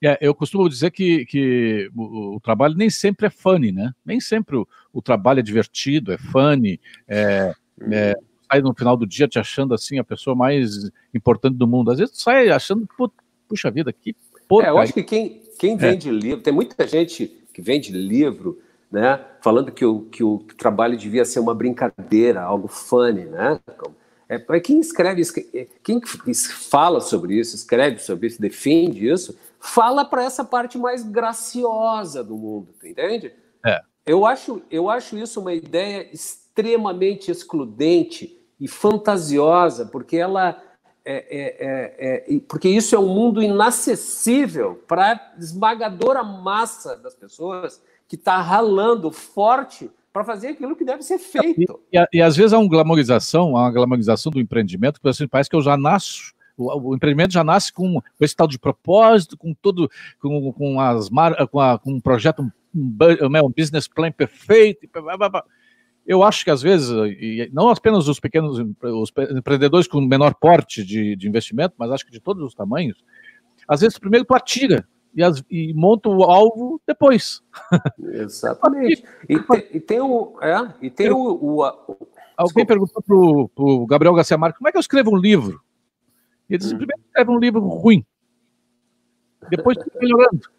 É, 0.01 0.17
eu 0.21 0.33
costumo 0.33 0.69
dizer 0.69 0.91
que, 0.91 1.25
que 1.25 1.89
o, 1.95 2.35
o, 2.35 2.39
trabalho 2.39 2.75
nem 2.75 2.89
sempre 2.89 3.27
é 3.27 3.29
funny, 3.29 3.73
né? 3.73 3.93
Nem 4.05 4.21
sempre 4.21 4.55
o, 4.55 4.67
o 4.93 5.01
trabalho 5.01 5.39
é 5.39 5.43
divertido, 5.43 6.13
é 6.13 6.17
funny, 6.17 6.79
é, 7.05 7.53
é, 7.91 8.15
sai 8.49 8.61
no 8.61 8.73
final 8.73 8.97
do 8.97 9.05
dia 9.05 9.27
te 9.27 9.37
achando 9.37 9.73
assim 9.73 9.99
a 9.99 10.03
pessoa 10.03 10.35
mais 10.35 10.89
importante 11.13 11.55
do 11.55 11.67
mundo. 11.67 11.91
Às 11.91 11.99
vezes 11.99 12.15
tu 12.15 12.21
sai 12.21 12.49
achando, 12.49 12.87
puxa 13.47 13.69
vida, 13.69 13.93
que 13.93 14.15
porra. 14.47 14.67
É, 14.67 14.69
eu 14.69 14.77
acho 14.79 14.93
que 14.93 15.03
quem, 15.03 15.43
quem 15.59 15.73
é. 15.73 15.77
vende 15.77 16.09
livro, 16.09 16.41
tem 16.41 16.53
muita 16.53 16.87
gente 16.87 17.27
que 17.53 17.61
vende 17.61 17.91
livro, 17.91 18.59
né? 18.91 19.19
Falando 19.41 19.71
que 19.71 19.85
o, 19.85 20.01
que 20.01 20.23
o 20.23 20.39
trabalho 20.57 20.97
devia 20.97 21.23
ser 21.23 21.39
uma 21.39 21.53
brincadeira, 21.53 22.41
algo 22.41 22.67
funny, 22.67 23.25
né? 23.25 23.59
É, 24.27 24.43
é 24.47 24.59
quem 24.59 24.79
escreve, 24.79 25.21
é, 25.53 25.67
quem 25.83 26.01
fala 26.69 27.01
sobre 27.01 27.35
isso, 27.35 27.55
escreve 27.55 27.99
sobre 27.99 28.27
isso, 28.27 28.41
defende 28.41 29.07
isso, 29.07 29.37
fala 29.59 30.05
para 30.05 30.23
essa 30.23 30.43
parte 30.43 30.77
mais 30.77 31.03
graciosa 31.03 32.23
do 32.23 32.35
mundo, 32.35 32.69
entende? 32.83 33.31
É. 33.65 33.81
Eu 34.05 34.25
acho, 34.25 34.61
eu 34.71 34.89
acho 34.89 35.17
isso 35.17 35.39
uma 35.39 35.53
ideia 35.53 36.07
extremamente 36.11 37.29
excludente 37.29 38.38
e 38.59 38.67
fantasiosa, 38.67 39.85
porque 39.85 40.17
ela 40.17 40.61
é, 41.05 41.15
é, 41.15 42.29
é, 42.29 42.35
é 42.35 42.39
porque 42.47 42.69
isso 42.69 42.95
é 42.95 42.99
um 42.99 43.07
mundo 43.07 43.41
inacessível 43.41 44.83
para 44.87 45.13
a 45.13 45.39
esmagadora 45.39 46.23
massa 46.23 46.97
das 46.97 47.15
pessoas 47.15 47.81
que 48.07 48.15
está 48.15 48.41
ralando 48.41 49.11
forte 49.11 49.89
para 50.11 50.23
fazer 50.23 50.49
aquilo 50.49 50.75
que 50.75 50.83
deve 50.83 51.03
ser 51.03 51.19
feito. 51.19 51.79
E, 51.91 51.97
e, 51.97 52.07
e, 52.13 52.21
às 52.21 52.35
vezes 52.35 52.51
há 52.51 52.59
uma 52.59 52.69
glamorização, 52.69 53.55
há 53.55 53.61
uma 53.61 53.71
glamorização 53.71 54.31
do 54.31 54.39
empreendimento, 54.39 54.99
que 54.99 55.07
assim, 55.07 55.27
parece 55.27 55.49
que 55.49 55.55
eu 55.55 55.61
já 55.61 55.77
nasço 55.77 56.33
o, 56.59 56.89
o, 56.89 56.95
empreendimento 56.95 57.31
já 57.31 57.43
nasce 57.43 57.71
com, 57.71 58.01
com, 58.01 58.25
esse 58.25 58.35
tal 58.35 58.45
de 58.45 58.59
propósito, 58.59 59.37
com 59.37 59.53
todo, 59.53 59.89
com, 60.19 60.51
com 60.51 60.81
as 60.81 61.09
mar, 61.09 61.33
com, 61.47 61.59
a, 61.59 61.79
com 61.79 61.93
um 61.93 62.01
projeto, 62.01 62.41
um, 62.41 62.51
um, 62.75 63.53
business 63.55 63.87
plan 63.87 64.11
perfeito. 64.11 64.87
Blá, 64.91 65.15
blá, 65.15 65.29
blá 65.29 65.45
eu 66.09 66.23
acho 66.23 66.43
que 66.43 66.49
às 66.49 66.59
vezes, 66.59 66.89
e 66.89 67.47
não 67.53 67.69
apenas 67.69 68.07
os 68.07 68.19
pequenos 68.19 68.57
os 68.57 69.13
empreendedores 69.29 69.87
com 69.87 70.01
menor 70.01 70.33
porte 70.33 70.83
de, 70.83 71.15
de 71.15 71.27
investimento, 71.27 71.75
mas 71.77 71.91
acho 71.91 72.03
que 72.03 72.11
de 72.11 72.19
todos 72.19 72.43
os 72.43 72.55
tamanhos, 72.55 72.97
às 73.67 73.81
vezes 73.81 73.99
primeiro 73.99 74.25
tu 74.25 74.33
atira 74.33 74.87
e, 75.13 75.21
as, 75.23 75.43
e 75.51 75.71
monta 75.75 76.09
o 76.09 76.23
alvo 76.23 76.81
depois. 76.87 77.43
Exatamente. 78.11 79.03
e, 79.29 79.39
tem, 79.39 79.67
e 79.71 79.79
tem 79.79 80.01
o. 80.01 80.35
É, 80.41 80.73
e 80.81 80.89
tem 80.89 81.11
o, 81.11 81.19
o, 81.19 81.67
o 81.67 82.07
Alguém 82.35 82.65
perguntou 82.65 83.03
para 83.03 83.15
o 83.63 83.85
Gabriel 83.85 84.15
Garcia 84.15 84.37
Marques 84.37 84.57
como 84.57 84.67
é 84.67 84.71
que 84.71 84.77
eu 84.77 84.81
escrevo 84.81 85.11
um 85.11 85.17
livro? 85.17 85.61
E 86.49 86.53
ele 86.53 86.57
disse: 86.57 86.73
hum. 86.73 86.77
primeiro 86.77 87.03
escreve 87.05 87.29
um 87.29 87.37
livro 87.37 87.59
ruim, 87.59 88.03
depois 89.51 89.77
melhorando. 90.01 90.49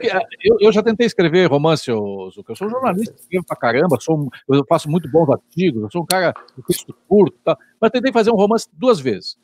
É, 0.00 0.18
eu, 0.42 0.56
eu, 0.60 0.72
já 0.72 0.82
tentei 0.82 1.06
escrever 1.06 1.50
romance, 1.50 1.90
eu, 1.90 2.30
eu 2.48 2.56
sou 2.56 2.68
jornalista, 2.68 3.14
escrevo 3.18 3.44
pra 3.44 3.56
caramba, 3.56 3.98
sou, 4.00 4.30
eu 4.48 4.64
faço 4.68 4.88
muito 4.88 5.10
bons 5.10 5.28
artigos, 5.28 5.82
eu 5.82 5.90
sou 5.90 6.02
um 6.02 6.06
cara 6.06 6.32
de 6.56 6.62
texto 6.64 6.94
curto, 7.08 7.36
tá? 7.44 7.58
mas 7.80 7.90
tentei 7.90 8.12
fazer 8.12 8.30
um 8.30 8.36
romance 8.36 8.68
duas 8.72 9.00
vezes. 9.00 9.36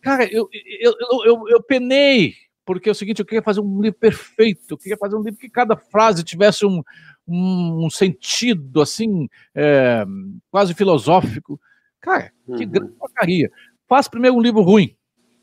Cara, 0.00 0.24
eu, 0.24 0.48
eu, 0.80 0.94
eu, 1.24 1.48
eu, 1.48 1.62
penei, 1.62 2.34
porque 2.64 2.88
é 2.88 2.92
o 2.92 2.94
seguinte, 2.94 3.20
eu 3.20 3.24
queria 3.24 3.42
fazer 3.42 3.60
um 3.60 3.80
livro 3.80 3.98
perfeito, 4.00 4.62
eu 4.70 4.76
queria 4.76 4.96
fazer 4.96 5.14
um 5.14 5.22
livro 5.22 5.38
que 5.38 5.48
cada 5.48 5.76
frase 5.76 6.24
tivesse 6.24 6.66
um, 6.66 6.82
um, 7.26 7.88
sentido, 7.88 8.80
assim, 8.80 9.28
é, 9.54 10.04
quase 10.50 10.74
filosófico. 10.74 11.60
Cara, 12.00 12.32
que 12.56 12.64
uhum. 12.64 12.70
grande 12.70 12.92
porcaria. 12.94 13.50
Faz 13.88 14.08
primeiro 14.08 14.36
um 14.36 14.42
livro 14.42 14.60
ruim, 14.60 14.96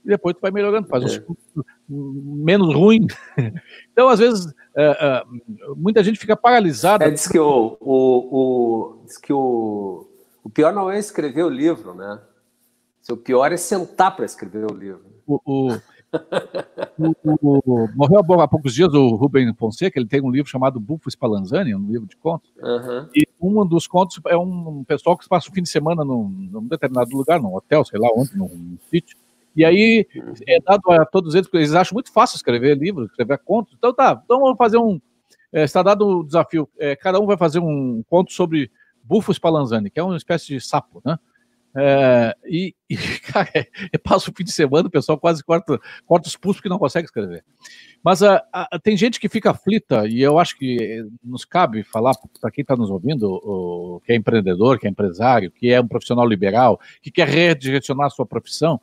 e 0.09 0.13
depois 0.13 0.35
tu 0.35 0.41
vai 0.41 0.49
melhorando, 0.49 0.87
faz 0.87 1.17
é. 1.17 1.23
um 1.87 2.43
menos 2.43 2.73
ruim. 2.73 3.05
então, 3.93 4.09
às 4.09 4.17
vezes, 4.17 4.51
é, 4.75 4.83
é, 4.83 5.23
muita 5.75 6.03
gente 6.03 6.19
fica 6.19 6.35
paralisada. 6.35 7.05
É, 7.05 7.11
diz 7.11 7.27
que, 7.27 7.37
o, 7.37 7.77
o, 7.79 8.97
o, 8.99 9.03
diz 9.05 9.17
que 9.17 9.31
o, 9.31 10.09
o 10.43 10.49
pior 10.49 10.73
não 10.73 10.89
é 10.89 10.97
escrever 10.97 11.43
o 11.43 11.49
livro, 11.49 11.93
né? 11.93 12.19
O 13.07 13.17
pior 13.17 13.51
é 13.51 13.57
sentar 13.57 14.15
para 14.15 14.25
escrever 14.25 14.69
o 14.69 14.75
livro. 14.75 15.05
O, 15.27 15.39
o, 15.45 15.79
o, 17.23 17.89
morreu 17.95 18.19
há 18.41 18.47
poucos 18.47 18.73
dias 18.73 18.91
o 18.93 19.15
Rubem 19.15 19.53
Fonseca, 19.53 19.99
ele 19.99 20.07
tem 20.07 20.21
um 20.21 20.31
livro 20.31 20.49
chamado 20.49 20.79
Bufo 20.79 21.09
Spallanzani, 21.09 21.75
um 21.75 21.87
livro 21.87 22.07
de 22.07 22.17
contos. 22.17 22.51
Uhum. 22.61 23.07
E 23.15 23.27
um 23.39 23.65
dos 23.65 23.87
contos 23.87 24.19
é 24.27 24.37
um 24.37 24.83
pessoal 24.83 25.17
que 25.17 25.27
passa 25.27 25.49
o 25.49 25.53
fim 25.53 25.61
de 25.61 25.69
semana 25.69 26.03
num, 26.03 26.29
num 26.29 26.67
determinado 26.67 27.15
lugar, 27.15 27.39
num 27.39 27.55
hotel, 27.55 27.85
sei 27.85 27.99
lá 27.99 28.09
onde, 28.15 28.35
num 28.35 28.77
sítio, 28.91 29.17
e 29.59 29.65
aí 29.65 30.07
é 30.47 30.57
dado 30.61 30.89
a 30.89 31.05
todos 31.05 31.35
eles, 31.35 31.45
porque 31.45 31.57
eles 31.57 31.73
acham 31.73 31.93
muito 31.93 32.13
fácil 32.13 32.37
escrever 32.37 32.77
livros, 32.77 33.09
escrever 33.09 33.37
contos. 33.39 33.75
Então 33.77 33.93
tá, 33.93 34.21
então 34.23 34.39
vamos 34.39 34.57
fazer 34.57 34.77
um. 34.77 35.01
É, 35.51 35.63
está 35.63 35.83
dado 35.83 36.07
o 36.07 36.23
desafio. 36.23 36.69
É, 36.79 36.95
cada 36.95 37.19
um 37.19 37.25
vai 37.25 37.35
fazer 37.35 37.59
um 37.59 38.01
conto 38.09 38.31
sobre 38.31 38.71
Bufo 39.03 39.33
Spallanzani, 39.33 39.89
que 39.89 39.99
é 39.99 40.03
uma 40.03 40.15
espécie 40.15 40.47
de 40.47 40.61
sapo, 40.61 41.01
né? 41.03 41.19
É, 41.75 42.33
e, 42.45 42.73
e, 42.89 42.95
cara, 42.95 43.51
passa 44.01 44.31
o 44.31 44.33
fim 44.33 44.45
de 44.45 44.51
semana, 44.53 44.87
o 44.87 44.91
pessoal 44.91 45.19
quase 45.19 45.43
corta, 45.43 45.77
corta 46.05 46.29
os 46.29 46.37
pulsos 46.37 46.61
porque 46.61 46.69
não 46.69 46.79
consegue 46.79 47.05
escrever. 47.05 47.43
Mas 48.01 48.23
a, 48.23 48.41
a, 48.53 48.79
tem 48.81 48.95
gente 48.95 49.19
que 49.19 49.27
fica 49.27 49.51
aflita, 49.51 50.07
e 50.07 50.21
eu 50.21 50.39
acho 50.39 50.57
que 50.57 51.05
nos 51.21 51.43
cabe 51.43 51.83
falar 51.83 52.13
para 52.39 52.49
quem 52.49 52.61
está 52.61 52.77
nos 52.77 52.89
ouvindo, 52.89 53.29
o, 53.29 53.99
que 54.05 54.13
é 54.13 54.15
empreendedor, 54.15 54.79
que 54.79 54.87
é 54.87 54.89
empresário, 54.89 55.51
que 55.51 55.69
é 55.69 55.81
um 55.81 55.87
profissional 55.87 56.25
liberal, 56.25 56.79
que 57.01 57.11
quer 57.11 57.27
redirecionar 57.27 58.07
a 58.07 58.09
sua 58.09 58.25
profissão, 58.25 58.79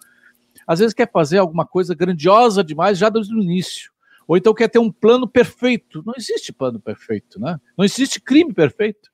às 0.67 0.81
vezes 0.81 0.95
quer 0.95 1.11
fazer 1.11 1.39
alguma 1.39 1.67
coisa 1.67 1.95
grandiosa 1.95 2.65
demais 2.65 2.99
já 2.99 3.09
desde 3.09 3.35
o 3.35 3.43
início. 3.43 3.91
Ou 4.27 4.37
então 4.37 4.53
quer 4.53 4.69
ter 4.69 4.79
um 4.79 4.91
plano 4.91 5.29
perfeito. 5.29 6.03
Não 6.05 6.15
existe 6.17 6.53
plano 6.53 6.81
perfeito, 6.81 7.39
né? 7.41 7.61
Não 7.79 7.85
existe 7.85 8.21
crime 8.21 8.53
perfeito. 8.53 9.11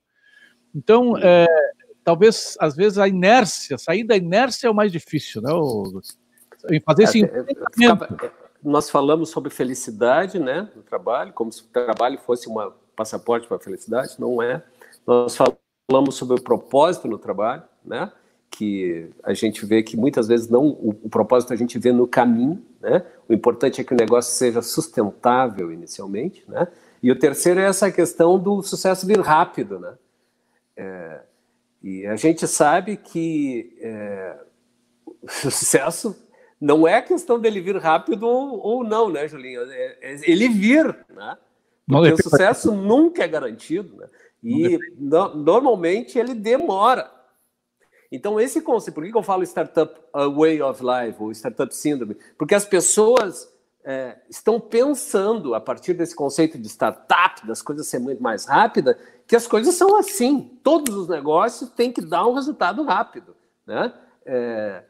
Então, 0.74 1.18
é, 1.18 1.46
talvez, 2.02 2.56
às 2.58 2.74
vezes, 2.74 2.98
a 2.98 3.06
inércia, 3.06 3.76
sair 3.76 4.04
da 4.04 4.16
inércia 4.16 4.68
é 4.68 4.70
o 4.70 4.74
mais 4.74 4.90
difícil, 4.90 5.42
né? 5.42 5.52
O, 5.52 6.00
em 6.70 6.80
fazer 6.80 7.04
esse 7.04 7.24
é, 7.24 7.26
é, 7.26 8.30
Nós 8.62 8.88
falamos 8.88 9.30
sobre 9.30 9.50
felicidade, 9.50 10.38
né, 10.38 10.68
no 10.74 10.82
trabalho, 10.82 11.32
como 11.32 11.52
se 11.52 11.62
o 11.62 11.66
trabalho 11.66 12.18
fosse 12.18 12.48
um 12.48 12.72
passaporte 12.94 13.46
para 13.46 13.56
a 13.56 13.60
felicidade, 13.60 14.14
não 14.18 14.40
é. 14.40 14.62
Nós 15.06 15.36
falamos 15.36 16.14
sobre 16.14 16.38
o 16.38 16.42
propósito 16.42 17.08
no 17.08 17.18
trabalho, 17.18 17.64
né? 17.84 18.12
Que 18.62 19.10
a 19.24 19.34
gente 19.34 19.66
vê 19.66 19.82
que 19.82 19.96
muitas 19.96 20.28
vezes 20.28 20.48
não 20.48 20.68
o, 20.68 20.90
o, 21.02 21.08
propósito 21.08 21.52
a 21.52 21.56
gente 21.56 21.80
vê 21.80 21.90
no 21.90 22.06
caminho, 22.06 22.64
né? 22.80 23.04
O 23.28 23.32
importante 23.32 23.80
é 23.80 23.84
que 23.84 23.92
o 23.92 23.96
negócio 23.96 24.32
seja 24.32 24.62
sustentável 24.62 25.72
inicialmente, 25.72 26.44
né? 26.46 26.68
E 27.02 27.10
o 27.10 27.18
terceiro 27.18 27.58
é 27.58 27.64
essa 27.64 27.90
questão 27.90 28.38
do 28.38 28.62
sucesso 28.62 29.04
vir 29.04 29.18
rápido, 29.18 29.80
né? 29.80 29.94
É, 30.76 31.20
e 31.82 32.06
a 32.06 32.14
gente 32.14 32.46
sabe 32.46 32.96
que 32.96 33.76
é, 33.80 34.36
o 35.20 35.28
sucesso 35.50 36.16
não 36.60 36.86
é 36.86 37.02
questão 37.02 37.40
dele 37.40 37.60
vir 37.60 37.76
rápido 37.78 38.28
ou, 38.28 38.60
ou 38.60 38.84
não, 38.84 39.10
né, 39.10 39.26
Julinho? 39.26 39.62
É, 39.62 39.98
é 40.02 40.30
ele 40.30 40.48
vir, 40.48 40.86
né? 41.10 41.36
Porque 41.84 42.12
o 42.12 42.22
sucesso 42.22 42.70
nunca 42.70 43.24
é 43.24 43.28
garantido, 43.28 43.96
né? 43.96 44.06
E 44.40 44.78
no, 44.96 45.34
normalmente 45.34 46.16
ele 46.16 46.32
demora. 46.32 47.21
Então, 48.12 48.38
esse 48.38 48.60
conceito, 48.60 48.94
por 48.94 49.02
que 49.02 49.16
eu 49.16 49.22
falo 49.22 49.42
Startup 49.42 49.98
Way 50.36 50.60
of 50.60 50.82
Life, 50.84 51.16
ou 51.18 51.32
Startup 51.32 51.74
Syndrome? 51.74 52.14
Porque 52.36 52.54
as 52.54 52.66
pessoas 52.66 53.50
é, 53.82 54.16
estão 54.28 54.60
pensando, 54.60 55.54
a 55.54 55.60
partir 55.60 55.94
desse 55.94 56.14
conceito 56.14 56.58
de 56.58 56.68
startup, 56.68 57.46
das 57.46 57.62
coisas 57.62 57.88
serem 57.88 58.04
muito 58.04 58.22
mais 58.22 58.44
rápidas, 58.44 58.96
que 59.26 59.34
as 59.34 59.46
coisas 59.46 59.74
são 59.74 59.96
assim. 59.96 60.58
Todos 60.62 60.94
os 60.94 61.08
negócios 61.08 61.70
têm 61.70 61.90
que 61.90 62.02
dar 62.02 62.26
um 62.26 62.34
resultado 62.34 62.82
rápido. 62.84 63.34
Né? 63.66 63.92
É, 64.26 64.84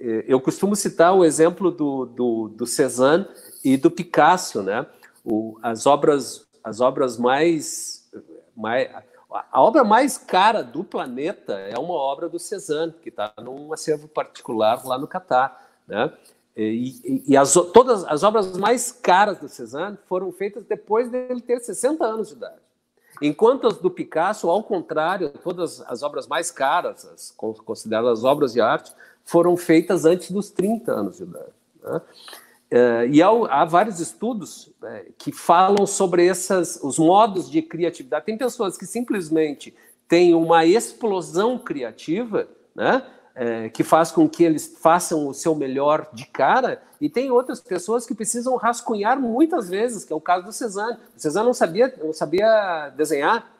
é 0.00 0.24
eu 0.26 0.40
costumo 0.40 0.74
citar 0.74 1.14
o 1.14 1.24
exemplo 1.24 1.70
do, 1.70 2.06
do, 2.06 2.48
do 2.48 2.66
Cézanne 2.66 3.26
e 3.64 3.76
do 3.76 3.88
Picasso. 3.88 4.64
Né? 4.64 4.84
O, 5.24 5.58
as, 5.62 5.86
obras, 5.86 6.44
as 6.64 6.80
obras 6.80 7.16
mais, 7.16 8.10
mais. 8.56 8.90
A 9.50 9.60
obra 9.60 9.82
mais 9.82 10.16
cara 10.16 10.62
do 10.62 10.84
planeta 10.84 11.54
é 11.54 11.76
uma 11.76 11.94
obra 11.94 12.28
do 12.28 12.38
Cézanne, 12.38 12.92
que 13.02 13.08
está 13.08 13.32
num 13.42 13.72
acervo 13.72 14.06
particular 14.06 14.86
lá 14.86 14.96
no 14.96 15.08
Catar. 15.08 15.68
Né? 15.88 16.12
E, 16.56 17.00
e, 17.04 17.32
e 17.32 17.36
as, 17.36 17.52
todas 17.52 18.04
as 18.04 18.22
obras 18.22 18.56
mais 18.56 18.92
caras 18.92 19.38
do 19.38 19.48
Cézanne 19.48 19.98
foram 20.06 20.30
feitas 20.30 20.64
depois 20.64 21.10
dele 21.10 21.40
ter 21.40 21.58
60 21.58 22.04
anos 22.04 22.28
de 22.28 22.34
idade. 22.34 22.62
Enquanto 23.20 23.66
as 23.66 23.78
do 23.78 23.90
Picasso, 23.90 24.48
ao 24.48 24.62
contrário, 24.62 25.30
todas 25.30 25.80
as 25.82 26.02
obras 26.02 26.26
mais 26.26 26.50
caras, 26.50 27.04
as 27.04 27.30
consideradas 27.32 28.22
obras 28.24 28.52
de 28.52 28.60
arte, 28.60 28.92
foram 29.24 29.56
feitas 29.56 30.04
antes 30.04 30.30
dos 30.30 30.50
30 30.50 30.92
anos 30.92 31.16
de 31.16 31.24
idade. 31.24 31.52
Né? 31.82 32.00
Uh, 32.72 33.06
e 33.10 33.22
há, 33.22 33.28
há, 33.28 33.64
vários 33.64 34.00
estudos 34.00 34.72
né, 34.82 35.04
que 35.16 35.30
falam 35.30 35.86
sobre 35.86 36.26
essas, 36.26 36.80
os 36.82 36.98
modos 36.98 37.48
de 37.48 37.62
criatividade. 37.62 38.26
Tem 38.26 38.36
pessoas 38.36 38.76
que 38.76 38.86
simplesmente 38.86 39.74
têm 40.08 40.34
uma 40.34 40.64
explosão 40.64 41.58
criativa, 41.58 42.48
né? 42.74 43.02
é, 43.34 43.68
que 43.68 43.82
faz 43.82 44.12
com 44.12 44.28
que 44.28 44.44
eles 44.44 44.76
façam 44.80 45.28
o 45.28 45.34
seu 45.34 45.54
melhor 45.54 46.08
de 46.12 46.24
cara, 46.26 46.82
e 47.00 47.08
tem 47.08 47.30
outras 47.30 47.60
pessoas 47.60 48.06
que 48.06 48.14
precisam 48.14 48.56
rascunhar 48.56 49.18
muitas 49.18 49.68
vezes, 49.68 50.04
que 50.04 50.12
é 50.12 50.16
o 50.16 50.20
caso 50.20 50.46
do 50.46 50.52
Cezanne. 50.52 50.98
O 51.16 51.20
Cezanne 51.20 51.46
não 51.46 51.54
sabia, 51.54 51.92
não 52.02 52.12
sabia 52.12 52.90
desenhar, 52.96 53.52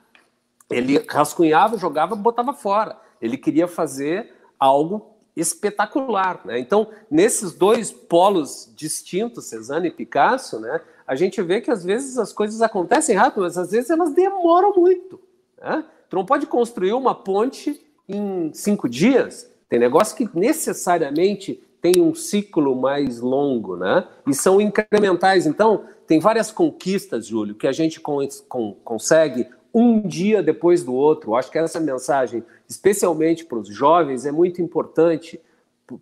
ele 0.71 1.05
rascunhava, 1.09 1.77
jogava, 1.77 2.15
botava 2.15 2.53
fora. 2.53 2.97
Ele 3.21 3.37
queria 3.37 3.69
fazer 3.69 4.33
algo 4.59 5.14
espetacular, 5.37 6.41
né? 6.45 6.59
Então, 6.59 6.89
nesses 7.11 7.53
dois 7.53 7.91
polos 7.91 8.71
distintos, 8.77 9.47
Cezanne 9.47 9.89
e 9.89 9.91
Picasso, 9.91 10.61
né, 10.61 10.81
a 11.07 11.15
gente 11.15 11.43
vê 11.43 11.61
que 11.61 11.71
às 11.71 11.85
vezes 11.85 12.19
as 12.19 12.33
coisas 12.33 12.63
acontecem 12.63 13.17
rápido, 13.17 13.43
mas 13.43 13.59
às 13.59 13.71
vezes 13.71 13.91
elas 13.91 14.15
demoram 14.15 14.75
muito. 14.75 15.21
Né? 15.61 15.85
Tu 16.09 16.17
não 16.17 16.25
pode 16.25 16.47
construir 16.47 16.93
uma 16.93 17.15
ponte 17.15 17.81
em 18.09 18.53
cinco 18.53 18.89
dias, 18.89 19.51
tem 19.69 19.79
negócio 19.79 20.17
que 20.17 20.29
necessariamente 20.39 21.61
tem 21.81 22.01
um 22.01 22.15
ciclo 22.15 22.75
mais 22.75 23.21
longo, 23.21 23.77
né? 23.77 24.07
E 24.27 24.33
são 24.33 24.59
incrementais. 24.59 25.47
Então, 25.47 25.85
tem 26.07 26.19
várias 26.19 26.51
conquistas, 26.51 27.27
Júlio, 27.27 27.55
que 27.55 27.67
a 27.67 27.73
gente 27.73 28.01
consegue 28.01 29.47
um 29.75 30.01
dia 30.01 30.43
depois 30.43 30.85
do 30.85 30.95
outro. 30.95 31.35
Acho 31.35 31.51
que 31.51 31.59
essa 31.59 31.81
mensagem, 31.81 32.45
especialmente 32.69 33.45
para 33.45 33.59
os 33.59 33.69
jovens, 33.69 34.25
é 34.25 34.31
muito 34.31 34.63
importante. 34.63 35.41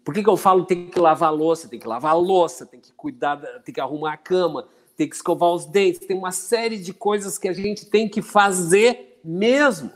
Por 0.05 0.13
que, 0.13 0.23
que 0.23 0.29
eu 0.29 0.37
falo 0.37 0.65
tem 0.65 0.91
que 0.91 1.01
lavar 1.01 1.31
a 1.31 1.33
louça? 1.33 1.69
Tem 1.69 1.79
que 1.79 1.89
lavar 1.89 2.19
louça, 2.19 2.67
tem 2.67 2.79
que 2.79 2.93
cuidar, 2.93 3.39
tem 3.65 3.75
que 3.75 3.81
arrumar 3.81 4.13
a 4.13 4.17
cama, 4.17 4.69
tem 4.97 5.09
que 5.09 5.17
escovar 5.17 5.51
os 5.51 5.65
dentes, 5.65 6.07
tem 6.07 6.17
uma 6.17 6.33
série 6.33 6.77
de 6.77 6.93
coisas 6.93 7.39
que 7.39 7.49
a 7.49 7.53
gente 7.53 7.87
tem 7.87 8.09
que 8.09 8.21
fazer 8.21 9.19
mesmo 9.25 9.91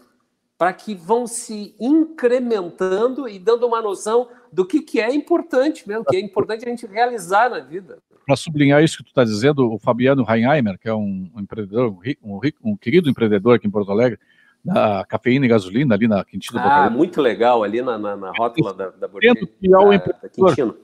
para 0.58 0.72
que 0.72 0.94
vão 0.94 1.26
se 1.26 1.74
incrementando 1.78 3.28
e 3.28 3.38
dando 3.38 3.66
uma 3.66 3.82
noção 3.82 4.28
do 4.50 4.64
que, 4.64 4.80
que 4.80 5.00
é 5.00 5.14
importante 5.14 5.86
mesmo, 5.86 6.04
que 6.04 6.16
é 6.16 6.20
importante 6.20 6.64
a 6.64 6.68
gente 6.68 6.86
realizar 6.86 7.50
na 7.50 7.60
vida. 7.60 7.98
Para 8.24 8.36
sublinhar 8.36 8.82
isso 8.82 8.98
que 8.98 9.04
tu 9.04 9.08
está 9.08 9.22
dizendo, 9.22 9.70
o 9.70 9.78
Fabiano 9.78 10.24
Reinheimer, 10.24 10.78
que 10.78 10.88
é 10.88 10.94
um, 10.94 11.30
empreendedor, 11.36 11.90
um, 11.90 12.00
um, 12.24 12.40
um, 12.64 12.76
querido 12.76 13.10
empreendedor 13.10 13.56
aqui 13.56 13.66
em 13.66 13.70
Porto 13.70 13.92
Alegre, 13.92 14.18
da 14.64 15.04
cafeína 15.04 15.44
e 15.44 15.48
gasolina, 15.48 15.94
ali 15.94 16.08
na 16.08 16.24
Quintino 16.24 16.58
Ah, 16.58 16.90
muito 16.90 17.20
legal, 17.20 17.62
ali 17.62 17.82
na, 17.82 17.96
na, 17.98 18.16
na 18.16 18.32
rótula 18.36 18.74
da, 18.74 18.88
da 18.90 19.08
que 19.08 19.72
ao 19.72 19.92
empreendedor, 19.92 20.76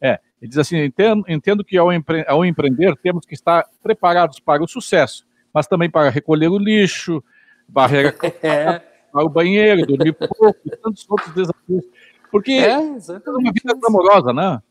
é, 0.00 0.18
ele 0.40 0.48
diz 0.48 0.58
assim, 0.58 0.78
entendo, 0.78 1.22
entendo 1.28 1.62
que 1.62 1.76
ao, 1.76 1.92
empre, 1.92 2.24
ao 2.26 2.44
empreender 2.44 2.96
temos 2.96 3.26
que 3.26 3.34
estar 3.34 3.66
preparados 3.82 4.40
para 4.40 4.64
o 4.64 4.66
sucesso, 4.66 5.26
mas 5.52 5.66
também 5.66 5.90
para 5.90 6.08
recolher 6.08 6.48
o 6.48 6.58
lixo, 6.58 7.22
barreira... 7.68 8.14
é 8.42 8.89
ao 9.12 9.28
banheiro, 9.28 9.86
dormir 9.86 10.12
pouco, 10.12 10.56
e 10.64 10.70
tantos 10.76 11.06
outros 11.08 11.34
desafios. 11.34 11.84
Porque 12.30 12.52
é, 12.52 12.72
é 12.72 12.76
uma 12.78 13.52
vida 13.52 13.78
amorosa, 13.86 14.32
né? 14.32 14.62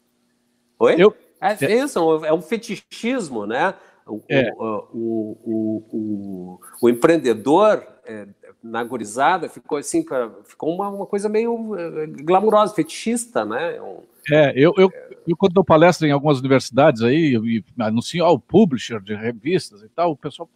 Oi? 0.80 0.96
Eu, 0.98 1.14
é, 1.42 1.66
é, 1.66 1.84
isso, 1.84 2.26
é 2.26 2.34
um 2.34 2.42
fetichismo, 2.42 3.46
né? 3.46 3.74
O, 4.08 4.22
é. 4.30 4.52
o, 4.58 5.38
o, 5.46 5.86
o, 5.92 6.60
o, 6.82 6.90
empreendedor 6.90 7.86
é, 8.06 8.28
na 8.64 8.84
gurizada 8.84 9.48
ficou 9.48 9.78
assim, 9.78 10.04
ficou 10.46 10.74
uma, 10.74 10.90
uma 10.90 11.06
coisa 11.06 11.30
meio 11.30 11.76
é, 11.78 12.08
glamurosa, 12.08 12.74
fetichista, 12.74 13.46
né? 13.46 13.80
Um, 13.80 14.00
é, 14.32 14.52
eu, 14.56 14.74
eu, 14.78 14.92
eu, 15.28 15.38
quando 15.38 15.54
dou 15.54 15.64
palestra 15.64 16.08
em 16.08 16.12
algumas 16.12 16.40
universidades 16.40 17.02
aí, 17.02 17.36
e 17.36 17.64
anuncio 17.80 18.24
ao 18.24 18.40
publisher 18.40 19.00
de 19.00 19.16
revistas 19.16 19.82
e 19.82 19.90
tal, 19.90 20.12
o 20.12 20.18
pessoal, 20.18 20.50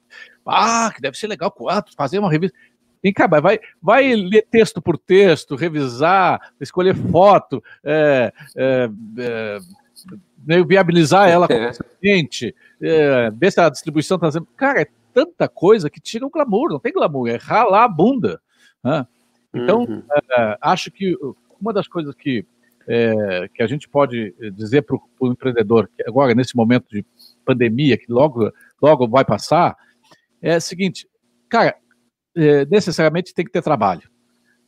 ah, 0.46 0.92
que 0.94 1.02
deve 1.02 1.18
ser 1.18 1.28
legal, 1.28 1.52
quatro, 1.52 1.94
fazer 1.96 2.20
uma 2.20 2.32
revista. 2.32 2.58
Vem 3.04 3.12
cá, 3.12 3.28
vai, 3.28 3.60
vai 3.82 4.16
ler 4.16 4.48
texto 4.50 4.82
por 4.82 4.98
texto, 4.98 5.58
revisar, 5.58 6.54
escolher 6.62 6.96
foto, 6.96 7.62
é, 7.84 8.32
é, 8.56 8.90
é, 9.18 10.64
viabilizar 10.64 11.28
ela 11.28 11.46
com 11.46 11.54
o 11.54 12.00
cliente, 12.00 12.56
é, 12.82 13.30
ver 13.32 13.52
se 13.52 13.60
a 13.60 13.70
distribuição 13.70 14.16
está 14.16 14.28
fazendo. 14.28 14.48
Cara, 14.56 14.82
é 14.82 14.88
tanta 15.14 15.50
coisa 15.50 15.90
que 15.90 16.00
tira 16.00 16.26
o 16.26 16.30
glamour, 16.30 16.70
não 16.70 16.80
tem 16.80 16.94
glamour, 16.94 17.28
é 17.28 17.36
ralar 17.36 17.84
a 17.84 17.90
bunda. 17.90 18.40
Né? 18.82 19.06
Então, 19.54 19.82
uhum. 19.82 20.04
É, 20.38 20.58
acho 20.62 20.90
que 20.90 21.18
uma 21.60 21.74
das 21.74 21.90
coisas 21.90 22.16
que, 22.16 22.46
é, 22.88 23.50
que 23.54 23.62
a 23.62 23.68
gente 23.68 23.90
pode 23.90 24.34
dizer 24.54 24.82
para 24.84 24.98
o 25.20 25.28
empreendedor, 25.28 25.90
agora, 26.08 26.34
nesse 26.34 26.56
momento 26.56 26.88
de 26.90 27.06
pandemia, 27.44 27.98
que 27.98 28.10
logo, 28.10 28.50
logo 28.82 29.10
vai 29.10 29.26
passar, 29.26 29.76
é 30.42 30.56
o 30.56 30.62
seguinte, 30.62 31.06
cara, 31.50 31.76
é, 32.36 32.66
necessariamente 32.66 33.34
tem 33.34 33.46
que 33.46 33.52
ter 33.52 33.62
trabalho. 33.62 34.10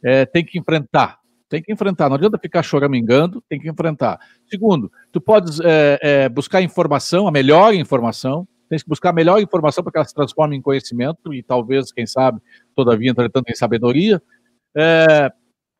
É, 0.03 0.25
tem 0.25 0.45
que 0.45 0.59
enfrentar. 0.59 1.19
Tem 1.49 1.61
que 1.61 1.71
enfrentar. 1.71 2.09
Não 2.09 2.15
adianta 2.15 2.37
ficar 2.37 2.63
choramingando, 2.63 3.43
tem 3.47 3.59
que 3.59 3.69
enfrentar. 3.69 4.19
Segundo, 4.49 4.91
tu 5.11 5.21
podes 5.21 5.59
é, 5.59 5.99
é 6.01 6.29
buscar 6.29 6.61
informação, 6.61 7.27
a 7.27 7.31
melhor 7.31 7.73
informação. 7.73 8.47
Tem 8.67 8.79
que 8.79 8.87
buscar 8.87 9.11
a 9.11 9.13
melhor 9.13 9.39
informação 9.39 9.83
para 9.83 9.91
que 9.91 9.97
ela 9.99 10.05
se 10.05 10.13
transforme 10.13 10.55
em 10.55 10.61
conhecimento 10.61 11.33
e 11.33 11.43
talvez, 11.43 11.91
quem 11.91 12.07
sabe, 12.07 12.39
todavia, 12.75 13.11
entretanto, 13.11 13.49
em 13.49 13.55
sabedoria. 13.55 14.21
É, 14.75 15.31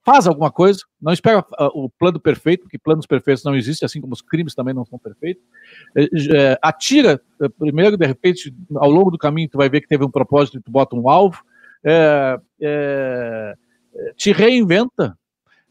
faz 0.06 0.28
alguma 0.28 0.52
coisa, 0.52 0.82
não 1.02 1.12
espera 1.12 1.40
uh, 1.40 1.46
o 1.74 1.90
plano 1.90 2.20
perfeito, 2.20 2.62
porque 2.62 2.78
planos 2.78 3.08
perfeitos 3.08 3.44
não 3.44 3.56
existem, 3.56 3.88
assim 3.88 4.00
como 4.00 4.14
os 4.14 4.22
crimes 4.22 4.54
também 4.54 4.74
não 4.74 4.86
são 4.86 5.00
perfeitos. 5.00 5.44
É, 5.98 6.04
é, 6.04 6.60
atira 6.62 7.20
é, 7.42 7.50
primeiro, 7.50 7.98
de 7.98 8.06
repente, 8.06 8.56
ao 8.76 8.90
longo 8.90 9.10
do 9.10 9.18
caminho, 9.18 9.50
tu 9.50 9.58
vai 9.58 9.68
ver 9.68 9.82
que 9.82 9.88
teve 9.88 10.06
um 10.06 10.12
propósito 10.12 10.60
e 10.60 10.62
tu 10.62 10.70
bota 10.70 10.96
um 10.96 11.10
alvo 11.10 11.44
é, 11.86 12.40
é, 12.62 13.54
te 14.18 14.32
reinventa, 14.32 15.18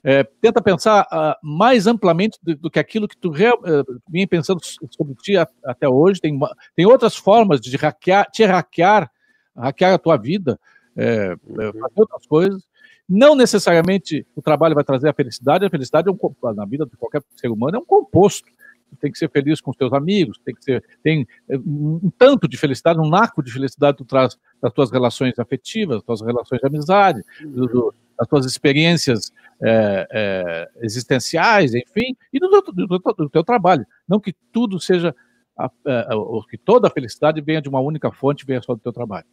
é, 0.02 0.22
tenta 0.22 0.62
pensar 0.62 1.06
uh, 1.10 1.34
mais 1.42 1.86
amplamente 1.86 2.38
do, 2.42 2.54
do, 2.54 2.70
que 2.70 2.78
aquilo 2.78 3.08
que 3.08 3.16
tu 3.16 3.30
real, 3.30 3.58
uh, 3.60 4.00
vinha 4.08 4.28
pensando 4.28 4.60
sobre 4.62 5.14
ti 5.14 5.36
a, 5.36 5.48
até 5.64 5.88
hoje. 5.88 6.20
Tem, 6.20 6.38
tem 6.76 6.84
outras 6.84 7.16
formas 7.16 7.60
de 7.60 7.74
hackear, 7.76 8.30
te 8.30 8.44
hackear, 8.44 9.10
hackear 9.56 9.94
a 9.94 9.98
tua 9.98 10.18
vida, 10.18 10.60
é, 10.94 11.06
é, 11.06 11.30
uhum. 11.32 11.72
fazer 11.72 12.00
outras 12.00 12.26
coisas. 12.26 12.62
Não 13.08 13.34
necessariamente 13.34 14.26
o 14.36 14.42
trabalho 14.42 14.74
vai 14.74 14.84
trazer 14.84 15.08
a 15.08 15.14
felicidade, 15.14 15.64
a 15.64 15.70
felicidade 15.70 16.08
é 16.08 16.12
um, 16.12 16.52
na 16.54 16.64
vida 16.64 16.86
de 16.86 16.96
qualquer 16.96 17.22
ser 17.36 17.48
humano 17.48 17.76
é 17.76 17.80
um 17.80 17.84
composto 17.84 18.48
tem 18.94 19.10
que 19.10 19.18
ser 19.18 19.30
feliz 19.30 19.60
com 19.60 19.70
os 19.70 19.76
teus 19.76 19.92
amigos, 19.92 20.38
tem 20.44 20.54
que 20.54 20.62
ser 20.62 20.84
tem 21.02 21.26
é, 21.48 21.56
um 21.56 22.10
tanto 22.18 22.48
de 22.48 22.56
felicidade, 22.56 22.98
um 22.98 23.08
naco 23.08 23.42
de 23.42 23.52
felicidade 23.52 23.98
tu 23.98 24.04
traz 24.04 24.38
das 24.60 24.72
tuas 24.72 24.90
relações 24.90 25.38
afetivas, 25.38 25.96
das 25.96 26.04
tuas 26.04 26.22
relações 26.22 26.60
de 26.60 26.66
amizade, 26.66 27.22
do, 27.42 27.66
do, 27.66 27.94
das 28.18 28.28
tuas 28.28 28.46
experiências 28.46 29.32
é, 29.62 30.06
é, 30.10 30.68
existenciais, 30.82 31.74
enfim, 31.74 32.16
e 32.32 32.38
do, 32.38 32.48
do, 32.48 33.30
teu 33.30 33.44
trabalho. 33.44 33.86
Não 34.08 34.20
que 34.20 34.34
tudo 34.52 34.80
seja, 34.80 35.14
a, 35.56 35.66
a, 35.66 35.68
a, 36.14 36.48
que 36.48 36.58
toda 36.58 36.88
a 36.88 36.90
felicidade 36.90 37.40
venha 37.40 37.62
de 37.62 37.68
uma 37.68 37.80
única 37.80 38.10
fonte, 38.10 38.46
venha 38.46 38.62
só 38.62 38.74
do 38.74 38.80
teu 38.80 38.92
trabalho. 38.92 39.26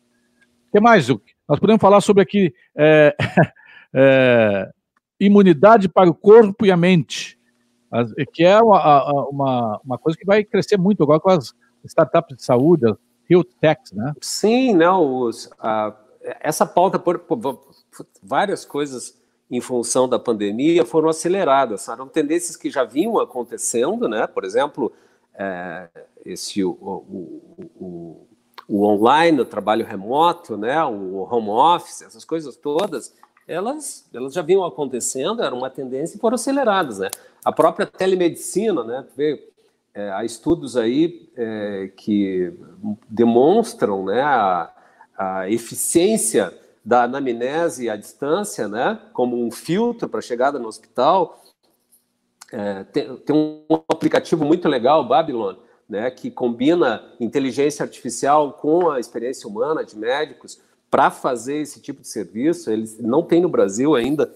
O 0.70 0.72
que 0.72 0.80
mais, 0.80 1.06
Zuc? 1.06 1.24
Nós 1.48 1.60
podemos 1.60 1.82
falar 1.82 2.02
sobre 2.02 2.24
aqui 2.24 2.54
é, 2.76 3.16
imunidade 5.20 5.90
para 5.90 6.10
o 6.10 6.14
corpo 6.14 6.66
e 6.66 6.72
a 6.72 6.78
mente 6.78 7.41
que 8.34 8.44
é 8.44 8.60
uma, 8.62 9.28
uma, 9.30 9.82
uma 9.84 9.98
coisa 9.98 10.18
que 10.18 10.26
vai 10.26 10.44
crescer 10.44 10.78
muito 10.78 11.04
agora 11.04 11.20
com 11.20 11.30
as 11.30 11.54
startups 11.84 12.38
de 12.38 12.44
saúde, 12.44 12.88
as 12.88 12.98
health 13.30 13.48
techs, 13.60 13.92
né? 13.92 14.14
Sim, 14.22 14.74
não, 14.74 15.24
os, 15.24 15.50
a, 15.60 15.96
essa 16.40 16.66
pauta 16.66 17.00
por, 17.00 17.20
por, 17.20 17.60
várias 18.22 18.66
coisas 18.66 19.20
em 19.50 19.60
função 19.60 20.08
da 20.08 20.18
pandemia 20.18 20.86
foram 20.86 21.10
aceleradas, 21.10 21.88
eram 21.90 22.08
tendências 22.08 22.56
que 22.56 22.70
já 22.70 22.84
vinham 22.84 23.20
acontecendo, 23.20 24.08
né? 24.08 24.26
Por 24.28 24.46
exemplo, 24.46 24.94
é, 25.34 25.90
esse 26.26 26.64
o, 26.64 26.72
o, 26.72 27.68
o, 27.76 28.28
o, 28.68 28.86
online, 28.86 29.42
o 29.42 29.46
trabalho 29.46 29.86
remoto, 29.86 30.56
né, 30.58 30.84
o 30.86 31.28
home 31.30 31.50
office, 31.50 32.02
essas 32.02 32.24
coisas 32.24 32.56
todas, 32.56 33.14
elas, 33.48 34.08
elas 34.14 34.34
já 34.34 34.42
vinham 34.42 34.64
acontecendo, 34.64 35.44
era 35.44 35.54
uma 35.54 35.70
tendência 35.70 36.18
e 36.18 36.20
foram 36.20 36.36
aceleradas, 36.36 37.00
né? 37.00 37.10
A 37.44 37.52
própria 37.52 37.86
telemedicina, 37.86 38.84
né? 38.84 39.06
Vê, 39.16 39.52
é, 39.94 40.10
há 40.12 40.24
estudos 40.24 40.78
aí 40.78 41.30
é, 41.36 41.92
que 41.98 42.54
demonstram, 43.10 44.06
né, 44.06 44.22
a, 44.22 44.74
a 45.18 45.50
eficiência 45.50 46.58
da 46.84 47.04
anamnese 47.04 47.90
à 47.90 47.96
distância, 47.96 48.68
né, 48.68 49.00
como 49.14 49.38
um 49.38 49.52
filtro 49.52 50.08
para 50.08 50.22
chegada 50.22 50.58
no 50.58 50.68
hospital. 50.68 51.42
É, 52.52 52.84
tem, 52.86 53.18
tem, 53.18 53.36
um 53.36 53.82
aplicativo 53.88 54.46
muito 54.46 54.68
legal, 54.68 55.06
Babylon, 55.08 55.56
né, 55.88 56.10
que 56.10 56.32
combina 56.32 57.04
inteligência 57.20 57.84
artificial 57.84 58.54
com 58.54 58.90
a 58.90 59.00
experiência 59.00 59.48
humana 59.48 59.84
de 59.84 59.98
médicos 59.98 60.60
para 60.92 61.10
fazer 61.10 61.56
esse 61.56 61.82
tipo 61.82 62.02
de 62.02 62.08
serviço. 62.10 62.70
Eles 62.70 63.00
não 63.00 63.24
tem 63.24 63.42
no 63.42 63.50
Brasil 63.50 63.96
ainda, 63.96 64.32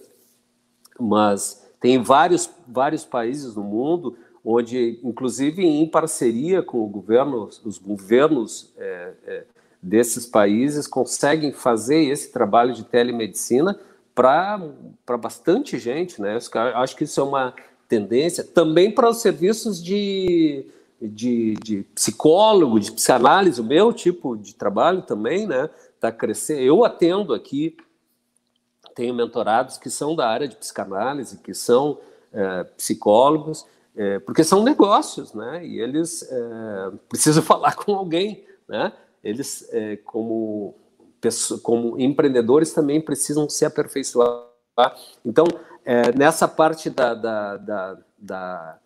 mas 1.00 1.64
tem 1.80 2.02
vários 2.02 2.50
vários 2.68 3.06
países 3.06 3.56
no 3.56 3.64
mundo 3.64 4.18
onde, 4.46 5.00
inclusive 5.04 5.66
em 5.66 5.88
parceria 5.88 6.62
com 6.62 6.84
o 6.84 6.88
governo, 6.88 7.50
os 7.64 7.80
governos 7.80 8.72
é, 8.78 9.14
é, 9.26 9.44
desses 9.82 10.28
países 10.28 10.86
conseguem 10.86 11.52
fazer 11.52 12.04
esse 12.04 12.32
trabalho 12.32 12.72
de 12.72 12.84
telemedicina 12.84 13.80
para 14.14 14.62
bastante 15.20 15.80
gente, 15.80 16.22
né? 16.22 16.38
Eu 16.38 16.78
acho 16.78 16.96
que 16.96 17.04
isso 17.04 17.20
é 17.20 17.24
uma 17.24 17.54
tendência 17.90 18.44
também 18.44 18.92
para 18.92 19.10
os 19.10 19.18
serviços 19.18 19.84
de, 19.84 20.66
de, 21.02 21.56
de 21.56 21.84
psicólogo, 21.96 22.80
de 22.80 22.92
psicanálise, 22.92 23.60
o 23.60 23.64
meu 23.64 23.92
tipo 23.92 24.38
de 24.38 24.54
trabalho 24.54 25.02
também, 25.02 25.48
né? 25.48 25.70
Está 26.06 26.12
crescendo. 26.12 26.62
Eu 26.62 26.86
atendo 26.86 27.34
aqui, 27.34 27.76
tenho 28.94 29.14
mentorados 29.14 29.78
que 29.78 29.90
são 29.90 30.16
da 30.16 30.28
área 30.28 30.48
de 30.48 30.56
psicanálise, 30.56 31.40
que 31.40 31.54
são 31.54 32.00
é, 32.32 32.64
psicólogos, 32.64 33.66
é, 33.96 34.20
porque 34.20 34.44
são 34.44 34.64
negócios, 34.64 35.34
né? 35.34 35.66
E 35.66 35.80
eles 35.80 36.22
é, 36.30 36.92
precisam 37.10 37.42
falar 37.44 37.76
com 37.76 37.96
alguém, 37.96 38.46
né? 38.68 38.94
eles, 39.24 39.68
é, 39.72 39.98
como, 39.98 40.76
como 41.64 42.00
empreendedores, 42.00 42.72
também 42.72 43.02
precisam 43.02 43.50
se 43.50 43.66
aperfeiçoar. 43.66 44.46
Então, 45.26 45.46
é, 45.84 46.16
nessa 46.16 46.48
parte 46.48 46.92
da, 46.92 47.16
da, 47.16 47.58
da, 47.58 47.98
da, 48.20 48.80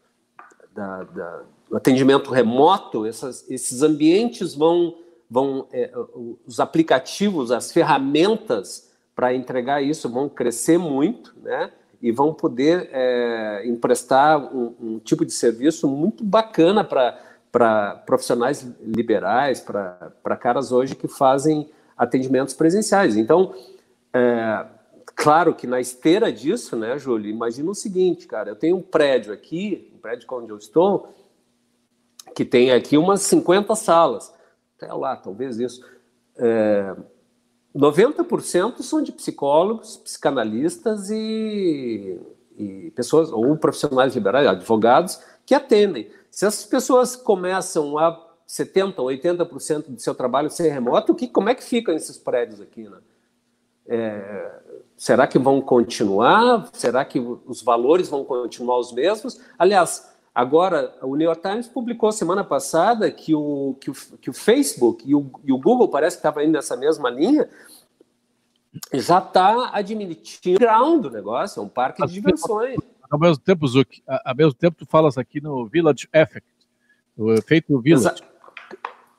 da, 0.74 1.04
da 1.04 1.44
do 1.70 1.78
atendimento 1.78 2.32
remoto, 2.32 3.06
essas, 3.06 3.48
esses 3.50 3.84
ambientes 3.84 4.56
vão, 4.56 4.96
vão 5.30 5.68
é, 5.72 5.92
os 6.46 6.60
aplicativos, 6.60 7.52
as 7.52 7.72
ferramentas 7.72 8.90
para 9.20 9.34
entregar 9.34 9.84
isso 9.84 10.10
vão 10.10 10.30
crescer 10.30 10.78
muito, 10.78 11.36
né? 11.42 11.72
E 12.02 12.10
vão 12.10 12.34
poder 12.34 12.90
é, 12.94 13.64
emprestar 13.66 14.40
um, 14.56 14.74
um, 14.80 15.00
tipo 15.00 15.26
de 15.26 15.34
serviço 15.34 15.90
muito 15.90 16.24
bacana 16.24 16.86
para 16.86 18.02
profissionais 18.06 18.66
liberais, 18.82 19.60
para 19.60 20.38
caras 20.40 20.72
hoje 20.72 20.96
que 20.96 21.10
fazem 21.10 21.70
atendimentos 21.98 22.54
presenciais. 22.54 23.18
Então, 23.18 23.54
é, 24.14 24.66
claro 25.14 25.54
que 25.54 25.68
na 25.68 25.82
esteira 25.82 26.32
disso, 26.32 26.78
né, 26.78 26.98
Júlio, 26.98 27.30
imagina 27.30 27.70
o 27.70 27.76
seguinte, 27.76 28.26
cara, 28.26 28.52
eu 28.52 28.56
tenho 28.56 28.78
um 28.78 28.82
prédio 28.82 29.34
aqui, 29.34 29.92
um 29.94 29.98
prédio 29.98 30.26
onde 30.32 30.52
eu 30.52 30.58
estou, 30.58 31.14
que 32.34 32.46
tem 32.46 32.72
aqui 32.72 32.98
umas 32.98 33.22
50 33.24 33.76
salas, 33.76 34.34
até 34.80 34.94
lá, 34.94 35.16
talvez 35.16 35.60
isso. 35.60 35.86
É, 36.38 36.96
90% 37.76 38.82
são 38.82 39.02
de 39.02 39.12
psicólogos, 39.12 39.98
psicanalistas 39.98 41.10
e, 41.10 42.20
e 42.58 42.92
pessoas, 42.92 43.32
ou 43.32 43.56
profissionais 43.58 44.16
liberais, 44.16 44.48
advogados, 44.48 45.20
que 45.46 45.54
atendem. 45.54 46.10
Se 46.32 46.46
essas 46.46 46.66
pessoas 46.66 47.16
começam 47.16 47.98
a 47.98 48.28
70%, 48.48 48.96
80% 48.96 49.90
do 49.90 50.02
seu 50.02 50.16
trabalho 50.16 50.50
ser 50.50 50.70
remoto, 50.70 51.14
que, 51.14 51.28
como 51.28 51.50
é 51.50 51.56
que 51.56 51.64
ficam 51.64 51.94
esses 51.94 52.18
prédios 52.18 52.62
aqui? 52.62 52.84
Né? 52.90 52.98
É, 53.88 54.60
será 54.98 55.28
que 55.28 55.38
vão 55.38 55.62
continuar? 55.62 56.70
Será 56.74 57.06
que 57.06 57.20
os 57.20 57.62
valores 57.62 58.08
vão 58.10 58.24
continuar 58.24 58.80
os 58.80 58.92
mesmos? 58.92 59.40
Aliás, 59.58 60.10
agora, 60.40 60.96
o 61.02 61.16
New 61.16 61.26
York 61.26 61.42
Times 61.42 61.68
publicou 61.68 62.12
semana 62.12 62.44
passada 62.44 63.12
que 63.12 63.36
o, 63.36 63.76
que 63.80 63.92
o, 63.92 63.94
que 63.94 64.30
o 64.30 64.34
Facebook 64.34 65.04
e 65.08 65.14
o, 65.14 65.30
e 65.44 65.52
o 65.52 65.58
Google 65.58 65.88
parece 65.88 66.18
que 66.18 66.20
estava 66.20 66.44
indo 66.44 66.54
nessa 66.54 66.78
mesma 66.78 67.10
linha, 67.10 67.50
já 68.94 69.18
está 69.18 69.72
admitindo 69.74 70.58
o 70.58 70.60
ground 70.60 71.02
do 71.02 71.10
negócio, 71.10 71.60
é 71.60 71.64
um 71.64 71.68
parque 71.68 72.06
de 72.06 72.14
diversões 72.14 72.78
ao 73.10 73.20
mesmo 73.20 73.40
tempo, 73.40 73.68
Zuc, 73.68 74.04
ao 74.08 74.36
mesmo 74.36 74.54
tempo 74.54 74.78
tu 74.78 74.86
falas 74.86 75.18
aqui 75.18 75.42
no 75.42 75.66
Village 75.66 76.08
Effect, 76.14 76.48
o 77.18 77.34
efeito 77.34 77.80
Village. 77.82 78.22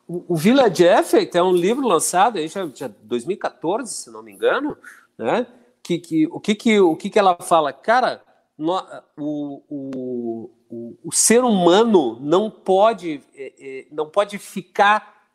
O, 0.07 0.37
Village 0.37 0.85
Effect 0.85 1.37
é 1.37 1.43
um 1.43 1.53
livro 1.53 1.87
lançado 1.87 2.39
aí 2.39 2.49
já, 2.49 2.67
já 2.75 2.91
2014, 3.03 3.93
se 3.93 4.11
não 4.11 4.23
me 4.23 4.33
engano, 4.33 4.77
né? 5.19 5.47
Que, 5.83 5.99
que, 5.99 6.27
o 6.27 6.41
que, 6.41 6.55
que, 6.55 6.81
o 6.81 6.97
que, 6.97 7.11
que 7.11 7.19
ela 7.19 7.37
fala? 7.37 7.73
Cara, 7.73 8.23
no, 8.57 8.77
o, 9.17 9.63
o, 9.69 10.51
o, 10.71 10.97
o, 11.03 11.13
ser 11.13 11.43
humano 11.43 12.19
não 12.21 12.51
pode, 12.51 13.23
é, 13.35 13.53
é, 13.59 13.87
não 13.91 14.09
pode 14.09 14.39
ficar 14.39 15.27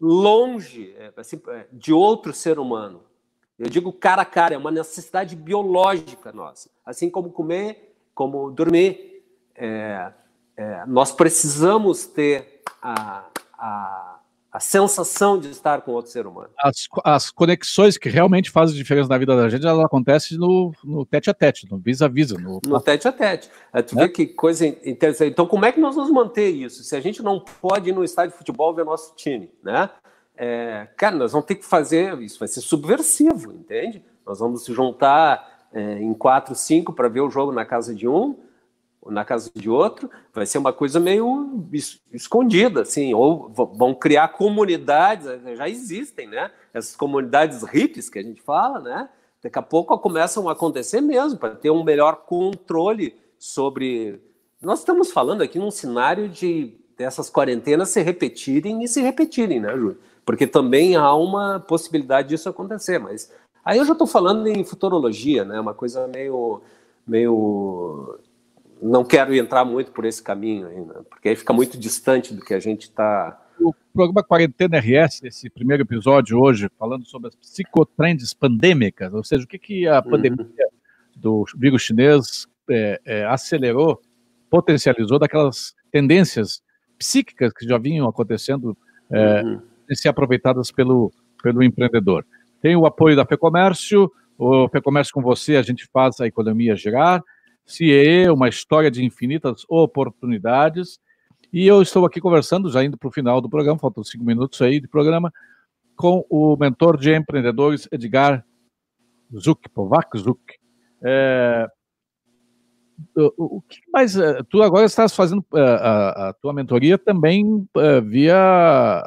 longe 0.00 0.94
é, 0.98 1.12
assim, 1.16 1.40
é, 1.48 1.66
de 1.72 1.92
outro 1.92 2.32
ser 2.34 2.58
humano. 2.58 3.02
Eu 3.58 3.70
digo 3.70 3.92
cara 3.92 4.22
a 4.22 4.26
cara, 4.26 4.54
é 4.54 4.58
uma 4.58 4.70
necessidade 4.70 5.34
biológica 5.34 6.32
nossa. 6.32 6.68
Assim 6.84 7.08
como 7.08 7.30
comer 7.30 7.94
como 8.14 8.50
dormir. 8.50 9.24
É, 9.56 10.12
é, 10.56 10.86
nós 10.86 11.12
precisamos 11.12 12.06
ter 12.06 12.62
a, 12.80 13.24
a, 13.58 14.13
a, 14.54 14.60
sensação 14.60 15.38
de 15.38 15.50
estar 15.50 15.82
com 15.82 15.92
outro 15.92 16.10
ser 16.10 16.26
humano. 16.26 16.50
As, 16.58 16.86
as 17.04 17.30
conexões 17.30 17.98
que 17.98 18.08
realmente 18.08 18.50
fazem 18.50 18.76
diferença 18.76 19.08
na 19.08 19.18
vida 19.18 19.36
da 19.36 19.48
gente, 19.48 19.66
elas 19.66 19.84
acontecem 19.84 20.38
no, 20.38 20.72
no 20.84 21.04
tete 21.04 21.28
a 21.28 21.34
tete, 21.34 21.66
no 21.70 21.78
vis-a-vis. 21.78 22.30
No... 22.32 22.60
no 22.64 22.80
tete 22.80 23.08
a 23.08 23.12
tete. 23.12 23.50
É, 23.72 23.82
tu 23.82 23.96
vê 23.96 24.08
que 24.08 24.26
coisa 24.26 24.66
interessante. 24.66 25.32
Então, 25.32 25.46
como 25.46 25.64
é 25.64 25.72
que 25.72 25.80
nós 25.80 25.94
vamos 25.94 26.10
manter 26.10 26.50
isso? 26.50 26.84
Se 26.84 26.94
a 26.94 27.00
gente 27.00 27.22
não 27.22 27.40
pode 27.40 27.90
ir 27.90 27.92
no 27.92 28.04
estádio 28.04 28.32
de 28.32 28.38
futebol 28.38 28.74
ver 28.74 28.84
nosso 28.84 29.14
time, 29.16 29.50
né? 29.62 29.90
É, 30.36 30.88
cara, 30.96 31.16
nós 31.16 31.32
vamos 31.32 31.46
ter 31.46 31.54
que 31.54 31.64
fazer, 31.64 32.20
isso 32.20 32.38
vai 32.38 32.48
ser 32.48 32.60
subversivo, 32.60 33.52
entende? 33.52 34.04
Nós 34.26 34.40
vamos 34.40 34.64
se 34.64 34.72
juntar 34.72 35.68
é, 35.72 35.98
em 35.98 36.12
quatro, 36.14 36.54
cinco 36.54 36.92
para 36.92 37.08
ver 37.08 37.20
o 37.20 37.30
jogo 37.30 37.52
na 37.52 37.64
casa 37.64 37.94
de 37.94 38.08
um, 38.08 38.36
na 39.06 39.24
casa 39.24 39.50
de 39.54 39.68
outro, 39.68 40.10
vai 40.32 40.46
ser 40.46 40.58
uma 40.58 40.72
coisa 40.72 40.98
meio 40.98 41.68
escondida, 42.12 42.82
assim, 42.82 43.14
ou 43.14 43.50
vão 43.50 43.94
criar 43.94 44.28
comunidades, 44.28 45.26
é, 45.26 45.56
já 45.56 45.68
existem, 45.68 46.28
né? 46.28 46.50
Essas 46.72 46.96
comunidades 46.96 47.62
hippies 47.62 48.08
que 48.08 48.18
a 48.18 48.22
gente 48.22 48.42
fala, 48.42 48.80
né? 48.80 49.08
Daqui 49.42 49.58
a 49.58 49.62
pouco 49.62 49.98
começam 49.98 50.48
a 50.48 50.52
acontecer 50.52 51.00
mesmo, 51.00 51.38
para 51.38 51.54
ter 51.54 51.70
um 51.70 51.84
melhor 51.84 52.24
controle 52.26 53.14
sobre. 53.38 54.20
Nós 54.62 54.78
estamos 54.78 55.12
falando 55.12 55.42
aqui 55.42 55.58
num 55.58 55.70
cenário 55.70 56.28
de 56.28 56.74
dessas 56.96 57.28
quarentenas 57.28 57.90
se 57.90 58.00
repetirem 58.00 58.84
e 58.84 58.88
se 58.88 59.02
repetirem, 59.02 59.60
né, 59.60 59.76
Júlio? 59.76 59.98
Porque 60.24 60.46
também 60.46 60.96
há 60.96 61.12
uma 61.14 61.60
possibilidade 61.60 62.28
disso 62.28 62.48
acontecer, 62.48 62.98
mas 62.98 63.30
Aí 63.64 63.78
eu 63.78 63.84
já 63.84 63.92
estou 63.92 64.06
falando 64.06 64.46
em 64.46 64.62
futurologia, 64.62 65.44
né? 65.44 65.58
Uma 65.58 65.72
coisa 65.72 66.06
meio, 66.06 66.60
meio, 67.06 68.18
não 68.84 69.02
quero 69.02 69.34
entrar 69.34 69.64
muito 69.64 69.90
por 69.92 70.04
esse 70.04 70.22
caminho 70.22 70.68
ainda, 70.68 71.02
porque 71.04 71.30
aí 71.30 71.36
fica 71.36 71.52
muito 71.52 71.78
distante 71.78 72.34
do 72.34 72.42
que 72.42 72.52
a 72.52 72.60
gente 72.60 72.82
está. 72.82 73.40
O 73.58 73.72
programa 73.94 74.22
Quarentena 74.22 74.78
RS, 74.78 75.22
esse 75.24 75.48
primeiro 75.48 75.84
episódio 75.84 76.38
hoje, 76.38 76.68
falando 76.78 77.06
sobre 77.06 77.28
as 77.28 77.34
psicotrends 77.34 78.34
pandêmicas, 78.34 79.14
ou 79.14 79.24
seja, 79.24 79.44
o 79.44 79.46
que, 79.46 79.58
que 79.58 79.88
a 79.88 80.02
pandemia 80.02 80.36
uhum. 80.38 80.68
do 81.16 81.44
vírus 81.56 81.80
chinês 81.80 82.46
é, 82.68 83.00
é, 83.06 83.24
acelerou, 83.24 84.02
potencializou 84.50 85.18
daquelas 85.18 85.74
tendências 85.90 86.62
psíquicas 86.98 87.52
que 87.54 87.66
já 87.66 87.78
vinham 87.78 88.06
acontecendo 88.06 88.76
é, 89.10 89.42
uhum. 89.42 89.62
e 89.88 89.96
ser 89.96 90.08
aproveitadas 90.08 90.70
pelo, 90.70 91.10
pelo 91.42 91.62
empreendedor. 91.62 92.26
Tem 92.60 92.76
o 92.76 92.84
apoio 92.84 93.16
da 93.16 93.24
FEComércio, 93.24 94.12
o 94.36 94.68
FEComércio 94.68 95.14
com 95.14 95.22
você, 95.22 95.56
a 95.56 95.62
gente 95.62 95.88
faz 95.90 96.20
a 96.20 96.26
economia 96.26 96.76
girar. 96.76 97.22
CIE, 97.66 98.28
uma 98.28 98.48
história 98.48 98.90
de 98.90 99.04
infinitas 99.04 99.64
oportunidades. 99.68 100.98
E 101.52 101.66
eu 101.66 101.80
estou 101.80 102.04
aqui 102.04 102.20
conversando, 102.20 102.70
já 102.70 102.84
indo 102.84 102.98
para 102.98 103.08
o 103.08 103.12
final 103.12 103.40
do 103.40 103.48
programa, 103.48 103.78
faltam 103.78 104.02
cinco 104.02 104.24
minutos 104.24 104.60
aí 104.60 104.80
de 104.80 104.88
programa, 104.88 105.32
com 105.96 106.26
o 106.28 106.56
mentor 106.56 106.98
de 106.98 107.14
empreendedores, 107.14 107.88
Edgar 107.92 108.44
Zuck, 109.36 109.68
Povac 109.70 110.18
Zuck. 110.18 110.40
É... 111.02 111.66
o 113.16 113.62
que 113.62 113.80
mais? 113.92 114.16
Eh, 114.16 114.42
tu 114.48 114.62
agora 114.62 114.86
estás 114.86 115.14
fazendo 115.14 115.44
a, 115.52 115.58
eh, 115.58 115.62
a, 115.62 116.28
a 116.28 116.32
tua 116.34 116.52
mentoria 116.52 116.98
também 116.98 117.44
uh, 117.46 118.02
via. 118.04 119.02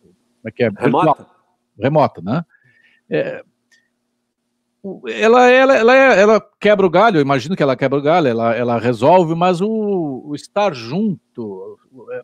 Como 0.00 0.48
é 0.48 0.50
que 0.50 0.64
é? 0.64 0.70
Remota. 0.78 1.26
Remota, 1.78 2.22
né? 2.22 2.44
É, 3.10 3.44
ela, 5.06 5.50
ela, 5.50 5.76
ela, 5.76 5.94
ela, 5.94 6.48
quebra 6.60 6.86
o 6.86 6.90
galho, 6.90 7.16
eu 7.16 7.22
imagino 7.22 7.56
que 7.56 7.62
ela 7.62 7.76
quebra 7.76 7.98
o 7.98 8.02
galho, 8.02 8.28
ela, 8.28 8.54
ela 8.54 8.78
resolve, 8.78 9.34
mas 9.34 9.60
o, 9.60 10.22
o 10.26 10.34
estar 10.34 10.74
junto, 10.74 11.78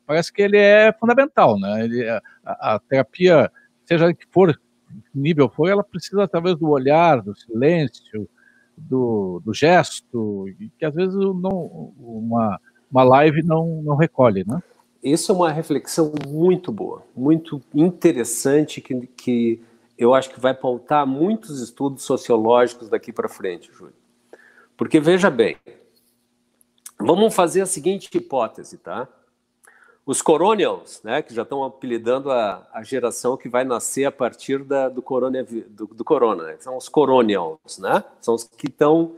parece 0.06 0.32
que 0.32 0.42
ele 0.42 0.58
é 0.58 0.92
fundamental, 0.92 1.58
né? 1.58 1.84
Ele, 1.84 2.08
a, 2.08 2.20
a 2.44 2.78
terapia, 2.78 3.50
seja 3.86 4.12
que 4.12 4.26
for 4.30 4.58
nível 5.14 5.48
for, 5.48 5.68
ela 5.68 5.84
precisa 5.84 6.24
através 6.24 6.56
do 6.56 6.68
olhar, 6.68 7.22
do 7.22 7.34
silêncio, 7.34 8.28
do, 8.76 9.40
do 9.44 9.54
gesto, 9.54 10.46
que 10.78 10.84
às 10.84 10.94
vezes 10.94 11.14
não, 11.14 11.92
uma, 11.98 12.60
uma 12.90 13.02
live 13.04 13.42
não, 13.42 13.82
não 13.82 13.96
recolhe, 13.96 14.44
né? 14.46 14.62
Isso 15.02 15.32
é 15.32 15.34
uma 15.34 15.50
reflexão 15.50 16.12
muito 16.28 16.70
boa, 16.70 17.02
muito 17.16 17.62
interessante, 17.74 18.82
que, 18.82 19.06
que 19.16 19.62
eu 20.00 20.14
acho 20.14 20.30
que 20.30 20.40
vai 20.40 20.54
pautar 20.54 21.06
muitos 21.06 21.60
estudos 21.60 22.02
sociológicos 22.04 22.88
daqui 22.88 23.12
para 23.12 23.28
frente, 23.28 23.70
Júlio. 23.70 23.92
Porque 24.74 24.98
veja 24.98 25.28
bem, 25.28 25.58
vamos 26.98 27.34
fazer 27.34 27.60
a 27.60 27.66
seguinte 27.66 28.08
hipótese, 28.16 28.78
tá? 28.78 29.06
Os 30.06 30.22
Coronials, 30.22 31.02
né, 31.04 31.20
que 31.20 31.34
já 31.34 31.42
estão 31.42 31.62
apelidando 31.62 32.32
a, 32.32 32.66
a 32.72 32.82
geração 32.82 33.36
que 33.36 33.46
vai 33.46 33.62
nascer 33.62 34.06
a 34.06 34.10
partir 34.10 34.64
da, 34.64 34.88
do, 34.88 35.02
corona, 35.02 35.44
do, 35.44 35.86
do 35.86 36.02
corona, 36.02 36.44
né? 36.44 36.56
são 36.58 36.78
os 36.78 36.88
Coronials, 36.88 37.78
né? 37.78 38.02
São 38.22 38.34
os 38.34 38.44
que 38.44 38.68
estão 38.68 39.16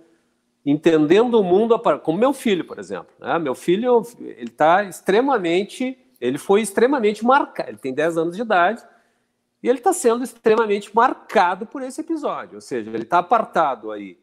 entendendo 0.67 1.39
o 1.39 1.45
mundo, 1.45 1.79
como 2.03 2.19
meu 2.19 2.33
filho, 2.33 2.65
por 2.65 2.81
exemplo. 2.81 3.15
Né? 3.21 3.39
Meu 3.39 3.55
filho, 3.55 4.03
ele 4.19 4.51
está 4.51 4.83
extremamente, 4.83 5.97
ele 6.21 6.39
foi 6.39 6.61
extremamente 6.61 7.25
marcado, 7.25 7.71
ele 7.71 7.79
tem 7.79 7.95
10 7.95 8.19
anos 8.19 8.37
de 8.37 8.43
idade, 8.43 8.83
e 9.63 9.69
ele 9.69 9.79
está 9.79 9.93
sendo 9.93 10.25
extremamente 10.25 10.95
marcado 10.95 11.67
por 11.67 11.83
esse 11.83 12.01
episódio, 12.01 12.57
ou 12.57 12.61
seja, 12.61 12.91
ele 12.91 13.05
está 13.05 13.19
apartado 13.19 13.91
aí 13.91 14.19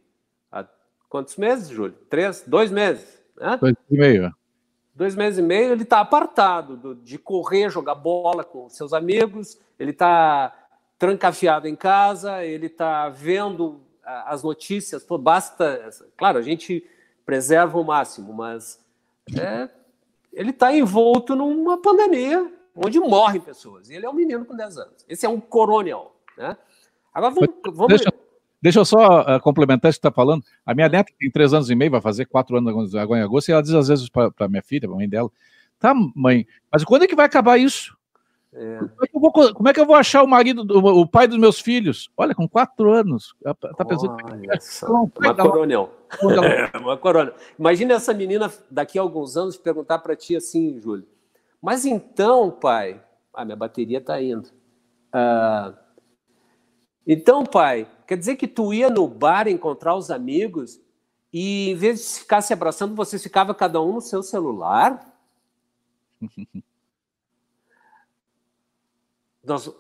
há 0.52 0.66
quantos 1.08 1.38
meses, 1.38 1.70
Júlio? 1.70 1.96
Três? 2.10 2.44
Dois 2.46 2.72
meses? 2.72 3.22
Né? 3.38 3.58
Dois 3.58 3.76
e 3.90 3.98
meio 3.98 4.34
dois 5.00 5.16
meses 5.16 5.40
e 5.40 5.42
meio, 5.42 5.72
ele 5.72 5.84
está 5.84 6.02
apartado 6.02 6.76
do, 6.76 6.94
de 6.94 7.18
correr, 7.18 7.70
jogar 7.70 7.96
bola 7.96 8.44
com 8.44 8.68
seus 8.68 8.92
amigos, 8.92 9.58
ele 9.80 9.92
está 9.92 10.54
trancafiado 10.98 11.70
em 11.70 11.76
casa, 11.76 12.44
ele 12.44 12.66
está 12.66 13.08
vendo 13.08 13.80
as 14.04 14.44
notícias, 14.44 15.02
pô, 15.02 15.18
basta. 15.18 15.90
Claro, 16.18 16.38
a 16.38 16.42
gente 16.42 16.86
preserva 17.26 17.80
o 17.80 17.84
máximo, 17.86 18.34
mas 18.34 18.78
é, 19.40 19.70
ele 20.34 20.50
está 20.50 20.76
envolto 20.76 21.34
numa 21.34 21.82
pandemia 21.82 22.52
onde 22.84 23.00
morrem 23.00 23.42
pessoas. 23.42 23.90
E 23.90 23.96
ele 23.96 24.06
é 24.06 24.10
um 24.10 24.14
menino 24.14 24.46
com 24.46 24.56
10 24.56 24.78
anos. 24.78 25.06
Esse 25.08 25.26
é 25.26 25.30
um 25.30 25.40
coronel. 25.40 26.16
Né? 26.38 26.58
Agora 27.14 27.34
vamos. 27.34 27.50
vamos... 27.66 27.88
Deixa, 27.88 28.14
Deixa 28.62 28.80
eu 28.80 28.86
só 28.86 29.22
uh, 29.22 29.40
complementar 29.40 29.90
isso 29.90 30.00
que 30.00 30.08
está 30.08 30.14
falando. 30.14 30.44
A 30.66 30.74
minha 30.74 30.90
neta 30.90 31.14
tem 31.18 31.32
três 31.32 31.54
anos 31.54 31.70
e 31.70 31.76
meio, 31.76 31.92
vai 31.92 32.02
fazer 32.02 32.26
quatro 32.26 32.58
anos 32.58 32.94
agora 32.96 33.22
em 33.22 33.24
agosto, 33.24 33.50
e 33.50 33.52
ela 33.54 33.64
diz 33.64 33.74
às 33.74 33.88
vezes 33.88 34.10
para 34.10 34.50
minha 34.50 34.62
filha, 34.62 34.88
para 34.88 34.96
a 34.96 34.98
mãe 34.98 35.08
dela, 35.08 35.32
tá, 35.80 35.94
mãe, 36.14 36.46
mas 36.70 36.84
quando 36.84 37.04
é 37.04 37.08
que 37.08 37.16
vai 37.16 37.26
acabar 37.26 37.58
isso? 37.58 37.98
É. 38.52 38.80
Como, 39.12 39.28
é 39.28 39.32
vou, 39.32 39.54
como, 39.54 39.70
é 39.70 39.74
que 39.74 39.80
eu 39.80 39.86
vou, 39.86 39.96
achar 39.96 40.24
o 40.24 40.28
marido, 40.28 40.66
o, 40.70 41.02
o 41.02 41.08
pai 41.08 41.28
dos 41.28 41.38
meus 41.38 41.62
filhos? 41.62 42.10
Olha, 42.18 42.34
com 42.34 42.50
quatro 42.50 42.92
anos. 42.92 43.36
Tá 43.44 43.86
pensando. 43.86 44.18
Olha, 44.24 44.60
uma 45.20 45.36
coronel. 45.36 45.94
Uma 46.82 46.98
coronel. 46.98 47.34
Imagina 47.58 47.94
essa 47.94 48.14
menina 48.14 48.52
daqui 48.70 48.98
a 48.98 49.04
alguns 49.04 49.38
anos 49.38 49.56
perguntar 49.56 50.00
para 50.00 50.16
ti 50.16 50.36
assim, 50.36 50.80
Júlio. 50.82 51.06
Mas 51.62 51.86
então, 51.86 52.52
pai, 52.52 53.04
ah, 53.34 53.44
minha 53.44 53.58
bateria 53.58 53.98
está 54.00 54.22
indo. 54.22 54.50
Ah, 55.12 55.74
então, 57.06 57.44
pai, 57.44 57.90
quer 58.06 58.18
dizer 58.18 58.36
que 58.36 58.48
tu 58.48 58.74
ia 58.74 58.90
no 58.90 59.08
bar 59.08 59.48
encontrar 59.48 59.96
os 59.96 60.12
amigos 60.12 60.80
e 61.34 61.72
em 61.72 61.76
vez 61.76 62.00
de 62.00 62.20
ficar 62.20 62.42
se 62.42 62.54
abraçando, 62.54 62.96
vocês 62.96 63.22
ficavam 63.22 63.54
cada 63.54 63.82
um 63.82 63.94
no 63.94 64.02
seu 64.02 64.24
celular? 64.24 65.16
Nós, 69.44 69.72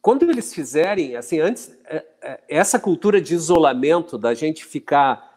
quando 0.00 0.28
eles 0.28 0.52
fizerem, 0.52 1.16
assim, 1.16 1.40
antes, 1.40 1.76
é, 1.84 2.06
é, 2.20 2.44
essa 2.48 2.78
cultura 2.78 3.20
de 3.20 3.34
isolamento, 3.34 4.18
da 4.18 4.34
gente 4.34 4.64
ficar 4.64 5.32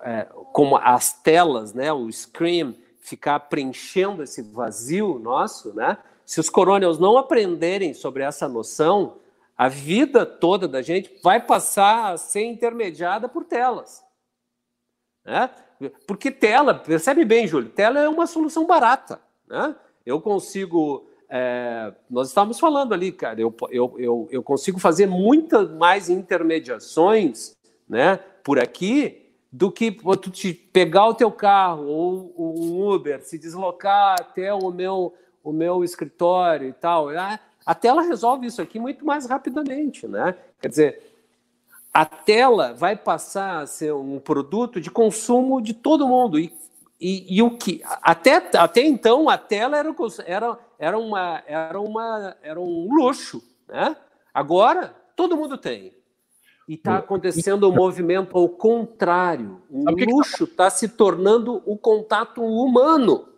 é, 0.00 0.24
como 0.52 0.76
as 0.76 1.12
telas, 1.22 1.74
né, 1.74 1.92
o 1.92 2.10
screen, 2.10 2.76
ficar 3.06 3.38
preenchendo 3.38 4.24
esse 4.24 4.42
vazio 4.42 5.16
nosso, 5.20 5.72
né? 5.74 5.96
Se 6.24 6.40
os 6.40 6.50
corônios 6.50 6.98
não 6.98 7.16
aprenderem 7.16 7.94
sobre 7.94 8.24
essa 8.24 8.48
noção, 8.48 9.18
a 9.56 9.68
vida 9.68 10.26
toda 10.26 10.66
da 10.66 10.82
gente 10.82 11.20
vai 11.22 11.40
passar 11.40 12.12
a 12.12 12.16
ser 12.16 12.44
intermediada 12.44 13.28
por 13.28 13.44
telas. 13.44 14.04
Né? 15.24 15.48
Porque 16.04 16.32
tela, 16.32 16.74
percebe 16.74 17.24
bem, 17.24 17.46
Júlio, 17.46 17.68
tela 17.68 18.00
é 18.00 18.08
uma 18.08 18.26
solução 18.26 18.66
barata. 18.66 19.20
Né? 19.48 19.76
Eu 20.04 20.20
consigo. 20.20 21.08
É, 21.28 21.94
nós 22.10 22.28
estávamos 22.28 22.58
falando 22.58 22.92
ali, 22.92 23.12
cara, 23.12 23.40
eu, 23.40 23.54
eu, 23.70 23.94
eu, 23.98 24.28
eu 24.32 24.42
consigo 24.42 24.80
fazer 24.80 25.06
muitas 25.06 25.70
mais 25.70 26.08
intermediações 26.08 27.56
né, 27.88 28.16
por 28.42 28.58
aqui 28.58 29.25
do 29.56 29.72
que 29.72 29.90
tu 29.90 30.30
te 30.30 30.52
pegar 30.52 31.06
o 31.06 31.14
teu 31.14 31.32
carro 31.32 31.86
ou 31.86 32.34
um 32.36 32.92
Uber, 32.92 33.22
se 33.22 33.38
deslocar 33.38 34.16
até 34.20 34.52
o 34.52 34.70
meu, 34.70 35.14
o 35.42 35.50
meu 35.50 35.82
escritório 35.82 36.68
e 36.68 36.72
tal. 36.74 37.06
Né? 37.06 37.40
A 37.64 37.74
tela 37.74 38.02
resolve 38.02 38.46
isso 38.46 38.60
aqui 38.60 38.78
muito 38.78 39.06
mais 39.06 39.24
rapidamente, 39.24 40.06
né? 40.06 40.36
Quer 40.60 40.68
dizer, 40.68 41.02
a 41.92 42.04
tela 42.04 42.74
vai 42.74 42.96
passar 42.96 43.62
a 43.62 43.66
ser 43.66 43.94
um 43.94 44.18
produto 44.18 44.78
de 44.78 44.90
consumo 44.90 45.62
de 45.62 45.72
todo 45.72 46.06
mundo. 46.06 46.38
E, 46.38 46.52
e, 47.00 47.38
e 47.38 47.42
o 47.42 47.56
que 47.56 47.80
até, 48.02 48.36
até 48.58 48.82
então 48.82 49.26
a 49.30 49.38
tela 49.38 49.78
era, 49.78 49.94
era, 50.26 50.58
era, 50.78 50.98
uma, 50.98 51.42
era, 51.46 51.80
uma, 51.80 52.36
era 52.42 52.60
um 52.60 52.94
luxo, 52.94 53.42
né? 53.66 53.96
Agora 54.34 54.94
todo 55.16 55.34
mundo 55.34 55.56
tem. 55.56 55.95
E 56.68 56.74
está 56.74 56.98
acontecendo 56.98 57.68
um 57.68 57.74
movimento 57.74 58.36
ao 58.36 58.48
contrário. 58.48 59.62
O 59.70 59.84
luxo 59.90 60.44
está 60.44 60.68
se 60.68 60.88
tornando 60.88 61.62
o 61.64 61.78
contato 61.78 62.42
humano. 62.42 63.28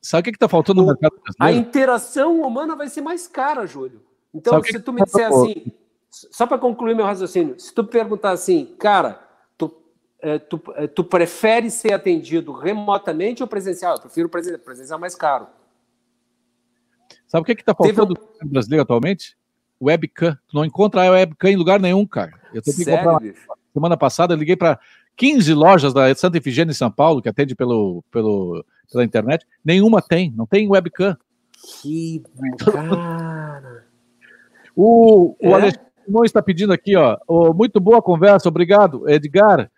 Sabe 0.00 0.20
o 0.20 0.24
que 0.32 0.36
está 0.36 0.48
faltando 0.48 0.82
no 0.82 0.86
mercado 0.86 1.20
brasileiro? 1.20 1.58
A 1.58 1.60
interação 1.60 2.40
humana 2.42 2.76
vai 2.76 2.88
ser 2.88 3.00
mais 3.00 3.26
cara, 3.26 3.66
Júlio. 3.66 4.02
Então, 4.32 4.62
se 4.62 4.78
tu 4.78 4.92
me 4.92 5.02
disser 5.02 5.26
assim, 5.26 5.72
só 6.10 6.46
para 6.46 6.58
concluir 6.58 6.94
meu 6.94 7.04
raciocínio, 7.04 7.58
se 7.58 7.74
tu 7.74 7.82
perguntar 7.82 8.30
assim, 8.30 8.76
cara, 8.78 9.20
tu, 9.58 9.74
é, 10.20 10.38
tu, 10.38 10.62
é, 10.76 10.86
tu 10.86 11.02
prefere 11.02 11.70
ser 11.70 11.92
atendido 11.92 12.52
remotamente 12.52 13.42
ou 13.42 13.48
presencial? 13.48 13.94
Eu 13.96 14.00
prefiro 14.00 14.28
presencial, 14.28 14.60
presencial 14.60 14.98
mais 15.00 15.16
caro. 15.16 15.48
Sabe 17.26 17.42
o 17.42 17.44
que 17.44 17.60
está 17.60 17.74
faltando 17.74 18.14
Teve... 18.14 18.44
no 18.44 18.50
brasileiro 18.50 18.82
atualmente? 18.82 19.35
Webcam. 19.80 20.38
Tu 20.48 20.56
não 20.56 20.64
encontra 20.64 21.02
a 21.02 21.10
webcam 21.10 21.50
em 21.50 21.56
lugar 21.56 21.80
nenhum, 21.80 22.06
cara. 22.06 22.32
Eu 22.52 22.62
Sério, 22.62 23.04
comprar. 23.04 23.34
Semana 23.72 23.96
passada 23.96 24.34
eu 24.34 24.38
liguei 24.38 24.56
para 24.56 24.78
15 25.16 25.52
lojas 25.54 25.92
da 25.92 26.14
Santa 26.14 26.38
Efigênia 26.38 26.72
em 26.72 26.74
São 26.74 26.90
Paulo, 26.90 27.20
que 27.20 27.28
atende 27.28 27.54
pelo, 27.54 28.02
pelo 28.10 28.64
pela 28.90 29.04
internet, 29.04 29.46
nenhuma 29.64 30.00
tem, 30.00 30.32
não 30.34 30.46
tem 30.46 30.68
webcam. 30.68 31.16
Que 31.82 32.22
cara. 32.64 33.84
o, 34.74 35.36
o 35.40 35.48
é? 35.48 35.54
Alexandre 35.54 36.24
está 36.24 36.42
pedindo 36.42 36.72
aqui, 36.72 36.96
ó, 36.96 37.18
oh, 37.26 37.52
muito 37.52 37.80
boa 37.80 38.00
conversa, 38.00 38.48
obrigado, 38.48 39.08
Edgar. 39.08 39.70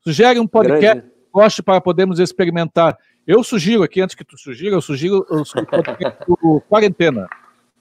Sugere 0.00 0.38
um 0.38 0.46
podcast 0.46 1.00
Grande. 1.00 1.14
goste 1.32 1.62
para 1.62 1.80
podermos 1.80 2.18
experimentar. 2.18 2.96
Eu 3.26 3.42
sugiro 3.42 3.82
aqui, 3.82 4.00
antes 4.00 4.14
que 4.14 4.24
tu 4.24 4.38
sugira, 4.38 4.76
eu 4.76 4.80
sugiro, 4.80 5.26
eu 5.28 5.44
sugiro 5.44 5.68
o 6.28 6.60
Quarentena. 6.68 7.28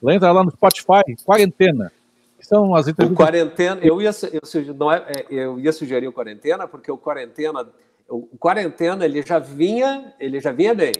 Entra 0.09 0.31
lá 0.31 0.43
no 0.43 0.51
Spotify, 0.51 1.03
Quarentena. 1.23 1.91
são 2.39 2.75
as 2.75 2.87
entrevistas. 2.87 3.19
O 3.19 3.23
quarentena, 3.23 3.81
eu 3.81 4.01
ia, 4.01 4.11
eu, 4.31 4.73
não 4.75 4.91
é, 4.91 5.05
é, 5.07 5.25
eu 5.29 5.59
ia 5.59 5.71
sugerir 5.71 6.07
o 6.07 6.13
quarentena, 6.13 6.67
porque 6.67 6.91
o 6.91 6.97
quarentena 6.97 7.67
o 8.07 8.37
quarentena 8.37 9.05
ele 9.05 9.21
já 9.21 9.39
vinha, 9.39 10.13
ele 10.19 10.39
já 10.39 10.51
vinha 10.51 10.73
bem, 10.73 10.93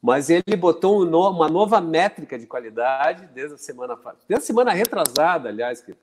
mas 0.00 0.28
ele 0.28 0.56
botou 0.56 1.02
uma 1.02 1.48
nova 1.48 1.80
métrica 1.80 2.38
de 2.38 2.46
qualidade 2.46 3.28
desde 3.34 3.54
a 3.54 3.58
semana 3.58 3.98
desde 4.28 4.44
a 4.44 4.46
semana 4.46 4.72
retrasada, 4.72 5.48
aliás, 5.48 5.80
que 5.80 5.94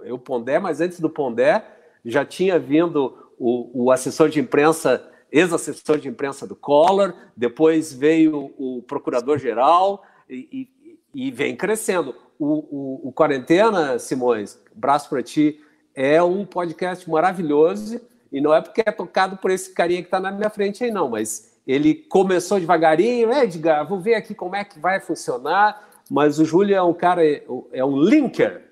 eu 0.00 0.18
Pondé, 0.18 0.58
mas 0.58 0.80
antes 0.80 1.00
do 1.00 1.10
Pondé 1.10 1.64
já 2.04 2.24
tinha 2.24 2.58
vindo 2.58 3.30
o, 3.38 3.86
o 3.86 3.90
assessor 3.90 4.28
de 4.28 4.40
imprensa, 4.40 5.08
ex-assessor 5.32 5.98
de 5.98 6.08
imprensa 6.08 6.46
do 6.46 6.54
Collor, 6.54 7.14
depois 7.36 7.92
veio 7.92 8.52
o 8.58 8.82
procurador-geral 8.82 10.04
e, 10.28 10.48
e, 10.52 10.68
e, 11.14 11.30
vem 11.30 11.56
crescendo. 11.56 12.14
O, 12.38 12.46
o, 12.46 13.08
o 13.08 13.12
Quarentena, 13.12 13.98
Simões, 13.98 14.58
braço 14.74 15.08
para 15.08 15.22
ti, 15.22 15.60
é 15.94 16.22
um 16.22 16.44
podcast 16.44 17.10
maravilhoso 17.10 18.00
E 18.30 18.40
não 18.40 18.54
é 18.54 18.60
porque 18.60 18.82
é 18.86 18.92
tocado 18.92 19.36
por 19.38 19.50
esse 19.50 19.72
carinha 19.72 20.00
que 20.00 20.06
está 20.06 20.20
na 20.20 20.30
minha 20.30 20.48
frente 20.48 20.84
aí, 20.84 20.90
não, 20.90 21.08
mas 21.08 21.58
ele 21.66 21.94
começou 21.94 22.60
devagarinho, 22.60 23.32
Edgar, 23.32 23.86
vou 23.86 24.00
ver 24.00 24.14
aqui 24.14 24.34
como 24.34 24.56
é 24.56 24.64
que 24.64 24.78
vai 24.78 25.00
funcionar. 25.00 25.86
Mas 26.10 26.38
o 26.38 26.44
Júlio 26.44 26.74
é 26.74 26.82
um 26.82 26.94
cara, 26.94 27.22
é 27.26 27.84
um 27.84 28.00
linker. 28.00 28.62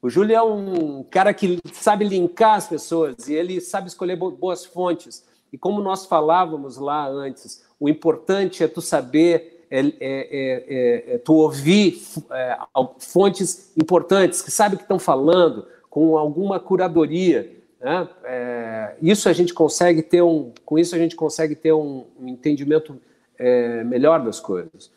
O 0.00 0.08
Júlio 0.08 0.36
é 0.36 0.42
um 0.42 1.02
cara 1.02 1.34
que 1.34 1.58
sabe 1.72 2.04
linkar 2.04 2.54
as 2.54 2.68
pessoas 2.68 3.26
e 3.26 3.34
ele 3.34 3.60
sabe 3.60 3.88
escolher 3.88 4.14
boas 4.14 4.64
fontes. 4.64 5.26
E 5.52 5.58
como 5.58 5.80
nós 5.80 6.06
falávamos 6.06 6.76
lá 6.76 7.08
antes, 7.08 7.64
o 7.80 7.88
importante 7.88 8.62
é 8.62 8.68
tu 8.68 8.80
saber, 8.80 9.55
é, 9.70 9.80
é, 9.80 9.94
é, 10.00 11.14
é 11.14 11.18
tu 11.18 11.34
ouvir 11.34 12.00
é, 12.30 12.58
fontes 12.98 13.72
importantes 13.76 14.42
que 14.42 14.50
sabe 14.50 14.74
o 14.74 14.78
que 14.78 14.84
estão 14.84 14.98
falando, 14.98 15.66
com 15.88 16.16
alguma 16.16 16.60
curadoria. 16.60 17.56
Né? 17.80 18.08
É, 18.24 18.96
isso 19.00 19.28
a 19.28 19.32
gente 19.32 19.54
consegue 19.54 20.02
ter 20.02 20.22
um, 20.22 20.52
com 20.64 20.78
isso 20.78 20.94
a 20.94 20.98
gente 20.98 21.16
consegue 21.16 21.54
ter 21.54 21.72
um, 21.72 22.04
um 22.18 22.28
entendimento 22.28 23.00
é, 23.38 23.82
melhor 23.84 24.22
das 24.24 24.40
coisas. 24.40 24.90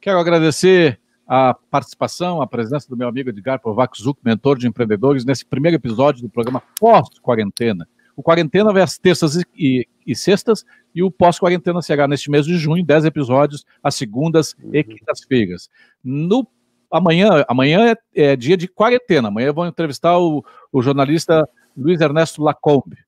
Quero 0.00 0.18
agradecer 0.18 0.98
a 1.26 1.54
participação, 1.54 2.42
a 2.42 2.46
presença 2.46 2.88
do 2.88 2.96
meu 2.96 3.06
amigo 3.06 3.30
Edgar 3.30 3.60
Povak 3.60 3.96
mentor 4.24 4.58
de 4.58 4.66
empreendedores, 4.66 5.24
nesse 5.24 5.44
primeiro 5.44 5.76
episódio 5.76 6.22
do 6.22 6.28
programa 6.28 6.62
Pós-Quarentena. 6.78 7.86
O 8.20 8.22
Quarentena 8.22 8.70
vai 8.70 8.82
às 8.82 8.98
terças 8.98 9.34
e, 9.34 9.46
e, 9.56 9.88
e 10.06 10.14
sextas, 10.14 10.62
e 10.94 11.02
o 11.02 11.10
Pós-Quarentena 11.10 11.80
será 11.80 12.06
neste 12.06 12.30
mês 12.30 12.44
de 12.44 12.54
junho, 12.58 12.84
10 12.84 13.06
episódios, 13.06 13.64
às 13.82 13.94
segundas 13.94 14.54
uhum. 14.62 14.74
e 14.74 14.84
quintas-feiras. 14.84 15.70
No 16.04 16.46
amanhã, 16.90 17.42
amanhã 17.48 17.94
é, 18.14 18.32
é, 18.32 18.36
dia 18.36 18.58
de 18.58 18.68
quarentena. 18.68 19.28
Amanhã 19.28 19.46
eu 19.46 19.54
vou 19.54 19.66
entrevistar 19.66 20.18
o, 20.18 20.44
o 20.70 20.82
jornalista 20.82 21.48
Luiz 21.74 21.98
Ernesto 21.98 22.42
Lacombe. 22.42 22.98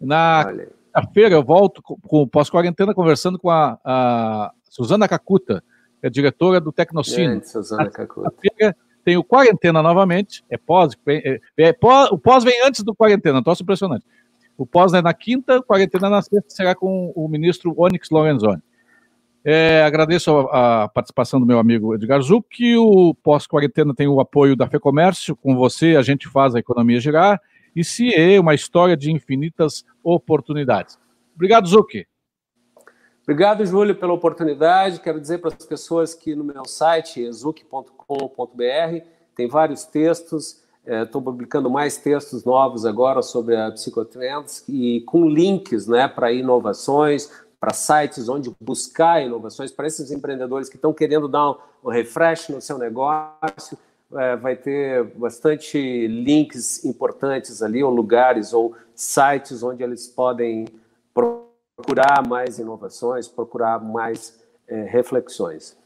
Na 0.00 0.50
quinta-feira 0.94 1.34
eu 1.34 1.44
volto 1.44 1.82
com, 1.82 1.96
com 1.96 2.22
o 2.22 2.26
pós-quarentena 2.26 2.94
conversando 2.94 3.38
com 3.38 3.50
a, 3.50 3.78
a 3.84 4.50
Suzana 4.70 5.06
Cacuta, 5.06 5.62
que 6.00 6.06
é 6.06 6.10
diretora 6.10 6.58
do 6.58 6.72
Tecnocine. 6.72 7.44
Suzana 7.44 7.90
Cacuta. 7.90 8.32
Tem 9.04 9.18
o 9.18 9.22
quarentena 9.22 9.82
novamente, 9.82 10.42
é 10.48 10.56
pós, 10.56 10.94
é, 11.06 11.38
é, 11.58 11.72
pós, 11.74 12.10
o 12.10 12.16
pós 12.16 12.42
vem 12.42 12.66
antes 12.66 12.82
do 12.82 12.94
quarentena, 12.94 13.44
troço 13.44 13.62
impressionante. 13.62 14.06
O 14.56 14.64
pós 14.64 14.92
é 14.92 15.02
na 15.02 15.12
quinta, 15.12 15.62
quarentena 15.62 16.08
na 16.08 16.22
sexta 16.22 16.48
será 16.48 16.74
com 16.74 17.12
o 17.14 17.28
ministro 17.28 17.74
Onyx 17.76 18.10
Lorenzoni. 18.10 18.62
É, 19.44 19.82
agradeço 19.82 20.30
a, 20.30 20.84
a, 20.84 20.88
participação 20.88 21.38
do 21.38 21.44
meu 21.44 21.58
amigo 21.58 21.94
Edgar 21.94 22.22
Zuc. 22.22 22.46
O 22.78 23.14
pós-quarentena 23.14 23.94
tem 23.94 24.08
o 24.08 24.18
apoio 24.18 24.56
da 24.56 24.66
FEComércio. 24.66 25.36
Com 25.36 25.54
você, 25.54 25.96
a 25.96 26.02
gente 26.02 26.28
faz 26.28 26.54
a 26.54 26.58
economia 26.58 26.98
girar 26.98 27.38
e 27.76 27.84
se 27.84 28.14
é 28.14 28.40
uma 28.40 28.54
história 28.54 28.96
de 28.96 29.12
infinitas 29.12 29.84
oportunidades. 30.02 30.98
Obrigado, 31.34 31.68
Zuki. 31.68 32.06
Obrigado, 33.22 33.64
Júlio, 33.66 33.94
pela 33.94 34.12
oportunidade. 34.12 35.00
Quero 35.00 35.20
dizer 35.20 35.38
para 35.38 35.48
as 35.48 35.66
pessoas 35.66 36.14
que 36.14 36.34
no 36.34 36.44
meu 36.44 36.64
site, 36.66 37.20
exuc.com.br, 37.20 39.06
tem 39.34 39.48
vários 39.48 39.84
textos. 39.84 40.63
Estou 40.86 41.20
é, 41.20 41.24
publicando 41.24 41.70
mais 41.70 41.96
textos 41.96 42.44
novos 42.44 42.84
agora 42.84 43.22
sobre 43.22 43.56
a 43.56 43.70
Psicotrends 43.70 44.64
e 44.68 45.00
com 45.06 45.26
links 45.26 45.86
né, 45.86 46.06
para 46.06 46.32
inovações, 46.32 47.30
para 47.58 47.72
sites 47.72 48.28
onde 48.28 48.54
buscar 48.60 49.24
inovações, 49.24 49.72
para 49.72 49.86
esses 49.86 50.10
empreendedores 50.10 50.68
que 50.68 50.76
estão 50.76 50.92
querendo 50.92 51.26
dar 51.26 51.52
um, 51.82 51.88
refresh 51.88 52.50
no 52.50 52.60
seu 52.60 52.76
negócio 52.76 53.78
é, 54.12 54.36
vai 54.36 54.54
ter 54.54 55.04
bastante 55.16 56.06
links 56.06 56.84
importantes 56.84 57.62
ali, 57.62 57.82
ou 57.82 57.90
lugares, 57.90 58.52
ou 58.52 58.76
sites 58.94 59.62
onde 59.62 59.82
eles 59.82 60.06
podem 60.06 60.66
procurar 61.12 62.26
mais 62.28 62.58
inovações, 62.58 63.26
procurar 63.26 63.82
mais 63.82 64.38
é, 64.68 64.82
reflexões. 64.82 65.76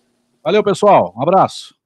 Valeu, 0.42 0.62
pessoal. 0.62 1.14
Um 1.16 1.22
abraço. 1.22 1.77